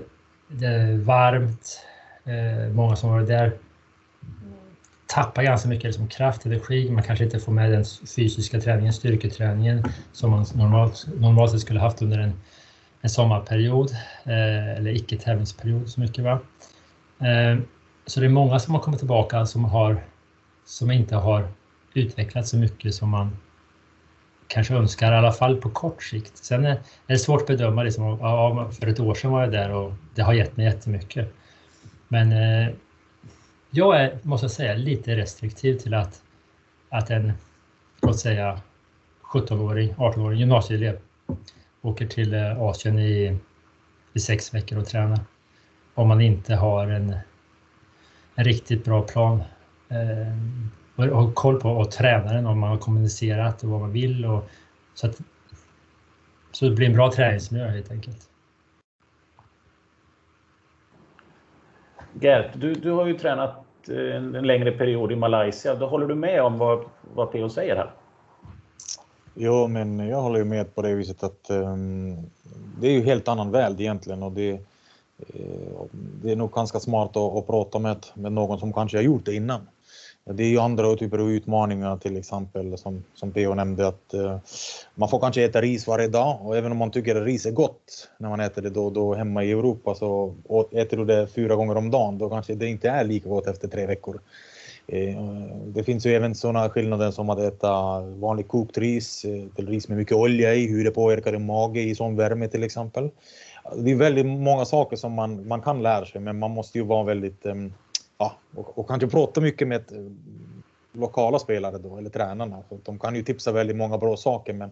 det 0.48 0.66
är 0.66 0.98
varmt. 0.98 1.86
Eh, 2.24 2.74
många 2.74 2.96
som 2.96 3.10
varit 3.10 3.28
där 3.28 3.58
tappar 5.08 5.44
ganska 5.44 5.70
mycket 5.70 5.84
liksom 5.84 6.08
kraft, 6.08 6.46
energi. 6.46 6.92
Man 6.92 7.04
kanske 7.04 7.26
inte 7.26 7.40
får 7.40 7.52
med 7.52 7.72
den 7.72 7.86
fysiska 8.16 8.60
träningen, 8.60 8.94
styrketräningen 8.94 9.84
som 10.12 10.32
man 10.32 10.46
normalt, 10.56 11.08
normalt 11.20 11.52
sett 11.52 11.62
skulle 11.62 11.80
haft 11.80 12.02
under 12.02 12.20
en, 12.20 12.34
en 13.02 13.10
sommarperiod 13.10 13.92
eh, 14.24 14.78
eller 14.78 14.92
icke-tävlingsperiod 14.92 15.90
så 15.90 16.00
mycket. 16.00 16.24
Va? 16.24 16.40
Eh, 17.20 17.60
så 18.06 18.20
det 18.20 18.26
är 18.26 18.30
många 18.30 18.60
som 18.60 18.74
har 18.74 18.82
kommit 18.82 19.00
tillbaka 19.00 19.46
som, 19.46 19.66
har, 19.66 20.04
som 20.66 20.92
inte 20.92 21.16
har 21.16 21.48
utvecklats 21.94 22.50
så 22.50 22.58
mycket 22.58 22.96
som 22.96 23.10
man 23.10 23.38
kanske 24.48 24.74
önskar, 24.74 25.14
i 25.14 25.16
alla 25.16 25.32
fall 25.32 25.56
på 25.56 25.70
kort 25.70 26.04
sikt. 26.04 26.38
Sen 26.38 26.66
är 26.66 26.80
det 27.08 27.18
svårt 27.18 27.42
att 27.42 27.48
bedöma. 27.48 27.84
Liksom, 27.84 28.04
ja, 28.04 28.72
för 28.80 28.88
ett 28.88 29.00
år 29.00 29.16
sedan 29.16 29.32
var 29.32 29.42
jag 29.42 29.52
där 29.52 29.72
och 29.72 29.94
det 30.16 30.22
har 30.22 30.34
gett 30.34 30.58
mig 30.58 30.66
jättemycket. 30.66 31.34
Men 32.08 32.32
eh, 32.32 32.74
jag 33.70 34.02
är, 34.02 34.20
måste 34.24 34.44
jag 34.44 34.52
säga, 34.52 34.74
lite 34.74 35.16
restriktiv 35.16 35.78
till 35.78 35.94
att, 35.94 36.22
att 36.90 37.10
en, 37.10 37.34
låt 38.02 38.20
säga, 38.20 38.62
17-åring, 39.22 39.94
18-åring 39.98 40.40
gymnasieelev 40.40 41.00
åker 41.82 42.08
till 42.08 42.34
eh, 42.34 42.62
Asien 42.62 43.00
i, 43.00 43.38
i 44.14 44.20
sex 44.20 44.54
veckor 44.54 44.78
och 44.78 44.86
tränar. 44.86 45.20
Om 45.94 46.08
man 46.08 46.22
inte 46.22 46.56
har 46.56 46.88
en, 46.88 47.18
en 48.36 48.44
riktigt 48.44 48.86
bra 48.86 49.02
plan 49.02 49.44
eh, 49.90 50.38
och 50.96 51.06
har 51.06 51.32
koll 51.32 51.62
på 51.62 51.70
och 51.70 51.92
tränaren 51.92 52.46
om 52.46 52.60
man 52.60 52.70
har 52.70 52.78
kommunicerat 52.78 53.64
och 53.64 53.70
vad 53.70 53.80
man 53.82 53.92
vill. 53.92 54.26
Och, 54.26 54.50
så, 54.94 55.08
att, 55.08 55.22
så 56.52 56.70
det 56.70 56.76
blir 56.76 56.88
en 56.88 56.94
bra 56.94 57.12
träningsmiljö 57.12 57.68
helt 57.68 57.92
enkelt. 57.92 58.30
Gert, 62.22 62.52
du, 62.56 62.74
du 62.74 62.92
har 62.92 63.06
ju 63.06 63.18
tränat 63.18 63.66
eh, 63.90 64.16
en, 64.16 64.36
en 64.36 64.48
längre 64.48 64.72
period 64.72 65.12
i 65.12 65.16
Malaysia. 65.16 65.76
Då 65.76 65.88
håller 65.88 66.08
du 66.08 66.16
med 66.16 66.44
om 66.44 66.58
vad, 66.58 66.86
vad 67.14 67.32
P.O. 67.32 67.50
säger 67.50 67.76
här? 67.76 67.92
Ja, 69.34 69.68
men 69.68 70.00
jag 70.08 70.22
håller 70.22 70.40
ju 70.40 70.46
med 70.46 70.76
på 70.76 70.82
det 70.82 70.96
viset 70.96 71.24
att 71.24 71.50
um, 71.50 72.16
det 72.82 72.88
är 72.88 72.92
ju 72.92 73.02
helt 73.02 73.28
annan 73.28 73.52
värld 73.52 73.82
egentligen 73.82 74.24
och 74.24 74.32
det, 74.32 74.52
uh, 74.52 74.60
det 75.94 76.32
är 76.32 76.36
nog 76.36 76.52
ganska 76.52 76.80
smart 76.80 77.18
att, 77.18 77.36
att 77.36 77.48
prata 77.48 77.80
med, 77.80 78.06
med 78.14 78.32
någon 78.32 78.60
som 78.60 78.74
kanske 78.74 78.98
har 78.98 79.04
gjort 79.04 79.26
det 79.26 79.36
innan. 79.36 79.68
Det 80.34 80.44
är 80.44 80.48
ju 80.48 80.60
andra 80.60 80.96
typer 80.96 81.18
av 81.18 81.32
utmaningar 81.32 81.98
till 81.98 82.18
exempel 82.18 82.78
som, 82.78 83.04
som 83.14 83.32
P.O. 83.32 83.54
nämnde 83.54 83.88
att 83.88 84.14
uh, 84.14 84.38
man 84.96 85.10
får 85.10 85.20
kanske 85.20 85.44
äta 85.44 85.62
ris 85.62 85.88
varje 85.88 86.08
dag 86.08 86.40
och 86.42 86.58
även 86.58 86.72
om 86.72 86.78
man 86.78 86.92
tycker 86.92 87.16
att 87.16 87.26
ris 87.26 87.46
är 87.46 87.52
gott 87.52 88.10
när 88.18 88.30
man 88.30 88.40
äter 88.40 88.62
det 88.62 88.70
då, 88.70 88.90
då 88.90 89.14
hemma 89.14 89.44
i 89.44 89.52
Europa 89.52 89.96
så 89.96 90.36
äter 90.72 90.98
du 90.98 91.06
det 91.06 91.28
fyra 91.28 91.56
gånger 91.56 91.78
om 91.78 91.92
dagen 91.92 92.18
då 92.18 92.30
kanske 92.30 92.56
det 92.56 92.68
inte 92.68 92.90
är 92.90 93.04
lika 93.04 93.30
gott 93.30 93.48
efter 93.48 93.68
tre 93.68 93.86
veckor. 93.86 94.20
Uh, 94.94 95.22
det 95.66 95.84
finns 95.84 96.06
ju 96.06 96.16
även 96.16 96.36
sådana 96.36 96.70
skillnader 96.70 97.12
som 97.12 97.30
att 97.30 97.40
äta 97.40 98.02
vanlig 98.02 98.48
kokt 98.48 98.78
ris 98.78 99.26
eh, 99.26 99.56
till 99.56 99.68
ris 99.68 99.88
med 99.88 99.98
mycket 99.98 100.18
olja 100.18 100.54
i, 100.54 100.68
hur 100.68 100.84
det 100.84 100.92
påverkar 100.92 101.32
din 101.32 101.46
mage 101.46 101.82
i 101.82 101.96
sån 101.96 102.16
värme 102.16 102.48
till 102.48 102.64
exempel. 102.64 103.10
Det 103.76 103.92
är 103.92 103.96
väldigt 103.96 104.26
många 104.26 104.66
saker 104.66 104.98
som 104.98 105.14
man, 105.14 105.48
man 105.48 105.62
kan 105.62 105.84
lära 105.84 106.06
sig 106.06 106.22
men 106.22 106.40
man 106.40 106.52
måste 106.52 106.78
ju 106.78 106.84
vara 106.84 107.04
väldigt 107.04 107.46
um, 107.46 107.74
ja, 108.18 108.38
och, 108.56 108.78
och 108.78 108.88
kanske 108.88 109.08
prata 109.08 109.42
mycket 109.42 109.68
med 109.68 109.92
eh, 109.92 110.12
lokala 110.92 111.40
spelare 111.40 111.78
då, 111.78 111.98
eller 111.98 112.10
tränarna. 112.10 112.64
För 112.70 112.80
de 112.84 113.00
kan 113.00 113.16
ju 113.16 113.24
tipsa 113.24 113.52
väldigt 113.52 113.78
många 113.78 113.98
bra 113.98 114.18
saker 114.18 114.54
men, 114.54 114.70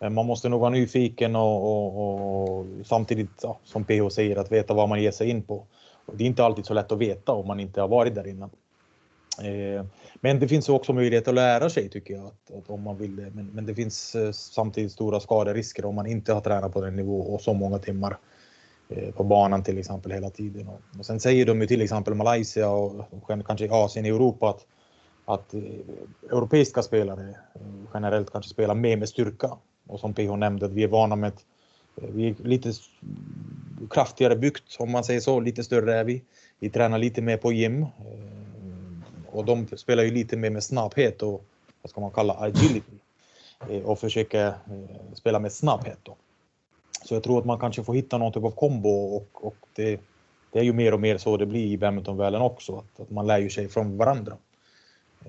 men 0.00 0.14
man 0.14 0.26
måste 0.26 0.48
nog 0.48 0.60
vara 0.60 0.70
nyfiken 0.70 1.36
och, 1.36 1.62
och, 1.62 2.58
och 2.58 2.66
samtidigt, 2.84 3.30
ja, 3.42 3.58
som 3.64 3.84
PH 3.84 4.08
säger, 4.10 4.36
att 4.36 4.52
veta 4.52 4.74
vad 4.74 4.88
man 4.88 5.02
ger 5.02 5.10
sig 5.10 5.30
in 5.30 5.42
på. 5.42 5.66
Och 6.06 6.16
det 6.16 6.24
är 6.24 6.26
inte 6.26 6.44
alltid 6.44 6.66
så 6.66 6.74
lätt 6.74 6.92
att 6.92 6.98
veta 6.98 7.32
om 7.32 7.46
man 7.46 7.60
inte 7.60 7.80
har 7.80 7.88
varit 7.88 8.14
där 8.14 8.26
innan. 8.26 8.50
Eh, 9.42 9.84
men 10.20 10.40
det 10.40 10.48
finns 10.48 10.68
också 10.68 10.92
möjlighet 10.92 11.28
att 11.28 11.34
lära 11.34 11.70
sig 11.70 11.88
tycker 11.88 12.14
jag, 12.14 12.26
att, 12.26 12.58
att 12.58 12.70
om 12.70 12.82
man 12.82 12.96
vill 12.96 13.16
det. 13.16 13.30
Men, 13.34 13.50
men 13.52 13.66
det 13.66 13.74
finns 13.74 14.14
eh, 14.14 14.32
samtidigt 14.32 14.92
stora 14.92 15.20
skaderisker 15.20 15.84
om 15.84 15.94
man 15.94 16.06
inte 16.06 16.32
har 16.32 16.40
tränat 16.40 16.72
på 16.72 16.80
den 16.80 16.96
nivå 16.96 17.20
och 17.20 17.40
så 17.40 17.54
många 17.54 17.78
timmar. 17.78 18.18
Eh, 18.88 19.10
på 19.14 19.24
banan 19.24 19.62
till 19.62 19.78
exempel 19.78 20.12
hela 20.12 20.30
tiden. 20.30 20.68
Och 20.98 21.06
sen 21.06 21.20
säger 21.20 21.46
de 21.46 21.60
ju 21.60 21.66
till 21.66 21.82
exempel 21.82 22.14
Malaysia 22.14 22.70
och 22.70 23.04
kanske 23.46 23.70
Asien, 23.70 24.04
Europa 24.04 24.48
att, 24.48 24.66
att 25.24 25.54
eh, 25.54 25.60
europeiska 26.30 26.82
spelare 26.82 27.28
eh, 27.54 27.60
generellt 27.94 28.30
kanske 28.32 28.50
spelar 28.50 28.74
mer 28.74 28.96
med 28.96 29.08
styrka. 29.08 29.50
Och 29.86 30.00
som 30.00 30.14
PH 30.14 30.36
nämnde, 30.36 30.66
att 30.66 30.72
vi 30.72 30.82
är 30.82 30.88
vana 30.88 31.16
med 31.16 31.28
att 31.28 31.44
vi 31.94 32.28
är 32.28 32.34
lite 32.44 32.72
kraftigare 33.90 34.36
byggt 34.36 34.76
om 34.78 34.90
man 34.90 35.04
säger 35.04 35.20
så, 35.20 35.40
lite 35.40 35.64
större 35.64 35.94
är 35.94 36.04
vi. 36.04 36.22
Vi 36.58 36.70
tränar 36.70 36.98
lite 36.98 37.22
mer 37.22 37.36
på 37.36 37.52
gym 37.52 37.86
och 39.30 39.44
de 39.44 39.66
spelar 39.76 40.02
ju 40.02 40.10
lite 40.10 40.36
mer 40.36 40.50
med 40.50 40.64
snabbhet 40.64 41.22
och 41.22 41.44
vad 41.82 41.90
ska 41.90 42.00
man 42.00 42.10
kalla 42.10 42.34
agility 42.34 42.96
och 43.84 43.98
försöker 43.98 44.54
spela 45.14 45.38
med 45.38 45.52
snabbhet. 45.52 45.98
Då. 46.02 46.16
Så 47.06 47.14
jag 47.14 47.22
tror 47.22 47.38
att 47.38 47.44
man 47.44 47.58
kanske 47.58 47.84
får 47.84 47.94
hitta 47.94 48.18
någon 48.18 48.32
typ 48.32 48.44
av 48.44 48.50
kombo 48.50 48.88
och, 48.88 49.46
och 49.46 49.56
det, 49.74 50.00
det 50.52 50.58
är 50.58 50.62
ju 50.62 50.72
mer 50.72 50.94
och 50.94 51.00
mer 51.00 51.18
så 51.18 51.36
det 51.36 51.46
blir 51.46 51.66
i 51.66 51.78
badmintonvärlden 51.78 52.42
också, 52.42 52.76
att, 52.76 53.00
att 53.00 53.10
man 53.10 53.26
lär 53.26 53.38
ju 53.38 53.50
sig 53.50 53.68
från 53.68 53.96
varandra. 53.96 54.36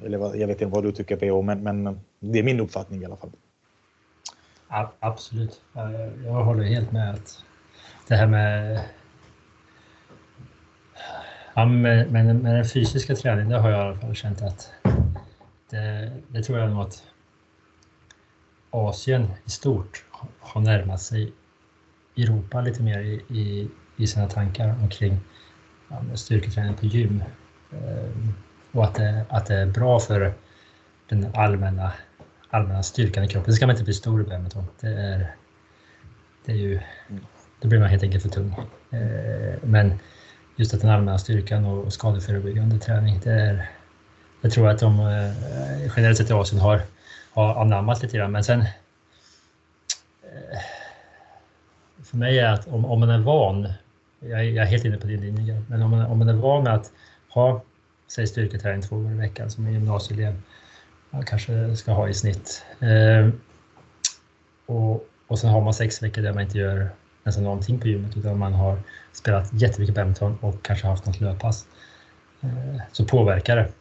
Eller 0.03 0.35
jag 0.35 0.47
vet 0.47 0.61
inte 0.61 0.75
vad 0.75 0.83
du 0.83 0.91
tycker 0.91 1.15
PO, 1.15 1.41
men, 1.41 1.63
men 1.63 1.99
det 2.19 2.39
är 2.39 2.43
min 2.43 2.59
uppfattning 2.59 3.01
i 3.01 3.05
alla 3.05 3.15
fall. 3.15 3.29
Absolut, 4.99 5.61
jag 6.25 6.43
håller 6.43 6.63
helt 6.63 6.91
med 6.91 7.13
att 7.13 7.43
det 8.07 8.15
här 8.15 8.27
med 8.27 8.79
Ja, 11.55 11.65
med, 11.65 12.11
med, 12.11 12.35
med 12.35 12.55
den 12.55 12.65
fysiska 12.65 13.15
träningen, 13.15 13.49
det 13.49 13.57
har 13.57 13.69
jag 13.69 13.79
i 13.79 13.89
alla 13.89 13.99
fall 13.99 14.15
känt 14.15 14.41
att 14.41 14.71
det, 15.69 16.11
det 16.27 16.43
tror 16.43 16.59
jag 16.59 16.69
nog 16.69 16.81
att 16.81 17.03
Asien 18.69 19.27
i 19.45 19.49
stort 19.49 20.05
har 20.39 20.61
närmat 20.61 21.01
sig 21.01 21.33
Europa 22.17 22.61
lite 22.61 22.83
mer 22.83 22.99
i, 22.99 23.21
i, 23.27 23.69
i 23.97 24.07
sina 24.07 24.27
tankar 24.27 24.75
omkring 24.81 25.19
ja, 25.87 26.01
styrketräning 26.15 26.75
på 26.75 26.85
gym. 26.85 27.23
Ehm, 27.71 28.33
och 28.71 28.83
att 28.83 28.95
det, 28.95 29.25
att 29.29 29.45
det 29.45 29.55
är 29.55 29.65
bra 29.65 29.99
för 29.99 30.33
den 31.09 31.27
allmänna, 31.33 31.91
allmänna 32.49 32.83
styrkan 32.83 33.23
i 33.23 33.27
kroppen. 33.27 33.51
Det 33.51 33.55
ska 33.55 33.67
man 33.67 33.75
inte 33.75 33.83
bli 33.83 33.93
stor 33.93 34.21
i 34.21 34.23
badminton. 34.23 34.65
Det 34.79 34.87
är, 34.87 35.35
det 36.45 36.51
är 36.51 36.55
ju, 36.55 36.79
då 37.61 37.67
blir 37.67 37.79
man 37.79 37.89
helt 37.89 38.03
enkelt 38.03 38.23
för 38.23 38.29
tung. 38.29 38.55
Ehm, 38.91 39.59
men 39.63 39.99
just 40.55 40.73
att 40.73 40.81
den 40.81 40.89
allmänna 40.89 41.17
styrkan 41.17 41.65
och 41.65 41.93
skadeförebyggande 41.93 42.79
träning, 42.79 43.19
det 43.23 43.31
är, 43.31 43.69
jag 44.41 44.51
tror 44.51 44.69
att 44.69 44.79
de 44.79 44.99
eh, 44.99 45.33
generellt 45.95 46.17
sett 46.17 46.29
i 46.29 46.33
Asien 46.33 46.61
har, 46.61 46.81
har 47.31 47.61
anammat 47.61 48.03
lite 48.03 48.17
grann. 48.17 48.31
Men 48.31 48.43
sen 48.43 48.61
eh, 48.61 48.67
för 52.09 52.17
mig 52.17 52.39
är 52.39 52.53
att 52.53 52.67
om, 52.67 52.85
om 52.85 52.99
man 52.99 53.09
är 53.09 53.19
van, 53.19 53.67
jag, 54.19 54.45
jag 54.45 54.65
är 54.65 54.69
helt 54.69 54.85
inne 54.85 54.97
på 54.97 55.07
din 55.07 55.21
linje, 55.21 55.63
men 55.67 55.81
om 55.81 55.91
man, 55.91 56.05
om 56.05 56.19
man 56.19 56.29
är 56.29 56.33
van 56.33 56.67
att 56.67 56.91
ha 57.29 57.61
säg 58.07 58.27
styrketräning 58.27 58.81
två 58.81 58.95
gånger 58.95 59.15
i 59.15 59.17
veckan 59.17 59.51
som 59.51 59.65
en 59.65 59.73
gymnasieelev 59.73 60.41
man 61.09 61.25
kanske 61.25 61.75
ska 61.75 61.91
ha 61.91 62.09
i 62.09 62.13
snitt. 62.13 62.65
Eh, 62.79 63.29
och, 64.65 65.07
och 65.27 65.39
sen 65.39 65.49
har 65.49 65.61
man 65.61 65.73
sex 65.73 66.03
veckor 66.03 66.21
där 66.21 66.33
man 66.33 66.43
inte 66.43 66.57
gör 66.57 66.89
nästan 67.23 67.43
någonting 67.43 67.79
på 67.79 67.87
gymmet 67.87 68.17
utan 68.17 68.37
man 68.37 68.53
har 68.53 68.79
spelat 69.11 69.53
jättemycket 69.53 69.95
badminton 69.95 70.37
och 70.41 70.63
kanske 70.63 70.87
haft 70.87 71.05
något 71.05 71.21
löppass. 71.21 71.67
Eh, 72.41 72.81
så 72.91 73.05
påverkar 73.05 73.55
det. 73.55 73.71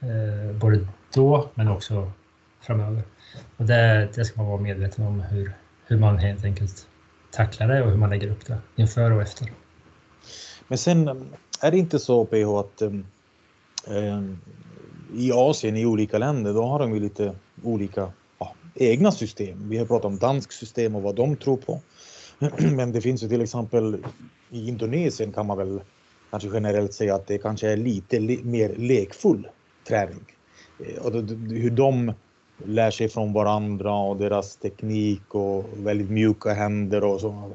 Eh, 0.00 0.56
både 0.56 0.86
då 1.14 1.50
men 1.54 1.68
också 1.68 2.12
framöver. 2.60 3.02
Och 3.56 3.64
det, 3.64 4.08
det 4.14 4.24
ska 4.24 4.40
man 4.42 4.50
vara 4.50 4.60
medveten 4.60 5.06
om 5.06 5.20
hur, 5.20 5.54
hur 5.86 5.98
man 5.98 6.18
helt 6.18 6.44
enkelt 6.44 6.86
tackla 7.36 7.66
det 7.66 7.82
och 7.82 7.90
hur 7.90 7.96
man 7.96 8.10
lägger 8.10 8.30
upp 8.30 8.46
det 8.46 8.58
inför 8.76 9.10
och 9.10 9.22
efter. 9.22 9.52
Men 10.68 10.78
sen 10.78 11.08
um, 11.08 11.26
är 11.60 11.70
det 11.70 11.78
inte 11.78 11.98
så 11.98 12.24
PH 12.24 12.48
att 12.48 12.82
eh, 12.82 14.22
i 15.14 15.32
Asien, 15.32 15.76
i 15.76 15.86
olika 15.86 16.18
länder, 16.18 16.54
då 16.54 16.62
har 16.62 16.78
de 16.78 16.94
ju 16.94 17.00
lite 17.00 17.34
olika 17.62 18.12
ja, 18.38 18.54
egna 18.74 19.12
system. 19.12 19.68
Vi 19.68 19.78
har 19.78 19.86
pratat 19.86 20.04
om 20.04 20.18
dansk 20.18 20.52
system 20.52 20.94
och 20.94 21.02
vad 21.02 21.14
de 21.14 21.36
tror 21.36 21.56
på. 21.56 21.80
Men 22.76 22.92
det 22.92 23.00
finns 23.00 23.22
ju 23.22 23.28
till 23.28 23.40
exempel 23.40 24.04
i 24.50 24.68
Indonesien 24.68 25.32
kan 25.32 25.46
man 25.46 25.58
väl 25.58 25.80
kanske 26.30 26.48
generellt 26.52 26.94
säga 26.94 27.14
att 27.14 27.26
det 27.26 27.38
kanske 27.38 27.68
är 27.68 27.76
lite 27.76 28.20
le 28.20 28.38
mer 28.42 28.74
lekfull 28.76 29.48
träning. 29.88 30.24
Eh, 30.78 31.02
och 31.02 31.12
hur 31.12 31.70
de 31.70 32.12
lär 32.64 32.90
sig 32.90 33.08
från 33.08 33.32
varandra 33.32 33.94
och 33.94 34.16
deras 34.16 34.56
teknik 34.56 35.34
och 35.34 35.64
väldigt 35.76 36.10
mjuka 36.10 36.54
händer 36.54 37.04
och 37.04 37.20
så. 37.20 37.50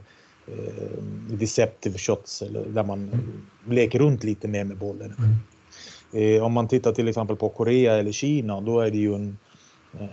Eh, 0.47 1.03
deceptive 1.29 1.97
shots 1.97 2.41
eller 2.41 2.65
där 2.65 2.83
man 2.83 2.99
mm. 2.99 3.47
leker 3.65 3.99
runt 3.99 4.23
lite 4.23 4.47
mer 4.47 4.63
med 4.63 4.77
bollen. 4.77 5.15
Mm. 5.17 5.35
Eh, 6.13 6.43
om 6.43 6.53
man 6.53 6.67
tittar 6.67 6.91
till 6.91 7.07
exempel 7.07 7.35
på 7.35 7.49
Korea 7.49 7.93
eller 7.93 8.11
Kina 8.11 8.61
då 8.61 8.79
är 8.79 8.91
det 8.91 8.97
ju 8.97 9.15
en, 9.15 9.37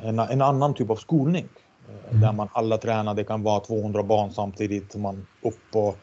en, 0.02 0.18
en 0.18 0.42
annan 0.42 0.74
typ 0.74 0.90
av 0.90 0.96
skolning. 0.96 1.48
Eh, 1.88 2.10
mm. 2.10 2.20
Där 2.20 2.32
man 2.32 2.48
alla 2.52 2.78
tränar, 2.78 3.14
det 3.14 3.24
kan 3.24 3.42
vara 3.42 3.60
200 3.60 4.02
barn 4.02 4.32
samtidigt, 4.32 4.96
man 4.96 5.26
upp 5.42 5.74
och 5.74 5.96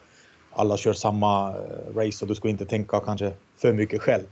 alla 0.52 0.76
kör 0.76 0.92
samma 0.92 1.50
eh, 1.50 1.96
race 1.96 2.24
och 2.24 2.28
du 2.28 2.34
ska 2.34 2.48
inte 2.48 2.66
tänka 2.66 3.00
kanske 3.00 3.32
för 3.58 3.72
mycket 3.72 4.02
själv. 4.02 4.26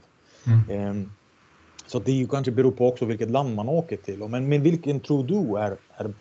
Mm. 0.69 1.11
Så 1.87 1.99
det 1.99 2.11
ju 2.11 2.27
kanske 2.27 2.51
beror 2.51 2.71
på 2.71 2.87
också 2.87 3.05
vilket 3.05 3.31
land 3.31 3.55
man 3.55 3.69
åker 3.69 3.97
till. 3.97 4.19
Men, 4.19 4.49
men 4.49 4.61
vilken 4.61 4.99
tror 4.99 5.23
du 5.23 5.57
är, 5.59 5.77
är 5.97 6.13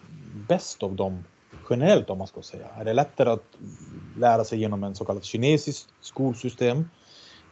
bäst 0.49 0.83
av 0.83 0.97
dem 0.97 1.25
generellt 1.71 2.11
om 2.11 2.19
man 2.19 2.27
ska 2.27 2.43
säga? 2.43 2.67
Är 2.79 2.85
det 2.85 2.93
lättare 2.93 3.31
att 3.31 3.45
lära 4.19 4.45
sig 4.45 4.59
genom 4.59 4.85
en 4.85 4.95
så 4.95 5.05
kallad 5.05 5.25
kinesiskt 5.25 5.89
skolsystem? 6.01 6.89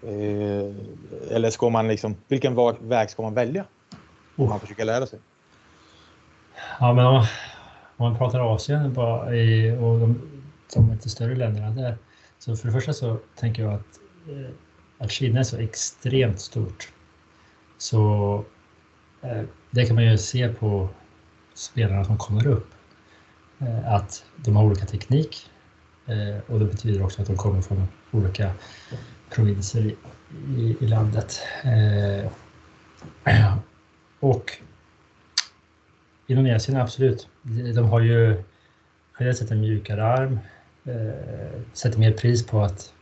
Eh, 0.02 0.74
eller 1.30 1.50
ska 1.50 1.68
man 1.68 1.88
liksom, 1.88 2.16
vilken 2.28 2.56
väg 2.80 3.10
ska 3.10 3.22
man 3.22 3.34
välja? 3.34 3.64
Om 4.36 4.48
man 4.48 4.60
försöker 4.60 4.84
lära 4.84 5.06
sig. 5.06 5.18
Ja, 6.80 6.92
men 6.92 7.06
om, 7.06 7.26
om 7.96 8.08
man 8.08 8.18
pratar 8.18 8.54
Asien 8.54 8.92
bara 8.92 9.36
i, 9.36 9.70
och 9.70 9.98
de, 9.98 10.20
de 10.74 10.92
lite 10.92 11.08
större 11.08 11.34
länderna 11.34 11.70
där. 11.70 11.98
Så 12.38 12.56
för 12.56 12.66
det 12.66 12.72
första 12.72 12.92
så 12.92 13.18
tänker 13.36 13.62
jag 13.62 13.72
att, 13.72 14.00
eh, 14.28 14.50
att 14.98 15.10
Kina 15.10 15.40
är 15.40 15.44
så 15.44 15.56
extremt 15.56 16.40
stort. 16.40 16.92
Så 17.82 18.44
eh, 19.22 19.42
det 19.70 19.86
kan 19.86 19.94
man 19.94 20.04
ju 20.04 20.18
se 20.18 20.48
på 20.48 20.88
spelarna 21.54 22.04
som 22.04 22.18
kommer 22.18 22.46
upp. 22.46 22.66
Eh, 23.58 23.94
att 23.94 24.24
de 24.36 24.56
har 24.56 24.64
olika 24.64 24.86
teknik 24.86 25.50
eh, 26.06 26.38
och 26.46 26.58
det 26.58 26.64
betyder 26.64 27.04
också 27.04 27.22
att 27.22 27.28
de 27.28 27.36
kommer 27.36 27.62
från 27.62 27.88
olika 28.10 28.52
provinser 29.30 29.80
i, 29.80 29.96
i, 30.56 30.76
i 30.80 30.86
landet. 30.86 31.40
Och 34.20 34.58
Indonesien, 36.26 36.80
absolut. 36.80 37.28
De 37.74 37.88
har 37.88 38.00
ju 38.00 38.42
generellt 39.18 39.38
sett 39.38 39.50
en 39.50 39.60
mjukare 39.60 40.04
arm, 40.04 40.38
sätter 41.72 41.98
mer 41.98 42.12
pris 42.12 42.46
på 42.46 42.60
att, 42.60 42.92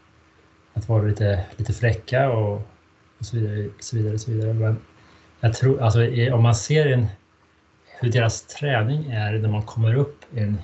att 0.72 0.88
vara 0.88 1.02
lite, 1.02 1.44
lite 1.56 1.72
fräcka 1.72 2.30
och, 2.30 2.62
och 3.20 3.26
så 3.26 3.36
vidare. 3.36 3.68
Så 3.80 3.96
vidare, 3.96 4.18
så 4.18 4.30
vidare. 4.30 4.52
Men 4.52 4.78
jag 5.40 5.54
tror, 5.54 5.80
alltså, 5.80 6.00
om 6.32 6.42
man 6.42 6.54
ser 6.54 6.86
en, 6.86 7.06
hur 8.00 8.12
deras 8.12 8.42
träning 8.42 9.10
är 9.10 9.38
när 9.38 9.48
man 9.48 9.62
kommer 9.62 9.94
upp 9.94 10.24
i 10.34 10.40
en, 10.40 10.58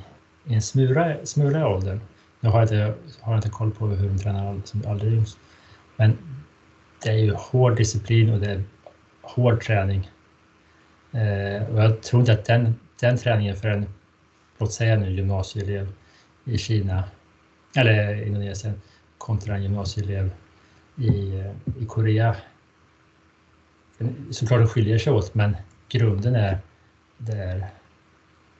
en 0.46 0.62
smula, 0.62 1.16
smula 1.24 1.60
i 1.60 1.64
åldern. 1.64 2.00
Nu 2.40 2.48
har 2.48 2.58
jag, 2.58 2.64
inte, 2.64 2.94
har 3.20 3.32
jag 3.32 3.38
inte 3.38 3.48
koll 3.48 3.70
på 3.70 3.86
hur 3.86 4.08
de 4.08 4.18
tränar 4.18 4.60
som 4.64 4.82
aldrig 4.86 5.12
ryms. 5.12 5.38
Men 5.96 6.18
det 7.02 7.10
är 7.10 7.18
ju 7.18 7.32
hård 7.34 7.76
disciplin 7.76 8.30
och 8.30 8.40
det 8.40 8.50
är 8.50 8.64
hård 9.22 9.62
träning. 9.62 10.10
Eh, 11.12 11.68
och 11.68 11.82
jag 11.82 12.02
tror 12.02 12.20
inte 12.20 12.32
att 12.32 12.44
den, 12.44 12.74
den 13.00 13.16
träningen 13.16 13.56
för 13.56 13.68
en, 13.68 13.86
låt 14.58 14.72
säga 14.72 14.96
nu 14.96 15.10
gymnasieelev 15.10 15.92
i 16.44 16.58
Kina 16.58 17.04
eller 17.76 18.26
Indonesien 18.26 18.80
kontra 19.18 19.54
en 19.54 19.62
gymnasieelev 19.62 20.30
i, 20.96 21.44
i 21.78 21.86
Korea. 21.88 22.36
Såklart 24.30 24.60
det 24.60 24.66
skiljer 24.66 24.98
sig 24.98 25.12
åt 25.12 25.34
men 25.34 25.56
grunden 25.88 26.34
är, 26.34 26.58
det 27.18 27.32
är 27.32 27.66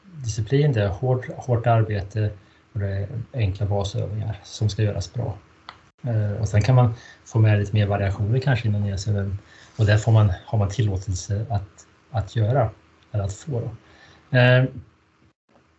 disciplin, 0.05 0.73
det 0.73 0.83
är 0.83 0.89
hårt, 0.89 1.27
hårt 1.37 1.67
arbete 1.67 2.31
och 2.73 2.81
det 2.81 2.89
är 2.89 3.09
enkla 3.33 3.67
basövningar 3.67 4.41
som 4.43 4.69
ska 4.69 4.83
göras 4.83 5.13
bra. 5.13 5.39
Eh, 6.03 6.41
och 6.41 6.49
sen 6.49 6.63
kan 6.63 6.75
man 6.75 6.95
få 7.25 7.39
med 7.39 7.59
lite 7.59 7.75
mer 7.75 7.87
variationer 7.87 8.39
kanske 8.39 8.69
inom 8.69 8.81
Indonesien 8.81 9.39
och 9.77 9.87
det 9.87 9.99
får 9.99 10.13
man, 10.13 10.33
har 10.45 10.59
man 10.59 10.69
tillåtelse 10.69 11.47
att, 11.51 11.87
att 12.11 12.37
göra, 12.37 12.71
eller 13.13 13.25
att 13.25 13.35
få. 13.35 13.61
Då. 13.61 14.39
Eh, 14.39 14.65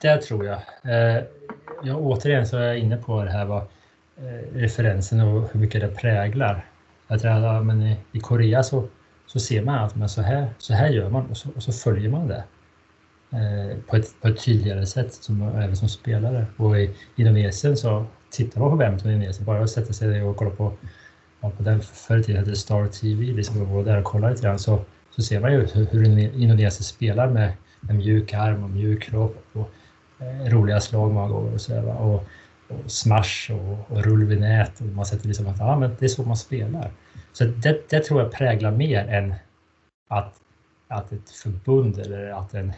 det 0.02 0.22
tror 0.22 0.46
jag. 0.46 0.60
Eh, 0.84 1.24
återigen 1.96 2.48
så 2.48 2.58
är 2.58 2.68
jag 2.68 2.80
inne 2.80 2.98
på 2.98 3.24
det 3.24 3.32
här 3.32 3.46
vad 3.46 3.68
Eh, 4.20 4.54
referensen 4.54 5.22
och 5.22 5.50
hur 5.52 5.60
mycket 5.60 5.82
det 5.82 5.88
präglar. 5.88 6.66
Att, 7.08 7.24
ja, 7.24 7.62
men 7.64 7.82
i, 7.82 7.98
i 8.12 8.20
Korea 8.20 8.64
så, 8.64 8.88
så 9.26 9.40
ser 9.40 9.62
man 9.62 9.76
att 9.76 9.96
men 9.96 10.10
så, 10.10 10.22
här, 10.22 10.48
så 10.58 10.74
här 10.74 10.90
gör 10.90 11.10
man 11.10 11.26
och 11.26 11.38
så, 11.38 11.50
och 11.56 11.64
så 11.64 11.72
följer 11.72 12.10
man 12.10 12.28
det 12.28 12.44
eh, 13.32 13.78
på 13.88 13.96
ett, 13.96 14.22
på 14.22 14.28
ett 14.28 14.44
tydligare 14.46 14.86
sätt 14.86 15.14
som, 15.14 15.42
även 15.42 15.76
som 15.76 15.90
spelare. 15.90 16.46
Och 16.58 16.80
i 16.80 16.96
Indonesien 17.16 17.78
så 17.78 18.06
tittar 18.32 18.62
man 18.62 18.70
på 18.70 18.76
vem 18.76 19.00
som 19.00 19.10
är 19.10 19.14
Indonesien, 19.14 19.46
bara 19.46 19.64
att 19.64 19.70
sätta 19.70 19.94
sig 19.94 20.24
och 20.24 20.38
kolla 20.38 20.52
på, 20.52 20.74
ja, 21.42 21.50
på 21.58 21.64
den 21.64 21.82
förr 21.82 22.18
i 22.18 22.24
tiden 22.24 22.46
hette 22.46 22.56
Star 22.56 22.88
TV, 22.88 23.26
liksom 23.26 23.74
gå 23.74 23.84
där 23.84 23.98
och 23.98 24.04
kolla 24.04 24.30
lite 24.30 24.42
grann 24.42 24.60
så, 24.60 24.86
så 25.16 25.22
ser 25.22 25.40
man 25.40 25.52
ju 25.52 25.68
hur, 25.74 25.86
hur 25.86 26.20
Indonesien 26.20 26.72
spelar 26.72 27.30
med 27.30 27.54
en 27.90 27.98
mjuk 27.98 28.34
arm 28.34 28.64
och 28.64 28.70
mjuk 28.70 29.04
kropp 29.04 29.46
och 29.54 29.70
eh, 30.20 30.52
roliga 30.52 30.80
slag 30.80 31.12
många 31.12 31.28
gånger 31.28 31.54
och 31.54 31.62
sådär. 31.62 32.02
Och 32.02 32.24
smash 32.88 33.52
och, 33.52 33.92
och 33.92 34.04
rull 34.04 34.24
vid 34.24 34.40
nät 34.40 34.82
och 34.82 34.86
man 34.86 35.06
sätter 35.06 35.28
liksom 35.28 35.48
att 35.48 35.60
ja, 35.60 35.80
men 35.80 35.96
det 36.00 36.06
är 36.06 36.10
så 36.10 36.24
man 36.24 36.38
spelar. 36.38 36.92
Så 37.34 37.44
det, 37.46 37.90
det 37.90 38.00
tror 38.00 38.22
jag 38.22 38.32
präglar 38.32 38.72
mer 38.72 39.08
än 39.08 39.36
att, 40.08 40.36
att 40.88 41.12
ett 41.12 41.30
förbund 41.30 42.00
eller 42.00 42.30
att 42.30 42.54
en, 42.54 42.74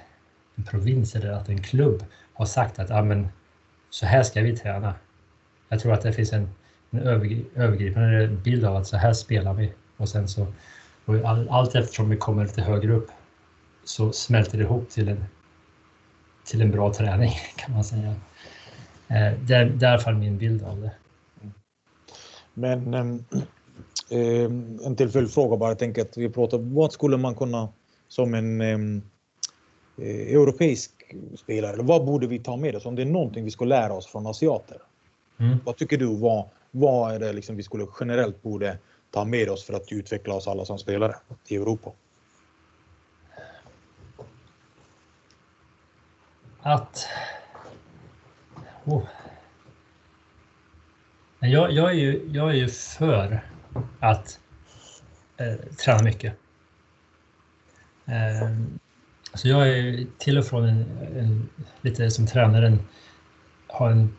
en 0.56 0.64
provins 0.64 1.16
eller 1.16 1.32
att 1.32 1.50
en 1.50 1.64
klubb 1.64 2.06
har 2.34 2.46
sagt 2.46 2.80
att 2.80 2.90
ja, 2.90 3.02
men, 3.02 3.28
så 3.90 4.06
här 4.06 4.24
ska 4.24 4.42
vi 4.42 4.58
träna. 4.58 4.94
Jag 5.70 5.80
tror 5.80 5.94
att 5.94 6.02
det 6.02 6.14
finns 6.14 6.34
en, 6.34 6.50
en 6.92 7.00
övergripande 7.56 8.28
bild 8.28 8.66
av 8.66 8.76
att 8.76 8.88
så 8.88 8.98
här 8.98 9.14
spelar 9.14 9.54
vi 9.54 9.74
och 9.98 10.10
sen 10.10 10.28
så 10.28 10.48
och 11.06 11.16
all, 11.16 11.50
allt 11.50 11.76
eftersom 11.76 12.10
vi 12.10 12.18
kommer 12.18 12.44
lite 12.44 12.62
högre 12.62 12.94
upp 12.94 13.12
så 13.84 14.12
smälter 14.12 14.58
det 14.58 14.64
ihop 14.64 14.90
till 14.90 15.10
en, 15.10 15.26
till 16.46 16.62
en 16.62 16.72
bra 16.72 16.94
träning 16.94 17.32
kan 17.56 17.74
man 17.74 17.84
säga. 17.84 18.16
Eh, 19.10 19.34
det, 19.40 19.54
är, 19.54 19.84
i 19.84 19.86
alla 19.86 20.00
fall 20.00 20.16
min 20.16 20.38
bild 20.38 20.64
av 20.64 20.82
det. 20.82 20.92
Men 22.54 22.94
eh, 24.10 24.44
en 24.86 24.96
till 24.96 25.10
följdfråga 25.10 25.58
bara. 25.58 25.70
Jag 25.70 25.80
tänker 25.80 26.02
att 26.02 26.18
vi 26.18 26.30
pratar, 26.30 26.58
vad 26.58 26.92
skulle 26.92 27.18
man 27.18 27.36
kunna 27.36 27.70
som 28.08 28.34
en 28.34 28.62
eh, 28.62 30.36
europeisk 30.36 30.92
spelare, 31.38 31.74
eller 31.74 31.84
vad 31.84 32.06
borde 32.06 32.28
vi 32.28 32.40
ta 32.40 32.58
med 32.58 32.76
oss 32.76 32.86
om 32.86 32.96
det 32.96 33.02
är 33.02 33.06
någonting 33.06 33.46
vi 33.46 33.52
ska 33.52 33.66
lära 33.66 33.94
oss 33.94 34.08
från 34.08 34.28
asiater? 34.28 34.78
Mm. 35.38 35.58
Vad 35.66 35.78
tycker 35.78 35.98
du? 35.98 36.18
Vad, 36.18 36.50
vad 36.72 37.16
är 37.16 37.20
det 37.20 37.34
liksom 37.34 37.56
vi 37.56 37.64
skulle 37.64 37.88
generellt 38.00 38.42
borde 38.42 38.78
ta 39.12 39.26
med 39.26 39.50
oss 39.50 39.64
för 39.64 39.74
att 39.74 39.92
utveckla 39.92 40.34
oss 40.34 40.48
alla 40.48 40.66
som 40.66 40.78
spelare 40.78 41.16
i 41.48 41.56
Europa? 41.56 41.92
Att... 46.62 47.08
Oh. 48.86 49.04
Jag, 51.40 51.72
jag, 51.72 51.90
är 51.90 51.94
ju, 51.94 52.30
jag 52.32 52.50
är 52.50 52.54
ju 52.54 52.68
för 52.68 53.44
att 54.00 54.40
eh, 55.38 55.56
träna 55.86 56.04
mycket. 56.04 56.34
Eh, 58.06 58.50
så 59.34 59.48
jag 59.48 59.70
är 59.70 60.06
till 60.18 60.38
och 60.38 60.46
från 60.46 60.66
en, 60.66 60.86
en 61.16 61.50
lite 61.82 62.12
som 62.12 62.28
tränare, 62.28 62.78
har 63.68 63.90
en 63.90 64.16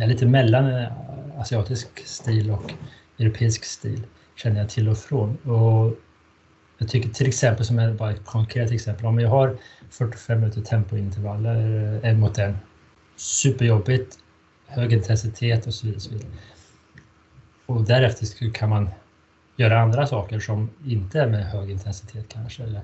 jag 0.00 0.04
är 0.04 0.12
lite 0.12 0.26
mellan 0.26 0.86
asiatisk 1.38 2.06
stil 2.06 2.50
och 2.50 2.72
europeisk 3.18 3.64
stil, 3.64 4.02
känner 4.36 4.60
jag 4.60 4.68
till 4.68 4.88
och 4.88 4.98
från. 4.98 5.36
Och 5.36 5.94
jag 6.78 6.88
tycker 6.88 7.08
till 7.08 7.28
exempel, 7.28 7.66
som 7.66 7.78
är 7.78 7.92
bara 7.92 8.10
ett 8.10 8.24
konkret 8.24 8.70
exempel, 8.70 9.06
om 9.06 9.20
jag 9.20 9.28
har 9.28 9.56
45 9.90 10.40
minuter 10.40 10.60
tempointervaller 10.60 11.56
eh, 12.02 12.10
en 12.10 12.20
mot 12.20 12.38
en, 12.38 12.58
superjobbigt, 13.20 14.18
hög 14.66 14.92
intensitet 14.92 15.66
och 15.66 15.74
så 15.74 15.86
vidare. 15.86 15.96
Och, 15.96 16.02
så 16.02 16.10
vidare. 16.10 16.30
och 17.66 17.84
därefter 17.84 18.50
kan 18.50 18.68
man 18.68 18.90
göra 19.56 19.80
andra 19.80 20.06
saker 20.06 20.40
som 20.40 20.70
inte 20.84 21.20
är 21.20 21.26
med 21.26 21.44
hög 21.44 21.70
intensitet 21.70 22.26
kanske. 22.28 22.62
Eller, 22.62 22.80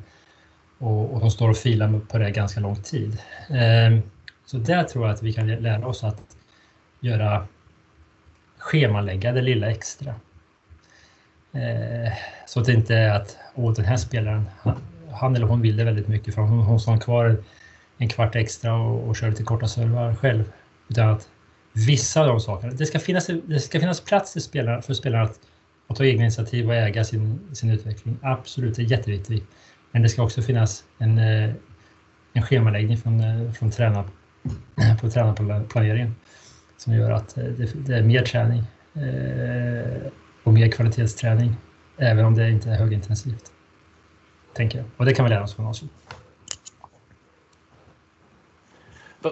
och, 0.79 1.15
och 1.15 1.21
de 1.21 1.31
står 1.31 1.51
och 1.51 1.57
filar 1.57 2.01
på 2.01 2.19
det 2.19 2.31
ganska 2.31 2.61
lång 2.61 2.77
tid. 2.77 3.19
Ehm, 3.49 4.03
så 4.45 4.57
där 4.57 4.85
tror 4.85 5.07
jag 5.07 5.15
att 5.15 5.23
vi 5.23 5.33
kan 5.33 5.47
lära 5.47 5.87
oss 5.87 6.05
att 6.05 6.23
göra 7.01 7.47
schemalägga 8.59 9.33
det 9.33 9.43
lilla 9.43 9.71
extra. 9.71 10.15
Eh, 11.53 12.13
så 12.47 12.61
att 12.61 12.67
det 12.67 12.73
inte 12.73 12.95
är 12.95 13.11
att 13.11 13.37
åh, 13.55 13.73
den 13.75 13.85
här 13.85 13.97
spelaren, 13.97 14.49
han, 14.59 14.77
han 15.13 15.37
eller 15.37 15.47
hon 15.47 15.61
vill 15.61 15.77
det 15.77 15.85
väldigt 15.85 16.09
mycket 16.09 16.35
för 16.35 16.43
hon, 16.43 16.59
hon 16.59 16.81
står 16.81 16.99
kvar 16.99 17.37
en 17.99 18.09
kvart 18.09 18.37
extra 18.37 18.75
och, 18.75 19.09
och 19.09 19.17
köra 19.17 19.31
lite 19.31 19.43
korta 19.43 19.69
servar 19.69 20.15
själv. 20.15 20.53
Utan 20.89 21.09
att 21.09 21.29
vissa 21.73 22.21
av 22.21 22.27
de 22.27 22.41
sakerna, 22.41 22.73
det 22.73 22.87
ska 22.87 22.99
finnas, 22.99 23.31
det 23.45 23.61
ska 23.61 23.81
finnas 23.81 24.01
plats 24.01 24.33
för 24.33 24.41
spelarna, 24.41 24.83
för 24.83 24.95
spelarna 24.95 25.25
att, 25.25 25.41
att 25.87 25.97
ta 25.97 26.05
egna 26.05 26.23
initiativ 26.23 26.69
och 26.69 26.75
äga 26.75 27.05
sin, 27.05 27.49
sin 27.53 27.71
utveckling. 27.71 28.19
Absolut, 28.23 28.77
det 28.77 28.83
är 28.83 28.87
jätteviktigt. 28.87 29.45
Men 29.91 30.03
det 30.03 30.09
ska 30.09 30.23
också 30.23 30.43
finnas 30.43 30.85
en, 30.99 31.19
eh, 31.19 31.51
en 32.33 32.43
schemaläggning 32.43 32.97
från, 32.97 33.21
eh, 33.21 33.53
från 33.53 33.71
tränar, 33.71 34.05
på 35.01 35.11
tränarplaneringen 35.11 36.15
som 36.77 36.93
gör 36.93 37.11
att 37.11 37.39
eh, 37.39 37.45
det, 37.45 37.87
det, 37.87 37.97
är 37.97 38.03
mer 38.03 38.23
träning 38.23 38.65
eh, 38.95 40.13
och 40.43 40.53
mer 40.53 40.69
kvalitetsträning, 40.69 41.57
även 41.97 42.25
om 42.25 42.35
det 42.35 42.51
inte 42.51 42.71
är 42.71 42.77
högintensivt. 42.77 43.53
Tänker 44.55 44.79
jag. 44.79 44.87
Och 44.97 45.05
det 45.05 45.15
kan 45.15 45.25
vi 45.25 45.31
lära 45.31 45.43
oss 45.43 45.55
från 45.55 45.67
oss. 45.67 45.85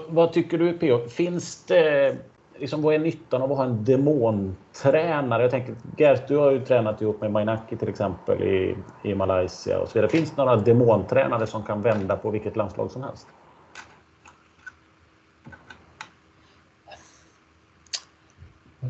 Vad 0.09 0.33
tycker 0.33 0.59
du 0.59 0.73
P.O. 0.73 1.09
Finns 1.09 1.65
det, 1.65 2.17
liksom, 2.59 2.83
vad 2.83 2.95
är 2.95 2.99
nyttan 2.99 3.43
av 3.43 3.53
att 3.53 3.59
ha 3.59 3.65
en 3.65 3.85
demontränare? 3.85 5.43
Jag 5.43 5.51
tänker, 5.51 5.75
Gert, 5.97 6.29
du 6.29 6.37
har 6.37 6.51
ju 6.51 6.65
tränat 6.65 7.03
ihop 7.03 7.21
med 7.21 7.33
Mainaki 7.33 7.77
till 7.77 7.89
exempel 7.89 8.43
i, 8.43 8.77
i 9.03 9.15
Malaysia 9.15 9.79
och 9.79 9.89
så 9.89 9.95
vidare. 9.95 10.11
Finns 10.11 10.31
det 10.31 10.45
några 10.45 10.57
demontränare 10.57 11.47
som 11.47 11.63
kan 11.63 11.83
vända 11.83 12.17
på 12.17 12.31
vilket 12.31 12.57
landslag 12.57 12.91
som 12.91 13.03
helst? 13.03 13.27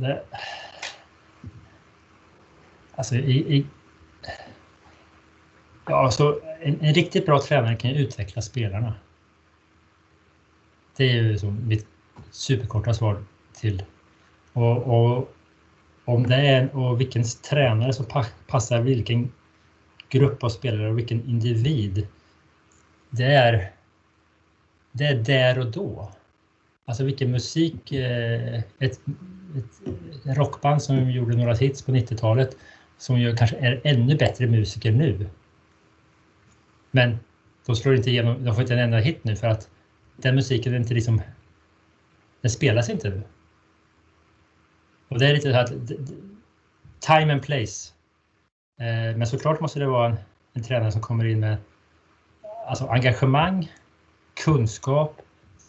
Det, 0.01 0.23
alltså 2.95 3.15
i, 3.15 3.57
i, 3.57 3.67
ja, 5.87 6.05
alltså 6.05 6.41
en, 6.61 6.81
en, 6.81 6.95
riktigt 6.95 7.27
bra 7.27 7.41
tränare 7.41 7.77
kan 7.77 7.91
ju 7.91 7.97
utveckla 7.97 8.43
spelarna. 8.43 8.95
Det 10.97 11.05
är 11.05 11.15
ju 11.15 11.33
liksom 11.33 11.69
mitt 11.69 11.87
superkorta 12.31 12.95
svar 12.95 13.25
till. 13.53 13.83
Och, 14.53 14.77
och 14.77 15.35
om 16.05 16.27
det 16.27 16.37
är 16.37 16.77
och 16.77 17.01
vilken 17.01 17.25
tränare 17.51 17.93
som 17.93 18.07
passar 18.47 18.81
vilken 18.81 19.33
grupp 20.09 20.45
av 20.45 20.49
spelare 20.49 20.91
och 20.91 20.99
vilken 20.99 21.29
individ. 21.29 22.07
Det 23.11 23.25
är, 23.25 23.73
det 24.93 25.05
är 25.05 25.15
där 25.15 25.59
och 25.59 25.71
då. 25.71 26.13
Alltså 26.85 27.05
vilken 27.05 27.31
musik, 27.31 27.93
eh, 27.93 28.59
ett, 28.59 29.01
ett 29.59 30.37
rockband 30.37 30.83
som 30.83 31.11
gjorde 31.11 31.37
några 31.37 31.55
hits 31.55 31.83
på 31.83 31.93
90-talet 31.93 32.57
som 32.99 33.21
ju 33.21 33.37
kanske 33.37 33.57
är 33.57 33.81
ännu 33.85 34.17
bättre 34.17 34.47
musiker 34.47 34.93
nu. 34.93 35.29
Men 36.91 37.19
de 37.67 37.77
slår 37.77 37.95
inte 37.95 38.11
igenom, 38.11 38.45
de 38.45 38.55
får 38.55 38.63
inte 38.63 38.75
en 38.75 38.81
enda 38.81 38.99
hit 38.99 39.25
nu 39.25 39.37
för 39.37 39.47
att 39.47 39.69
den 40.17 40.35
musiken 40.35 40.75
är 40.75 40.77
inte 40.77 40.95
liksom, 40.95 41.23
den 42.41 42.51
spelas 42.51 42.91
inte 42.91 43.09
nu. 43.09 43.23
Och 45.09 45.19
det 45.19 45.27
är 45.27 45.35
lite 45.35 45.53
så 45.53 45.59
att 45.59 45.73
time 47.01 47.33
and 47.33 47.43
place. 47.43 47.93
Eh, 48.81 49.17
men 49.17 49.27
såklart 49.27 49.61
måste 49.61 49.79
det 49.79 49.87
vara 49.87 50.07
en, 50.07 50.17
en 50.53 50.63
tränare 50.63 50.93
som 50.93 51.01
kommer 51.01 51.25
in 51.25 51.41
med 51.41 51.57
alltså 52.67 52.87
engagemang, 52.87 53.73
kunskap, 54.45 55.23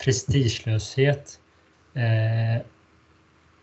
prestigelöshet. 0.04 1.40
Eh, 1.94 2.66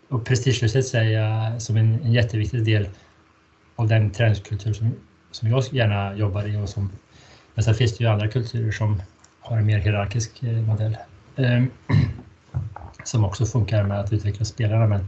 och 0.09 0.27
prestigelöshet 0.27 0.87
säger 0.87 1.21
jag 1.21 1.63
som 1.63 1.77
en, 1.77 2.03
en 2.03 2.13
jätteviktig 2.13 2.65
del 2.65 2.89
av 3.77 3.89
den 3.89 4.11
träningskultur 4.11 4.73
som, 4.73 4.95
som 5.31 5.49
jag 5.49 5.65
gärna 5.73 6.17
jobbar 6.17 6.49
i. 6.49 6.57
Och 6.57 6.69
som, 6.69 6.93
men 7.55 7.65
sen 7.65 7.75
finns 7.75 7.99
det 7.99 8.05
ju 8.05 8.11
andra 8.11 8.29
kulturer 8.29 8.73
som 8.73 9.03
har 9.43 9.59
en 9.59 9.67
mer 9.67 9.79
hierarkisk 9.79 10.43
eh, 10.43 10.63
modell. 10.63 10.97
Ehm, 11.37 11.71
som 13.05 13.25
också 13.25 13.47
funkar 13.47 13.85
med 13.85 14.01
att 14.01 14.13
utveckla 14.13 14.45
spelarna 14.45 14.87
men 14.87 15.07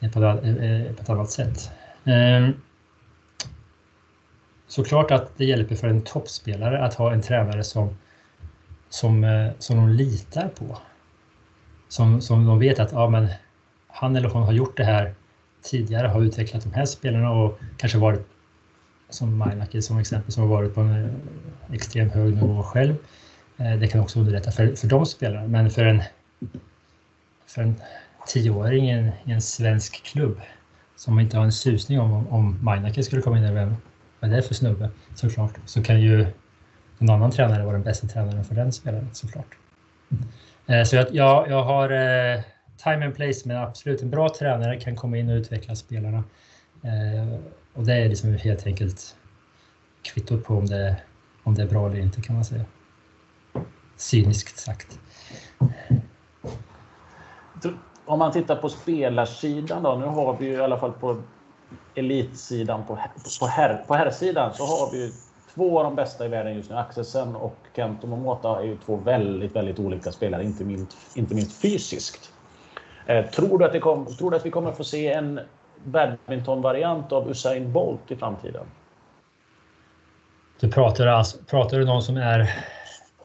det 0.00 0.06
är 0.06 0.10
på, 0.10 0.24
ett 0.24 0.44
eh, 0.44 1.06
eh, 1.06 1.10
annat 1.10 1.30
sätt. 1.30 1.70
Ehm, 2.04 2.52
såklart 4.66 5.10
att 5.10 5.36
det 5.36 5.44
hjälper 5.44 5.74
för 5.74 5.88
en 5.88 6.02
toppspelare 6.02 6.84
att 6.84 6.94
ha 6.94 7.12
en 7.12 7.22
tränare 7.22 7.64
som, 7.64 7.96
som, 8.88 9.50
som 9.58 9.76
de 9.76 9.88
litar 9.88 10.48
på. 10.48 10.78
Som, 11.88 12.20
som 12.20 12.46
de 12.46 12.58
vet 12.58 12.78
att 12.78 12.92
ja, 12.92 13.08
men 13.08 13.28
han 13.86 14.16
eller 14.16 14.28
hon 14.28 14.42
har 14.42 14.52
gjort 14.52 14.76
det 14.76 14.84
här 14.84 15.14
tidigare, 15.62 16.06
har 16.06 16.22
utvecklat 16.22 16.62
de 16.62 16.72
här 16.72 16.86
spelarna 16.86 17.30
och 17.30 17.58
kanske 17.76 17.98
varit 17.98 18.26
som 19.10 19.36
Mainaki 19.36 19.82
som 19.82 19.98
exempel 19.98 20.32
som 20.32 20.42
har 20.42 20.50
varit 20.50 20.74
på 20.74 20.80
en 20.80 21.22
extrem 21.72 22.10
hög 22.10 22.34
nivå 22.34 22.62
själv. 22.62 22.94
Eh, 23.56 23.78
det 23.78 23.88
kan 23.88 24.00
också 24.00 24.20
underlätta 24.20 24.50
för, 24.50 24.74
för 24.76 24.86
de 24.86 25.06
spelarna 25.06 25.48
men 25.48 25.70
för 25.70 25.84
en, 25.84 26.02
för 27.46 27.62
en 27.62 27.74
tioåring 28.26 28.90
i 28.90 28.90
en, 28.90 29.10
i 29.24 29.32
en 29.32 29.42
svensk 29.42 30.04
klubb 30.04 30.40
som 30.96 31.20
inte 31.20 31.36
har 31.36 31.44
en 31.44 31.52
susning 31.52 32.00
om 32.00 32.28
om 32.28 32.64
Mainaki 32.64 33.02
skulle 33.02 33.22
komma 33.22 33.36
in 33.36 33.42
där, 33.42 33.52
vem, 33.52 33.76
vad 34.20 34.32
är 34.32 34.36
det 34.36 34.42
för 34.42 34.54
snubbe 34.54 34.90
såklart, 35.14 35.52
så 35.66 35.82
kan 35.82 36.00
ju 36.00 36.26
en 36.98 37.10
annan 37.10 37.30
tränare 37.30 37.62
vara 37.64 37.72
den 37.72 37.82
bästa 37.82 38.06
tränaren 38.06 38.44
för 38.44 38.54
den 38.54 38.72
spelaren 38.72 39.08
såklart. 39.12 39.54
Eh, 40.66 40.84
så 40.84 40.96
jag, 40.96 41.14
jag, 41.14 41.50
jag 41.50 41.62
har 41.62 41.90
eh, 41.90 42.40
time 42.76 43.04
and 43.04 43.14
place, 43.14 43.40
men 43.44 43.56
absolut 43.56 44.02
en 44.02 44.10
bra 44.10 44.28
tränare 44.38 44.80
kan 44.80 44.96
komma 44.96 45.16
in 45.16 45.28
och 45.28 45.34
utveckla 45.34 45.74
spelarna. 45.74 46.24
Och 47.74 47.84
det 47.84 47.94
är 47.94 48.08
liksom 48.08 48.34
helt 48.34 48.66
enkelt 48.66 49.16
kvittot 50.02 50.44
på 50.44 50.54
om 50.54 50.66
det, 50.66 50.96
om 51.42 51.54
det 51.54 51.62
är 51.62 51.66
bra 51.66 51.86
eller 51.86 52.00
inte 52.00 52.22
kan 52.22 52.34
man 52.34 52.44
säga. 52.44 52.64
Cyniskt 53.96 54.58
sagt. 54.58 54.98
Om 58.04 58.18
man 58.18 58.32
tittar 58.32 58.56
på 58.56 58.68
spelarsidan 58.68 59.82
då, 59.82 59.94
nu 59.94 60.06
har 60.06 60.36
vi 60.36 60.46
ju 60.46 60.52
i 60.52 60.60
alla 60.60 60.78
fall 60.78 60.92
på 60.92 61.22
elitsidan, 61.94 62.84
på, 62.86 62.98
på, 63.40 63.46
herr, 63.46 63.84
på 63.86 63.94
herrsidan 63.94 64.54
så 64.54 64.64
har 64.64 64.92
vi 64.92 65.04
ju 65.04 65.10
två 65.54 65.78
av 65.78 65.84
de 65.84 65.94
bästa 65.94 66.26
i 66.26 66.28
världen 66.28 66.54
just 66.54 66.70
nu. 66.70 66.76
Axelsen 66.76 67.36
och 67.36 67.56
Kento 67.76 68.06
Momota 68.06 68.58
är 68.60 68.64
ju 68.64 68.76
två 68.86 68.96
väldigt, 68.96 69.56
väldigt 69.56 69.78
olika 69.78 70.12
spelare, 70.12 70.44
inte 70.44 70.64
minst, 70.64 71.16
inte 71.16 71.34
minst 71.34 71.60
fysiskt. 71.62 72.32
Eh, 73.06 73.26
tror 73.26 73.58
du, 73.58 73.64
att 73.64 73.72
det 73.72 73.80
kom, 73.80 74.06
tror 74.16 74.30
du 74.30 74.36
att 74.36 74.46
vi 74.46 74.50
kommer 74.50 74.72
få 74.72 74.84
se 74.84 75.12
en 75.12 75.40
badmintonvariant 75.84 77.12
av 77.12 77.30
Usain 77.30 77.72
Bolt 77.72 78.10
i 78.10 78.16
framtiden? 78.16 78.66
Du 80.60 80.70
pratar, 80.70 81.06
alltså, 81.06 81.38
pratar 81.38 81.78
du 81.78 81.84
någon 81.84 82.02
som 82.02 82.16
är 82.16 82.50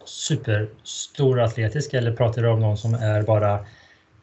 superstor 0.07 1.39
atletisk 1.39 1.93
eller 1.93 2.11
pratar 2.11 2.41
du 2.41 2.49
om 2.49 2.59
någon 2.59 2.77
som 2.77 2.93
är 2.93 3.21
bara 3.21 3.53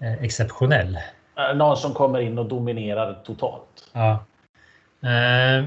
eh, 0.00 0.22
exceptionell? 0.22 0.98
Eh, 1.36 1.56
någon 1.56 1.76
som 1.76 1.94
kommer 1.94 2.20
in 2.20 2.38
och 2.38 2.48
dominerar 2.48 3.22
totalt. 3.24 3.90
Ja. 3.92 4.24
Eh, 5.02 5.64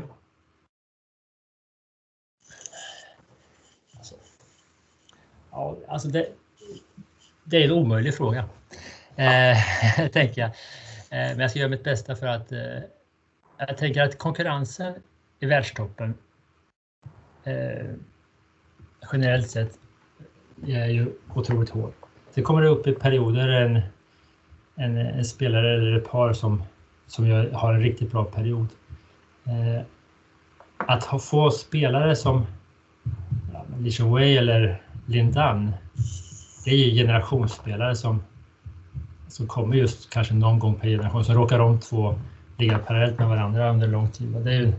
alltså, 3.97 4.15
ja, 5.51 5.77
alltså 5.87 6.07
det, 6.07 6.27
det 7.43 7.57
är 7.57 7.65
en 7.65 7.71
omöjlig 7.71 8.15
fråga 8.15 8.49
eh, 9.15 9.57
tänker 10.11 10.41
jag. 10.41 10.49
Eh, 10.49 11.29
men 11.29 11.39
jag 11.39 11.49
ska 11.49 11.59
göra 11.59 11.69
mitt 11.69 11.83
bästa 11.83 12.15
för 12.15 12.27
att 12.27 12.51
eh, 12.51 12.79
jag 13.57 13.77
tänker 13.77 14.01
att 14.01 14.17
konkurrensen 14.17 14.93
i 15.39 15.45
världstoppen 15.45 16.17
generellt 19.11 19.49
sett 19.49 19.79
är 20.65 20.87
ju 20.87 21.07
otroligt 21.33 21.69
hård. 21.69 21.93
Det 22.33 22.41
kommer 22.41 22.63
upp 22.63 22.87
i 22.87 22.93
perioder 22.93 23.47
en, 23.47 23.79
en, 24.75 24.97
en, 24.97 25.25
spelare 25.25 25.73
eller 25.73 25.97
ett 25.97 26.09
par 26.09 26.33
som, 26.33 26.63
som 27.07 27.47
har 27.53 27.73
en 27.73 27.81
riktigt 27.81 28.11
bra 28.11 28.23
period. 28.23 28.67
Eh, 29.45 29.81
att 30.77 31.03
ha, 31.03 31.19
få 31.19 31.51
spelare 31.51 32.15
som 32.15 32.45
ja, 33.53 33.65
Lisha 33.79 34.05
Way 34.05 34.37
eller 34.37 34.81
Lindan, 35.05 35.73
det 36.65 36.71
är 36.71 36.75
ju 36.75 36.95
generationsspelare 36.95 37.95
som 37.95 38.21
som 39.27 39.47
kommer 39.47 39.75
just 39.75 40.09
kanske 40.09 40.33
någon 40.33 40.59
gång 40.59 40.75
per 40.75 40.87
generation, 40.87 41.25
så 41.25 41.33
råkar 41.33 41.59
de 41.59 41.79
två 41.79 42.15
ligga 42.57 42.77
parallellt 42.79 43.19
med 43.19 43.27
varandra 43.27 43.71
under 43.71 43.87
lång 43.87 44.11
tid. 44.11 44.35
Och 44.35 44.41
det 44.41 44.53
är, 44.53 44.73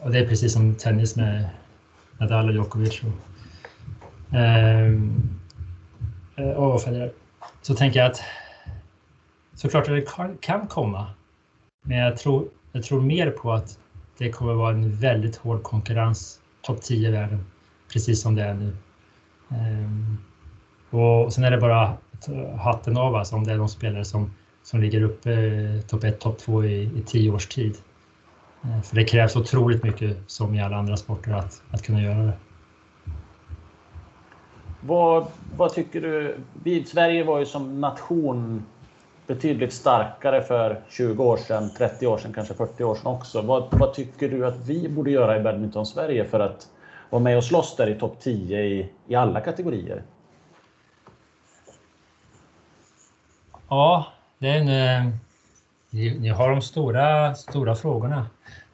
och 0.00 0.10
det 0.10 0.18
är 0.18 0.26
precis 0.26 0.52
som 0.52 0.74
tennis 0.74 1.16
med 1.16 1.48
Nadal 2.18 2.48
och 2.48 2.54
Djokovic 2.54 3.02
och, 3.02 3.08
Ehm, 4.32 5.38
eh, 6.36 6.50
och 6.50 6.82
Federer. 6.82 7.12
Så 7.62 7.74
tänker 7.74 8.00
jag 8.00 8.10
att 8.10 8.20
såklart 9.54 9.88
att 9.88 9.94
det 9.94 10.06
kan 10.40 10.66
komma, 10.66 11.06
men 11.82 11.98
jag 11.98 12.16
tror, 12.16 12.48
jag 12.72 12.82
tror 12.82 13.00
mer 13.00 13.30
på 13.30 13.52
att 13.52 13.78
det 14.18 14.30
kommer 14.30 14.54
vara 14.54 14.74
en 14.74 14.96
väldigt 14.96 15.36
hård 15.36 15.62
konkurrens, 15.62 16.40
topp 16.62 16.82
10 16.82 17.08
i 17.08 17.12
världen, 17.12 17.46
precis 17.92 18.20
som 18.22 18.34
det 18.34 18.42
är 18.42 18.54
nu. 18.54 18.76
Ehm, 19.50 20.18
och 20.90 21.32
sen 21.32 21.44
är 21.44 21.50
det 21.50 21.58
bara 21.58 21.96
eh, 22.28 22.56
hatten 22.56 22.96
av 22.96 23.14
alltså, 23.14 23.36
om 23.36 23.44
det 23.44 23.52
är 23.52 23.58
de 23.58 23.68
spelare 23.68 24.04
som, 24.04 24.30
som 24.62 24.80
ligger 24.80 25.02
uppe 25.02 25.32
eh, 25.32 25.80
topp 25.80 26.04
1, 26.04 26.20
topp 26.20 26.38
2 26.38 26.64
i, 26.64 26.82
i 26.82 27.02
tio 27.06 27.30
års 27.30 27.46
tid. 27.46 27.76
Eh, 28.64 28.82
för 28.82 28.96
det 28.96 29.04
krävs 29.04 29.36
otroligt 29.36 29.82
mycket 29.82 30.16
som 30.26 30.54
i 30.54 30.62
alla 30.62 30.76
andra 30.76 30.96
sporter 30.96 31.32
att, 31.32 31.62
att 31.70 31.82
kunna 31.82 32.02
göra 32.02 32.22
det. 32.22 32.32
Vad, 34.86 35.26
vad 35.56 35.72
tycker 35.72 36.00
du? 36.00 36.84
Sverige 36.86 37.24
var 37.24 37.38
ju 37.38 37.46
som 37.46 37.80
nation 37.80 38.66
betydligt 39.26 39.72
starkare 39.72 40.42
för 40.42 40.80
20 40.88 41.24
år 41.24 41.36
sedan, 41.36 41.70
30 41.78 42.06
år 42.06 42.18
sedan, 42.18 42.32
kanske 42.32 42.54
40 42.54 42.84
år 42.84 42.94
sedan 42.94 43.06
också. 43.06 43.42
Vad, 43.42 43.68
vad 43.70 43.94
tycker 43.94 44.28
du 44.28 44.46
att 44.46 44.66
vi 44.66 44.88
borde 44.88 45.10
göra 45.10 45.36
i 45.36 45.40
badminton-Sverige 45.40 46.24
för 46.24 46.40
att 46.40 46.68
vara 47.10 47.22
med 47.22 47.36
och 47.36 47.44
slåss 47.44 47.76
där 47.76 47.86
i 47.86 47.94
topp 47.94 48.20
10 48.20 48.60
i, 48.60 48.92
i 49.06 49.14
alla 49.14 49.40
kategorier? 49.40 50.02
Ja, 53.68 54.06
det 54.38 54.48
är 54.48 54.60
en, 54.60 54.68
eh, 54.68 55.12
ni, 55.90 56.18
ni 56.18 56.28
har 56.28 56.50
de 56.50 56.62
stora, 56.62 57.34
stora 57.34 57.74
frågorna. 57.74 58.26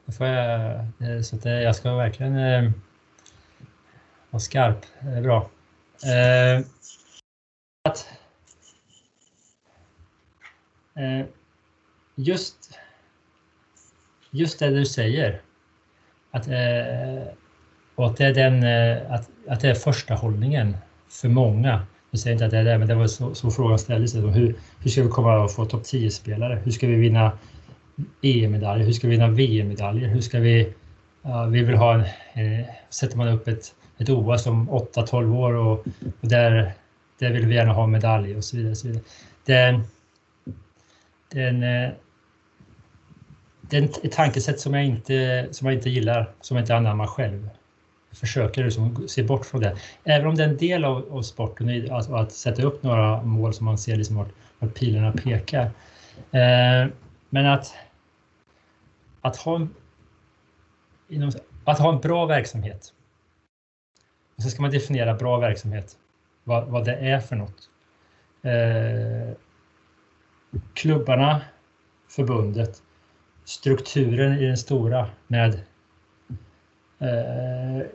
Jag, 0.05 0.29
eh, 0.29 1.21
så 1.21 1.35
att 1.35 1.45
eh, 1.45 1.51
jag 1.51 1.75
ska 1.75 1.95
verkligen 1.95 2.33
vara 4.29 4.39
skarp. 4.39 4.85
Det 5.01 5.21
Eh, 6.05 6.65
att, 7.83 8.07
eh, 10.95 11.25
just, 12.15 12.79
just 14.31 14.59
det 14.59 14.69
du 14.69 14.85
säger. 14.85 15.41
Att, 16.31 16.47
eh, 16.47 17.27
och 17.95 18.05
att 18.05 18.17
det 18.17 18.25
är 18.25 18.33
den, 18.33 18.63
eh, 18.63 19.11
att, 19.11 19.29
att 19.47 19.59
det 19.59 19.69
är 19.69 19.75
första 19.75 20.13
hållningen 20.13 20.77
för 21.09 21.29
många 21.29 21.85
jag 22.13 22.19
säger 22.19 22.33
inte 22.33 22.45
att 22.45 22.51
det 22.51 22.57
är 22.57 22.63
det, 22.63 22.77
men 22.77 22.87
det 22.87 22.95
var 22.95 23.07
så, 23.07 23.35
så 23.35 23.51
frågan 23.51 23.79
ställdes. 23.79 24.13
Liksom, 24.13 24.33
hur, 24.33 24.55
hur 24.79 24.89
ska 24.91 25.03
vi 25.03 25.09
komma 25.09 25.45
att 25.45 25.53
få 25.53 25.65
topp 25.65 25.83
10-spelare? 25.83 26.61
Hur 26.63 26.71
ska 26.71 26.87
vi 26.87 26.95
vinna 26.95 27.31
EM-medaljer? 28.21 28.85
Hur 28.85 28.93
ska 28.93 29.07
vi 29.07 29.15
vinna 29.15 29.27
VM-medaljer? 29.27 30.07
Hur 30.07 30.21
ska 30.21 30.39
vi... 30.39 30.73
Uh, 31.25 31.47
vi 31.47 31.63
vill 31.63 31.75
ha 31.75 31.93
en... 31.93 31.99
Uh, 31.99 32.65
sätter 32.89 33.17
man 33.17 33.27
upp 33.27 33.47
ett, 33.47 33.75
ett 33.97 34.09
OS 34.09 34.47
om 34.47 34.69
8-12 34.69 35.37
år 35.37 35.53
och, 35.53 35.71
och, 35.71 35.87
där 36.21 36.73
där 37.23 37.31
vill 37.31 37.45
vi 37.45 37.55
gärna 37.55 37.73
ha 37.73 37.87
medalj 37.87 38.37
och 38.37 38.43
så 38.43 38.57
vidare. 38.57 38.71
Och 38.71 38.77
så 38.77 38.87
vidare. 38.87 39.03
Det, 39.45 39.81
den, 41.29 41.63
är 41.63 41.85
eh, 41.85 41.91
det 43.61 43.77
är 43.77 43.83
ett 43.83 44.11
tankesätt 44.11 44.59
som 44.59 44.73
jag, 44.73 44.85
inte, 44.85 45.47
som 45.51 45.67
jag 45.67 45.75
inte 45.75 45.89
gillar, 45.89 46.31
som 46.41 46.57
jag 46.57 46.63
inte 46.63 46.75
anammar 46.75 47.07
själv. 47.07 47.49
Jag 48.09 48.17
försöker 48.17 48.63
liksom 48.63 49.07
se 49.07 49.23
bort 49.23 49.45
från 49.45 49.61
det. 49.61 49.77
Även 50.03 50.27
om 50.27 50.35
det 50.35 50.43
är 50.43 50.47
en 50.47 50.57
del 50.57 50.85
av, 50.85 51.13
av 51.13 51.21
sporten, 51.21 51.85
att, 51.85 51.91
alltså 51.91 52.15
att 52.15 52.31
sätta 52.31 52.63
upp 52.63 52.83
några 52.83 53.23
mål 53.23 53.53
som 53.53 53.65
man 53.65 53.77
ser 53.77 53.95
liksom 53.95 54.15
vart, 54.15 54.31
vart 54.59 54.73
pilarna 54.73 55.11
pekar. 55.11 55.71
Eh, 56.31 56.87
men 57.29 57.45
att, 57.45 57.73
att, 59.21 59.37
ha 59.37 59.55
en, 59.55 59.73
att 61.63 61.79
ha 61.79 61.93
en 61.93 61.99
bra 61.99 62.25
verksamhet. 62.25 62.93
Och 64.35 64.43
så 64.43 64.49
ska 64.49 64.61
man 64.61 64.71
definiera 64.71 65.13
bra 65.13 65.37
verksamhet, 65.39 65.97
vad, 66.43 66.67
vad 66.67 66.85
det 66.85 66.95
är 66.95 67.19
för 67.19 67.35
något. 67.35 67.69
Eh, 68.41 69.35
klubbarna, 70.73 71.41
förbundet, 72.09 72.81
strukturen 73.45 74.33
i 74.39 74.45
den 74.45 74.57
stora 74.57 75.09
med 75.27 75.53
eh, 76.99 77.87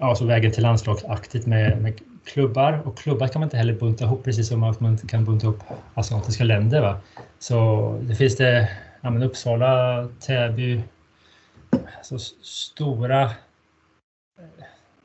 alltså 0.00 0.24
vägen 0.24 0.52
till 0.52 0.62
landslagsaktigt 0.62 1.46
med, 1.46 1.82
med 1.82 2.00
klubbar 2.24 2.82
och 2.84 2.98
klubbar 2.98 3.28
kan 3.28 3.40
man 3.40 3.46
inte 3.46 3.56
heller 3.56 3.74
bunta 3.74 4.04
ihop 4.04 4.24
precis 4.24 4.48
som 4.48 4.62
att 4.62 4.80
man 4.80 4.98
kan 4.98 5.24
bunta 5.24 5.46
ihop 5.46 5.62
asiatiska 5.94 6.44
länder. 6.44 6.80
Va? 6.80 7.00
Så 7.38 7.98
det 8.02 8.14
finns 8.14 8.36
det 8.36 8.68
ja, 9.00 9.10
men 9.10 9.22
Uppsala, 9.22 10.08
Täby, 10.20 10.82
alltså 11.96 12.18
stora 12.42 13.30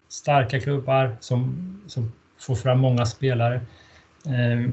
starka 0.10 0.60
klubbar 0.60 1.18
som, 1.20 1.58
som 1.88 2.12
får 2.39 2.55
fram 2.55 2.80
många 2.80 3.05
spelare. 3.05 3.62
Eh, 4.26 4.70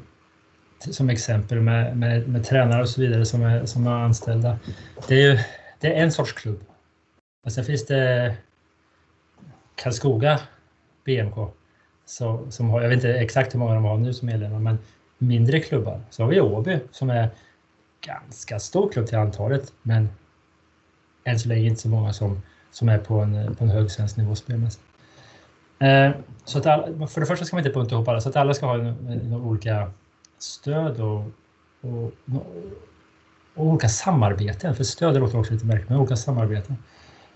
som 0.79 1.11
exempel 1.11 1.61
med, 1.61 1.97
med, 1.97 2.29
med, 2.29 2.45
tränare 2.45 2.83
och 2.83 2.89
så 2.89 3.01
vidare 3.01 3.27
som 3.27 3.43
är, 3.43 3.67
som 3.67 3.87
är 3.87 3.91
anställda. 3.91 4.59
Det 5.09 5.23
är, 5.23 5.47
det 5.81 5.99
är 5.99 6.03
en 6.03 6.13
sorts 6.13 6.33
klubb. 6.33 6.61
Och 7.45 7.53
sen 7.53 7.65
finns 7.65 7.87
det 7.87 8.37
Karlskoga 9.75 10.41
BMK 11.05 11.35
så, 12.05 12.51
som 12.51 12.71
har, 12.71 12.83
jag 12.83 12.89
vet 12.89 12.97
inte 12.97 13.15
exakt 13.15 13.55
hur 13.55 13.59
många 13.59 13.75
de 13.75 13.85
har 13.85 13.99
nu 13.99 14.15
som 14.15 14.27
medlemmar, 14.27 14.59
men 14.59 14.79
mindre 15.19 15.61
klubbar. 15.61 16.01
Så 16.11 16.23
har 16.23 16.31
vi 16.31 16.41
Åby 16.41 16.79
som 16.91 17.11
är 17.11 17.31
ganska 18.01 18.59
stor 18.59 18.93
klubb 18.93 19.07
till 19.07 19.19
antalet, 19.19 19.73
men 19.83 20.09
än 21.25 21.39
så 21.39 21.49
länge 21.49 21.67
inte 21.67 21.81
så 21.81 21.89
många 21.89 22.13
som, 22.13 22.43
som 22.71 22.89
är 22.89 22.99
på 22.99 23.19
en, 23.19 23.57
på 23.57 23.65
en 23.65 23.71
hög 23.71 23.91
svensk 23.91 24.17
nivå 24.17 24.35
spelmässigt. 24.35 24.85
Eh, 25.79 26.11
så 26.45 26.59
att 26.59 26.67
alla, 26.67 27.07
för 27.07 27.21
det 27.21 27.27
första 27.27 27.45
ska 27.45 27.57
man 27.57 27.67
inte 27.67 27.79
bunta 27.79 27.95
ihop 27.95 28.09
alla, 28.09 28.21
så 28.21 28.29
att 28.29 28.37
alla 28.37 28.55
ska 28.55 28.67
ha 28.67 28.77
några 28.77 29.45
olika 29.45 29.91
stöd 30.39 31.01
och, 31.01 31.25
och, 31.81 32.13
och, 33.55 33.67
olika 33.67 33.89
samarbeten. 33.89 34.75
För 34.75 34.85
stöd 34.85 35.21
låter 35.21 35.39
också 35.39 35.53
lite 35.53 35.67
märkligt, 35.67 35.89
men 35.89 35.99
olika 35.99 36.17
samarbeten. 36.17 36.77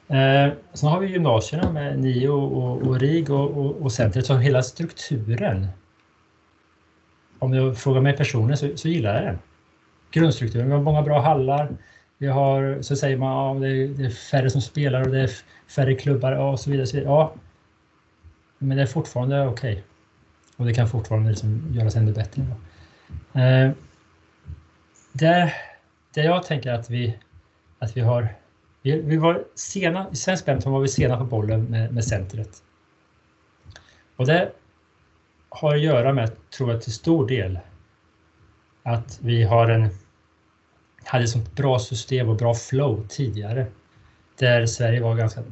Eh, 0.09 0.53
sen 0.73 0.89
har 0.89 1.01
vi 1.01 1.07
gymnasierna 1.07 1.73
med 1.73 1.99
NIO 1.99 2.35
och, 2.35 2.83
och 2.83 3.01
RIG 3.01 3.31
och, 3.31 3.51
och, 3.51 3.83
och 3.83 3.93
centret, 3.93 4.27
så 4.27 4.37
hela 4.37 4.63
strukturen. 4.63 5.67
Om 7.39 7.55
jag 7.55 7.79
frågar 7.79 8.01
mig 8.01 8.17
personligen 8.17 8.57
så, 8.57 8.77
så 8.77 8.89
gillar 8.89 9.15
jag 9.15 9.25
den. 9.25 9.39
Grundstrukturen, 10.11 10.67
vi 10.67 10.73
har 10.73 10.83
många 10.83 11.03
bra 11.03 11.21
hallar. 11.21 11.77
Vi 12.19 12.27
har, 12.27 12.83
så 12.83 12.97
säger 12.97 13.17
man 13.17 13.57
att 13.57 13.63
ja, 13.63 13.69
det, 13.69 13.87
det, 13.87 14.05
är 14.05 14.11
färre 14.11 14.51
som 14.51 14.61
spelar 14.61 15.01
och 15.01 15.11
det 15.11 15.21
är 15.21 15.31
färre 15.77 15.95
klubbar 15.95 16.33
och 16.33 16.61
så 16.61 16.71
vidare. 16.71 16.87
Så 16.87 16.97
vidare. 16.97 17.11
Ja, 17.13 17.35
men 18.59 18.77
det 18.77 18.83
är 18.83 18.87
fortfarande 18.87 19.47
okej. 19.47 19.73
Okay. 19.73 19.83
Och 20.57 20.65
det 20.67 20.75
kan 20.75 20.89
fortfarande 20.89 21.31
liksom 21.31 21.69
göras 21.73 21.97
ännu 21.97 22.13
bättre. 22.13 22.43
Eh, 23.33 23.71
det, 25.13 25.53
det 26.15 26.23
jag 26.23 26.43
tänker 26.43 26.73
att 26.73 26.91
vi, 26.91 27.19
att 27.79 27.97
vi 27.97 28.01
har 28.01 28.29
vi, 28.83 29.01
vi 29.01 29.17
var 29.17 29.45
sena, 29.55 30.07
I 30.13 30.17
svensk 30.17 30.47
badminton 30.47 30.73
var 30.73 30.81
vi 30.81 30.89
sena 30.89 31.17
på 31.17 31.25
bollen 31.25 31.65
med, 31.65 31.93
med 31.93 32.05
centret. 32.05 32.63
Och 34.17 34.27
det 34.27 34.53
har 35.49 35.75
att 35.75 35.81
göra 35.81 36.13
med, 36.13 36.51
tror 36.51 36.73
jag 36.73 36.83
till 36.83 36.93
stor 36.93 37.29
del, 37.29 37.59
att 38.83 39.19
vi 39.23 39.43
har 39.43 39.69
en, 39.69 39.89
hade 41.05 41.25
ett 41.25 41.31
sånt 41.31 41.53
bra 41.53 41.79
system 41.79 42.29
och 42.29 42.37
bra 42.37 42.55
flow 42.55 43.07
tidigare. 43.09 43.67
Där 44.39 44.67
Sverige 44.67 45.01
var 45.01 45.15
ganska 45.15 45.43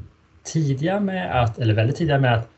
tidiga 0.42 1.00
med 1.00 1.42
att, 1.42 1.58
eller 1.58 1.74
väldigt 1.74 1.96
tidiga 1.96 2.18
med 2.18 2.34
att 2.34 2.48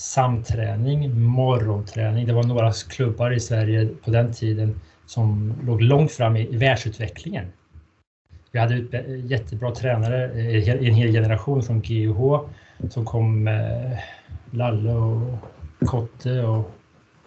samträning, 0.00 1.20
morgonträning. 1.20 2.26
Det 2.26 2.32
var 2.32 2.42
några 2.42 2.72
klubbar 2.72 3.32
i 3.32 3.40
Sverige 3.40 3.88
på 4.04 4.10
den 4.10 4.32
tiden 4.32 4.80
som 5.06 5.54
låg 5.66 5.80
långt 5.80 6.12
fram 6.12 6.36
i, 6.36 6.54
i 6.54 6.56
världsutvecklingen. 6.56 7.46
Vi 8.52 8.58
hade 8.58 8.76
jättebra 9.16 9.74
tränare, 9.74 10.24
eh, 10.24 10.68
en 10.68 10.94
hel 10.94 11.12
generation 11.12 11.62
från 11.62 11.80
GUH 11.80 12.40
som 12.90 13.04
kom 13.04 13.44
med 13.44 13.98
Lalle 14.50 14.92
och 14.92 15.38
Kotte 15.86 16.42
och 16.42 16.70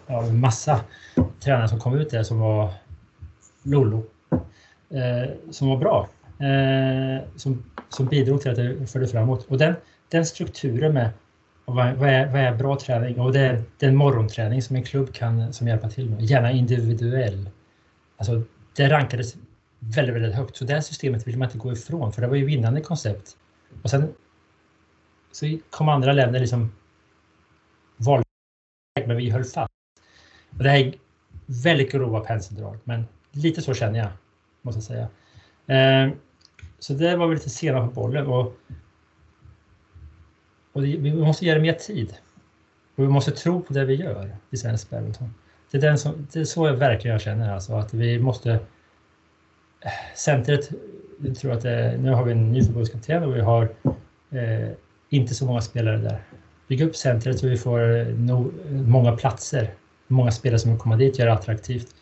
ja, 0.06 0.22
massa 0.22 0.80
tränare 1.40 1.68
som 1.68 1.80
kom 1.80 1.94
ut 1.94 2.10
där 2.10 2.22
som 2.22 2.38
var 2.38 2.70
Lollo. 3.62 4.04
Eh, 4.90 5.30
som 5.50 5.68
var 5.68 5.76
bra. 5.76 6.08
Eh, 6.38 7.28
som, 7.36 7.64
som 7.88 8.06
bidrog 8.06 8.40
till 8.40 8.50
att 8.50 8.56
det 8.56 8.86
förde 8.86 9.08
framåt. 9.08 9.46
Och 9.48 9.58
den, 9.58 9.74
den 10.08 10.26
strukturen 10.26 10.94
med 10.94 11.10
vad, 11.64 11.94
vad, 11.94 12.08
är, 12.08 12.26
vad 12.26 12.40
är 12.40 12.54
bra 12.54 12.78
träning? 12.78 13.20
Och 13.20 13.32
det 13.32 13.40
är 13.40 13.62
den 13.78 13.96
morgonträning 13.96 14.62
som 14.62 14.76
en 14.76 14.82
klubb 14.82 15.12
kan 15.12 15.52
som 15.52 15.68
hjälpa 15.68 15.90
till 15.90 16.10
med. 16.10 16.22
Gärna 16.22 16.52
individuell. 16.52 17.50
Alltså, 18.16 18.42
det 18.76 18.88
rankades 18.88 19.36
väldigt, 19.78 20.14
väldigt 20.14 20.34
högt. 20.34 20.56
Så 20.56 20.64
det 20.64 20.82
systemet 20.82 21.26
vill 21.26 21.38
man 21.38 21.48
inte 21.48 21.58
gå 21.58 21.72
ifrån 21.72 22.12
för 22.12 22.22
det 22.22 22.28
var 22.28 22.36
ju 22.36 22.44
vinnande 22.44 22.80
koncept. 22.80 23.36
Och 23.82 23.90
sen 23.90 24.14
så 25.32 25.58
kom 25.70 25.88
andra 25.88 26.12
länder 26.12 26.40
liksom 26.40 26.72
valde 27.96 28.24
men 29.06 29.16
vi 29.16 29.30
höll 29.30 29.44
fast. 29.44 29.72
Och 30.58 30.64
det 30.64 30.70
här 30.70 30.78
är 30.78 30.94
väldigt 31.46 31.92
grova 31.92 32.20
penseldrag, 32.20 32.78
men 32.84 33.04
lite 33.32 33.62
så 33.62 33.74
känner 33.74 33.98
jag, 33.98 34.08
måste 34.62 34.78
jag 34.78 34.84
säga. 34.84 35.08
Eh, 36.06 36.12
så 36.78 36.92
det 36.92 37.16
var 37.16 37.26
vi 37.26 37.34
lite 37.34 37.50
sena 37.50 37.86
på 37.86 37.92
bollen 37.92 38.26
och, 38.26 38.54
och 40.74 40.84
vi 40.84 41.14
måste 41.14 41.44
ge 41.44 41.54
det 41.54 41.60
mer 41.60 41.72
tid. 41.72 42.14
Och 42.96 43.04
vi 43.04 43.08
måste 43.08 43.30
tro 43.30 43.62
på 43.62 43.72
det 43.72 43.84
vi 43.84 43.94
gör 43.94 44.36
i 44.50 44.56
svensk 44.56 44.90
badminton. 44.90 45.34
Det 45.70 45.76
är, 45.76 45.80
den 45.80 45.98
som, 45.98 46.26
det 46.32 46.40
är 46.40 46.44
så 46.44 46.66
jag 46.66 46.74
verkligen 46.74 47.18
känner, 47.18 47.54
alltså 47.54 47.74
att 47.74 47.94
vi 47.94 48.18
måste 48.18 48.50
eh, 48.52 49.90
centret, 50.16 50.70
jag 51.18 51.36
tror 51.36 51.52
att 51.52 51.60
det, 51.60 51.96
nu 51.98 52.10
har 52.10 52.24
vi 52.24 52.32
en 52.32 52.52
ny 52.52 52.64
förbundskapten 52.64 53.22
och 53.22 53.36
vi 53.36 53.40
har 53.40 53.62
eh, 54.30 54.70
inte 55.10 55.34
så 55.34 55.46
många 55.46 55.60
spelare 55.60 55.96
där. 55.96 56.22
Bygga 56.68 56.86
upp 56.86 56.96
centret 56.96 57.38
så 57.38 57.46
vi 57.46 57.56
får 57.56 57.96
eh, 57.96 58.06
no, 58.06 58.52
många 58.70 59.16
platser, 59.16 59.74
många 60.06 60.30
spelare 60.30 60.58
som 60.58 60.70
vill 60.70 60.80
komma 60.80 60.96
dit, 60.96 61.18
göra 61.18 61.30
det 61.30 61.36
attraktivt. 61.36 61.94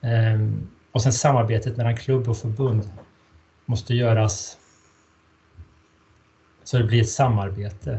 Eh, 0.00 0.48
och 0.92 1.02
sen 1.02 1.12
samarbetet 1.12 1.76
mellan 1.76 1.96
klubb 1.96 2.28
och 2.28 2.36
förbund 2.36 2.90
måste 3.66 3.94
göras 3.94 4.58
så 6.68 6.78
det 6.78 6.84
blir 6.84 7.00
ett 7.00 7.08
samarbete 7.08 7.98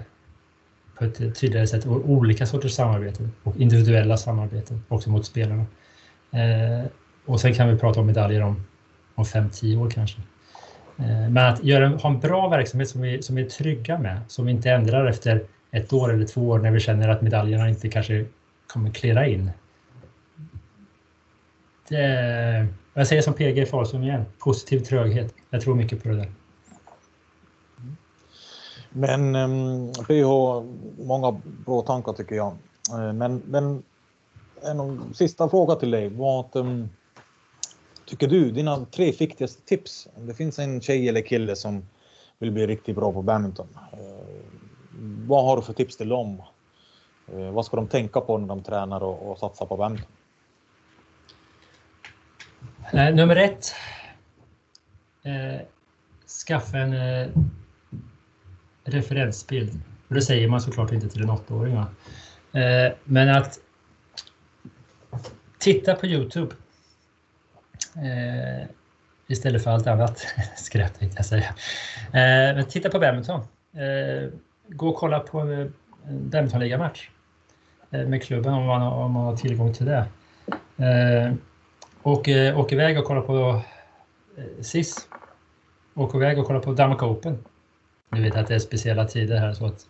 på 0.98 1.06
ett 1.06 1.40
tydligare 1.40 1.68
sätt. 1.68 1.86
Och 1.86 2.10
olika 2.10 2.46
sorters 2.46 2.72
samarbeten 2.72 3.32
och 3.44 3.58
individuella 3.58 4.18
samarbeten 4.18 4.84
också 4.88 5.10
mot 5.10 5.26
spelarna. 5.26 5.66
Eh, 6.32 6.86
och 7.26 7.42
sen 7.42 7.54
kan 7.54 7.70
vi 7.70 7.78
prata 7.78 8.00
om 8.00 8.08
medaljer 8.08 8.42
om 8.42 8.66
om 9.16 9.24
5-10 9.26 9.78
år 9.82 9.90
kanske. 9.90 10.22
Eh, 10.98 11.30
men 11.30 11.38
att 11.38 11.64
göra, 11.64 11.88
ha 11.88 12.10
en 12.10 12.20
bra 12.20 12.50
verksamhet 12.50 12.90
som 12.90 13.02
vi, 13.02 13.22
som 13.22 13.36
vi 13.36 13.42
är 13.42 13.50
trygga 13.50 14.00
med, 14.00 14.20
som 14.28 14.46
vi 14.46 14.52
inte 14.52 14.72
ändrar 14.72 15.06
efter 15.06 15.44
ett 15.72 15.94
år 15.94 16.14
eller 16.14 16.26
två 16.26 16.50
år 16.50 16.60
när 16.60 16.72
vi 16.72 16.80
känner 16.80 17.10
att 17.10 17.22
medaljerna 17.22 17.70
inte 17.70 17.90
kanske 17.90 18.26
kommer 18.68 18.92
klirra 18.92 19.28
in. 19.28 19.52
Det, 21.88 22.68
jag 22.94 23.08
säger 23.08 23.22
som 23.22 23.34
PG 23.34 23.70
Falsum 23.70 24.04
igen, 24.04 24.26
positiv 24.40 24.80
tröghet. 24.80 25.34
Jag 25.50 25.62
tror 25.62 25.76
mycket 25.76 26.04
på 26.04 26.10
det 26.10 26.16
där. 26.16 26.32
Men 28.90 29.36
ehm, 29.36 29.92
vi 30.08 30.22
har 30.22 30.64
många 31.04 31.32
bra 31.66 31.82
tankar 31.82 32.14
tycker 32.14 32.36
jag. 32.36 32.58
Eh, 32.92 33.14
men, 33.14 33.42
men 33.46 33.84
en 34.64 35.14
sista 35.14 35.50
fråga 35.50 35.76
till 35.76 35.92
dig. 35.92 36.10
Vad, 36.10 36.56
ehm, 36.56 36.90
tycker 38.06 38.28
du, 38.28 38.52
dina 38.52 38.86
tre 38.86 39.12
viktigaste 39.12 39.62
tips? 39.62 40.08
Om 40.16 40.28
det 40.28 40.34
finns 40.34 40.60
en 40.60 40.82
tjej 40.82 41.10
eller 41.10 41.22
kille 41.22 41.56
som 41.56 41.86
vill 42.40 42.52
bli 42.52 42.68
riktigt 42.68 42.96
bra 42.96 43.14
på 43.14 43.22
badminton. 43.22 43.68
Eh, 43.94 44.00
vad 45.28 45.46
har 45.46 45.56
du 45.56 45.62
för 45.62 45.74
tips 45.74 45.98
till 45.98 46.10
dem? 46.10 46.44
Eh, 47.34 47.52
vad 47.52 47.66
ska 47.66 47.76
de 47.76 47.88
tänka 47.88 48.22
på 48.22 48.38
när 48.38 48.48
de 48.48 48.64
tränar 48.64 49.04
och, 49.04 49.32
och 49.32 49.38
satsar 49.38 49.66
på 49.66 49.78
badminton? 49.78 50.12
Nummer 52.94 53.36
ett. 53.36 53.66
Eh, 55.24 55.62
skaffa 56.48 56.78
en 56.78 56.94
eh, 56.94 57.28
referensbild. 58.84 59.82
Och 60.08 60.16
det 60.16 60.22
säger 60.22 60.48
man 60.48 60.62
såklart 60.62 60.92
inte 60.92 61.10
till 61.10 61.24
en 61.24 61.30
åttaåring. 61.30 61.76
Eh, 61.76 62.94
men 63.04 63.30
att 63.30 63.60
titta 65.58 65.96
på 65.96 66.06
Youtube. 66.06 66.56
Eh, 67.96 68.68
istället 69.28 69.64
för 69.64 69.72
allt 69.72 69.88
annat 69.88 70.26
skräp 70.58 71.00
tänkte 71.00 71.18
jag 71.18 71.26
säga. 71.26 71.56
Eh, 72.06 72.56
men 72.56 72.66
titta 72.66 72.90
på 72.90 73.00
badminton. 73.00 73.40
Eh, 73.74 74.30
gå 74.68 74.90
och 74.90 74.96
kolla 74.96 75.20
på 75.20 75.40
en 75.40 75.74
badmintonligamatch 76.10 77.10
eh, 77.92 78.08
med 78.08 78.24
klubben 78.24 78.54
om 78.54 78.66
man, 78.66 78.82
om 78.82 79.12
man 79.12 79.26
har 79.26 79.38
tillgång 79.38 79.74
till 79.74 79.86
det. 79.86 80.06
Eh, 80.78 81.34
åk, 82.04 82.28
eh, 82.28 82.60
åk 82.60 82.72
iväg 82.72 83.00
och 83.00 83.06
kolla 83.06 83.22
på 83.22 83.62
eh, 84.38 84.62
SIS. 84.62 85.08
Åk 85.94 86.16
iväg 86.16 86.40
och 86.40 86.48
kolla 86.48 86.60
på 86.60 86.74
Danmark 86.74 87.04
Open. 87.04 87.44
Ni 88.10 88.22
vet 88.22 88.36
att 88.36 88.48
det 88.48 88.56
är 88.56 88.60
speciella 88.60 89.06
tider 89.06 89.40
här 89.40 89.54
så 89.54 89.66
att 89.66 89.86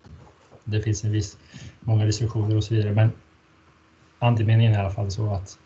det 0.63 0.81
finns 0.81 1.03
en 1.03 1.11
viss, 1.11 1.37
många 1.79 2.05
restriktioner 2.05 2.55
och 2.55 2.63
så 2.63 2.73
vidare. 2.73 2.91
Men 2.91 3.11
andemeningen 4.19 4.73
är 4.73 4.77
i 4.77 4.81
alla 4.81 4.91
fall 4.91 5.11
så 5.11 5.33
att 5.33 5.57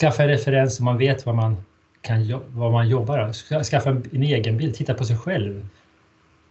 skaffa 0.00 0.22
en 0.22 0.28
referens 0.28 0.76
så 0.76 0.82
man 0.82 0.98
vet 0.98 1.26
vad 1.26 1.34
man, 1.34 1.64
kan, 2.00 2.42
vad 2.46 2.72
man 2.72 2.88
jobbar. 2.88 3.32
Skaffa 3.62 3.90
en, 3.90 4.10
en 4.12 4.22
egen 4.22 4.56
bild, 4.56 4.74
titta 4.74 4.94
på 4.94 5.04
sig 5.04 5.16
själv. 5.16 5.68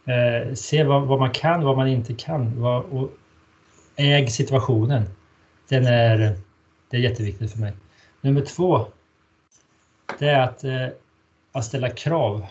Eh, 0.05 0.53
se 0.53 0.84
vad, 0.84 1.07
vad, 1.07 1.19
man 1.19 1.32
kan, 1.32 1.63
vad 1.63 1.77
man 1.77 1.88
inte 1.88 2.13
kan. 2.13 2.61
Vad, 2.61 2.84
och 2.86 3.11
äg 3.95 4.27
situationen. 4.27 5.03
Den 5.67 5.86
är, 5.86 6.38
det 6.89 6.97
är 6.97 7.01
jätteviktigt 7.01 7.51
för 7.51 7.59
mig. 7.59 7.73
Nummer 8.21 8.41
två, 8.41 8.88
det 10.19 10.29
är 10.29 10.39
att, 10.39 10.63
eh, 10.63 10.88
att 11.51 11.65
ställa 11.65 11.89
krav 11.89 12.45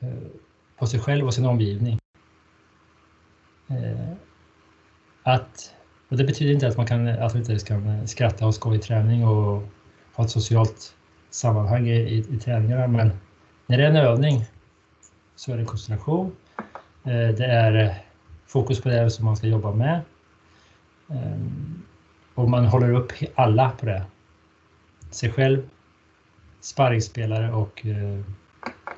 eh, 0.00 0.08
på 0.82 0.86
sig 0.86 1.00
själv 1.00 1.26
och 1.26 1.34
sin 1.34 1.46
omgivning. 1.46 1.98
Eh, 3.68 4.12
att, 5.22 5.74
och 6.08 6.16
det 6.16 6.24
betyder 6.24 6.52
inte 6.52 6.68
att 6.68 6.76
man 6.76 6.86
kan, 6.86 7.08
att 7.08 7.34
inte 7.34 7.58
kan 7.58 8.08
skratta 8.08 8.46
och 8.46 8.54
skoja 8.54 8.76
i 8.76 8.78
träning 8.78 9.26
och 9.26 9.62
ha 10.14 10.24
ett 10.24 10.30
socialt 10.30 10.94
sammanhang 11.30 11.88
i, 11.88 11.94
i, 11.94 12.18
i 12.18 12.38
träningarna, 12.38 12.86
men 12.86 13.10
när 13.66 13.78
det 13.78 13.84
är 13.84 13.90
en 13.90 13.96
övning 13.96 14.44
så 15.36 15.52
är 15.52 15.56
det 15.56 15.64
koncentration. 15.64 16.36
Eh, 17.04 17.28
det 17.36 17.46
är 17.46 18.04
fokus 18.46 18.80
på 18.80 18.88
det 18.88 19.10
som 19.10 19.24
man 19.24 19.36
ska 19.36 19.46
jobba 19.46 19.72
med. 19.72 20.00
Eh, 21.10 21.40
och 22.34 22.50
man 22.50 22.66
håller 22.66 22.92
upp 22.92 23.12
alla 23.34 23.70
på 23.70 23.86
det. 23.86 24.04
Sig 25.10 25.32
själv, 25.32 25.68
sparringspelare 26.60 27.52
och, 27.52 27.86
eh, 27.86 28.20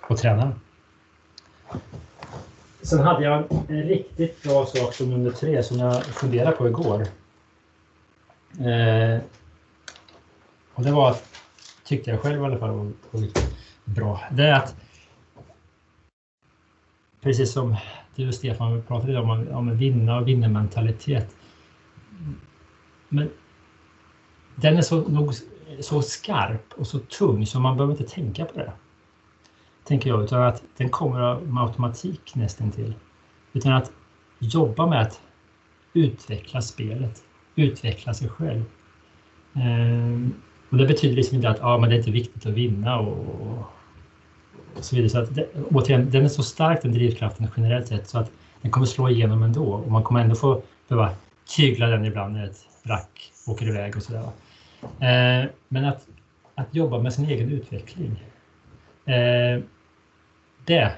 och 0.09 0.19
tränaren. 0.19 0.61
Sen 2.83 2.99
hade 2.99 3.25
jag 3.25 3.45
en 3.69 3.83
riktigt 3.83 4.43
bra 4.43 4.67
sak 4.67 4.95
som 4.95 5.11
nummer 5.11 5.31
tre 5.31 5.63
som 5.63 5.79
jag 5.79 6.05
funderade 6.05 6.57
på 6.57 6.69
igår. 6.69 7.01
Eh, 8.59 9.21
och 10.75 10.83
det 10.83 10.93
var, 10.93 11.17
tyckte 11.85 12.11
jag 12.11 12.21
själv 12.21 12.43
i 12.43 12.45
alla 12.45 12.59
fall, 12.59 12.71
var, 12.71 12.93
var 13.11 13.29
bra. 13.85 14.21
Det 14.31 14.43
är 14.43 14.53
att 14.53 14.77
precis 17.21 17.53
som 17.53 17.77
du 18.15 18.29
och 18.29 18.35
Stefan 18.35 18.83
pratade 18.83 19.19
om, 19.19 19.49
om 19.53 19.77
vinna 19.77 20.17
och 20.17 20.29
vinnarmentalitet. 20.29 21.37
Men 23.09 23.31
den 24.55 24.77
är 24.77 24.83
så, 24.83 25.09
nog, 25.09 25.35
så 25.81 26.03
skarp 26.03 26.73
och 26.77 26.87
så 26.87 26.99
tung 26.99 27.47
så 27.47 27.61
man 27.61 27.77
behöver 27.77 27.93
inte 27.93 28.15
tänka 28.15 28.45
på 28.45 28.59
det 28.59 28.73
tänker 29.85 30.11
jag, 30.11 30.25
utan 30.25 30.43
att 30.43 30.63
den 30.77 30.89
kommer 30.89 31.41
med 31.41 31.63
automatik 31.63 32.35
nästan 32.35 32.71
till. 32.71 32.95
Utan 33.53 33.73
att 33.73 33.93
jobba 34.39 34.87
med 34.87 35.03
att 35.03 35.21
utveckla 35.93 36.63
spelet, 36.63 37.23
utveckla 37.57 38.15
sig 38.15 38.29
själv. 38.29 38.65
Ehm, 39.55 40.35
och 40.71 40.77
det 40.77 40.87
betyder 40.87 41.17
liksom 41.17 41.37
inte 41.37 41.49
att 41.49 41.63
ah, 41.63 41.79
men 41.79 41.91
det 41.91 41.97
är 41.97 41.99
inte 41.99 42.11
viktigt 42.11 42.47
att 42.47 42.53
vinna 42.53 42.99
och, 42.99 43.67
och 44.77 44.85
så 44.85 44.97
vidare. 44.97 45.11
Så 45.11 45.19
att 45.19 45.35
det, 45.35 45.49
återigen, 45.71 46.11
den 46.11 46.25
är 46.25 46.29
så 46.29 46.43
stark 46.43 46.83
den 46.83 46.93
drivkraften 46.93 47.49
generellt 47.57 47.87
sett 47.87 48.09
så 48.09 48.19
att 48.19 48.31
den 48.63 48.71
kommer 48.71 48.87
slå 48.87 49.09
igenom 49.09 49.43
ändå 49.43 49.73
och 49.73 49.91
man 49.91 50.03
kommer 50.03 50.21
ändå 50.21 50.35
få 50.35 50.63
behöva 50.89 51.11
tygla 51.57 51.87
den 51.87 52.05
ibland 52.05 52.35
när 52.35 52.47
ett 52.47 52.67
rack 52.83 53.33
åker 53.47 53.69
iväg 53.69 53.97
och 53.97 54.03
sådär. 54.03 54.29
Ehm, 55.01 55.49
men 55.69 55.85
att, 55.85 56.07
att 56.55 56.75
jobba 56.75 56.99
med 56.99 57.13
sin 57.13 57.25
egen 57.25 57.53
utveckling. 57.53 58.25
Ehm, 59.05 59.63
det 60.65 60.93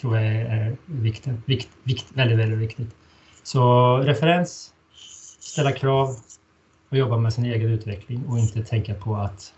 tror 0.00 0.16
jag 0.16 0.26
är 0.26 0.76
viktigt, 0.86 1.34
vikt, 1.44 1.68
vikt, 1.82 2.06
väldigt, 2.14 2.38
väldigt 2.38 2.58
viktigt. 2.58 2.94
Så 3.42 3.96
referens, 3.98 4.74
ställa 5.40 5.72
krav 5.72 6.16
och 6.88 6.96
jobba 6.96 7.16
med 7.16 7.32
sin 7.32 7.44
egen 7.44 7.70
utveckling 7.70 8.26
och 8.26 8.38
inte 8.38 8.64
tänka 8.64 8.94
på 8.94 9.16
att 9.16 9.54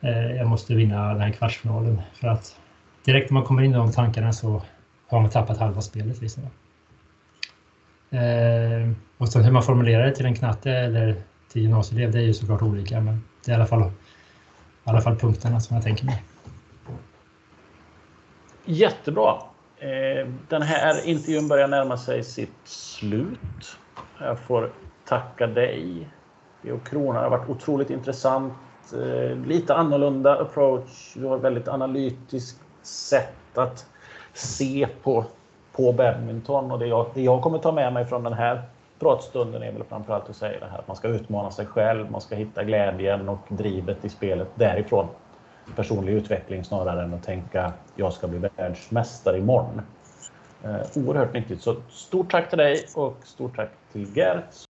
eh, 0.00 0.36
jag 0.36 0.46
måste 0.46 0.74
vinna 0.74 1.08
den 1.08 1.20
här 1.20 1.30
kvartsfinalen. 1.30 2.00
För 2.14 2.28
att 2.28 2.56
direkt 3.04 3.30
när 3.30 3.34
man 3.34 3.44
kommer 3.44 3.62
in 3.62 3.70
i 3.70 3.74
de 3.74 3.92
tankarna 3.92 4.32
så 4.32 4.62
har 5.08 5.20
man 5.20 5.30
tappat 5.30 5.58
halva 5.58 5.80
spelet. 5.80 6.20
Liksom. 6.20 6.42
Eh, 8.10 8.92
och 9.18 9.28
sen 9.28 9.44
hur 9.44 9.52
man 9.52 9.62
formulerar 9.62 10.06
det 10.06 10.14
till 10.14 10.26
en 10.26 10.34
knatte 10.34 10.70
eller 10.70 11.22
till 11.52 11.62
gymnasieelev, 11.62 12.12
det 12.12 12.18
är 12.18 12.22
ju 12.22 12.34
såklart 12.34 12.62
olika, 12.62 13.00
men 13.00 13.24
det 13.44 13.50
är 13.50 13.52
i 13.52 13.56
alla 13.56 13.66
fall, 13.66 13.82
i 13.82 13.90
alla 14.84 15.00
fall 15.00 15.16
punkterna 15.16 15.60
som 15.60 15.76
jag 15.76 15.84
tänker 15.84 16.04
mig. 16.04 16.22
Jättebra. 18.70 19.42
Eh, 19.78 20.28
den 20.48 20.62
här 20.62 21.06
intervjun 21.06 21.48
börjar 21.48 21.68
närma 21.68 21.96
sig 21.96 22.24
sitt 22.24 22.58
slut. 22.64 23.78
Jag 24.20 24.38
får 24.38 24.72
tacka 25.04 25.46
dig. 25.46 26.08
Leo 26.62 26.78
Krona 26.78 27.20
har 27.20 27.30
varit 27.30 27.48
otroligt 27.48 27.90
intressant. 27.90 28.52
Eh, 28.92 29.36
lite 29.46 29.74
annorlunda 29.74 30.40
approach. 30.40 31.14
Du 31.14 31.26
har 31.26 31.38
väldigt 31.38 31.68
analytiskt 31.68 32.60
sätt 32.82 33.58
att 33.58 33.86
se 34.32 34.88
på, 35.02 35.24
på 35.72 35.92
badminton. 35.92 36.70
Och 36.70 36.78
det 36.78 36.86
jag, 36.86 37.06
det 37.14 37.22
jag 37.22 37.42
kommer 37.42 37.58
ta 37.58 37.72
med 37.72 37.92
mig 37.92 38.06
från 38.06 38.22
den 38.22 38.32
här 38.32 38.62
pratstunden 38.98 39.62
är 39.62 39.72
väl 39.72 39.84
framförallt 39.84 40.30
att 40.30 40.36
säga 40.36 40.60
det 40.60 40.66
här 40.66 40.78
att 40.78 40.88
man 40.88 40.96
ska 40.96 41.08
utmana 41.08 41.50
sig 41.50 41.66
själv, 41.66 42.10
man 42.10 42.20
ska 42.20 42.34
hitta 42.34 42.64
glädjen 42.64 43.28
och 43.28 43.46
drivet 43.48 44.04
i 44.04 44.08
spelet 44.08 44.48
därifrån 44.54 45.08
personlig 45.76 46.12
utveckling 46.12 46.64
snarare 46.64 47.02
än 47.02 47.14
att 47.14 47.22
tänka 47.22 47.72
jag 47.94 48.12
ska 48.12 48.28
bli 48.28 48.48
världsmästare 48.56 49.38
imorgon. 49.38 49.80
Eh, 50.64 51.04
oerhört 51.06 51.32
nyttigt. 51.32 51.62
Så 51.62 51.76
stort 51.88 52.30
tack 52.30 52.48
till 52.48 52.58
dig 52.58 52.86
och 52.94 53.16
stort 53.24 53.56
tack 53.56 53.70
till 53.92 54.16
Gert 54.16 54.67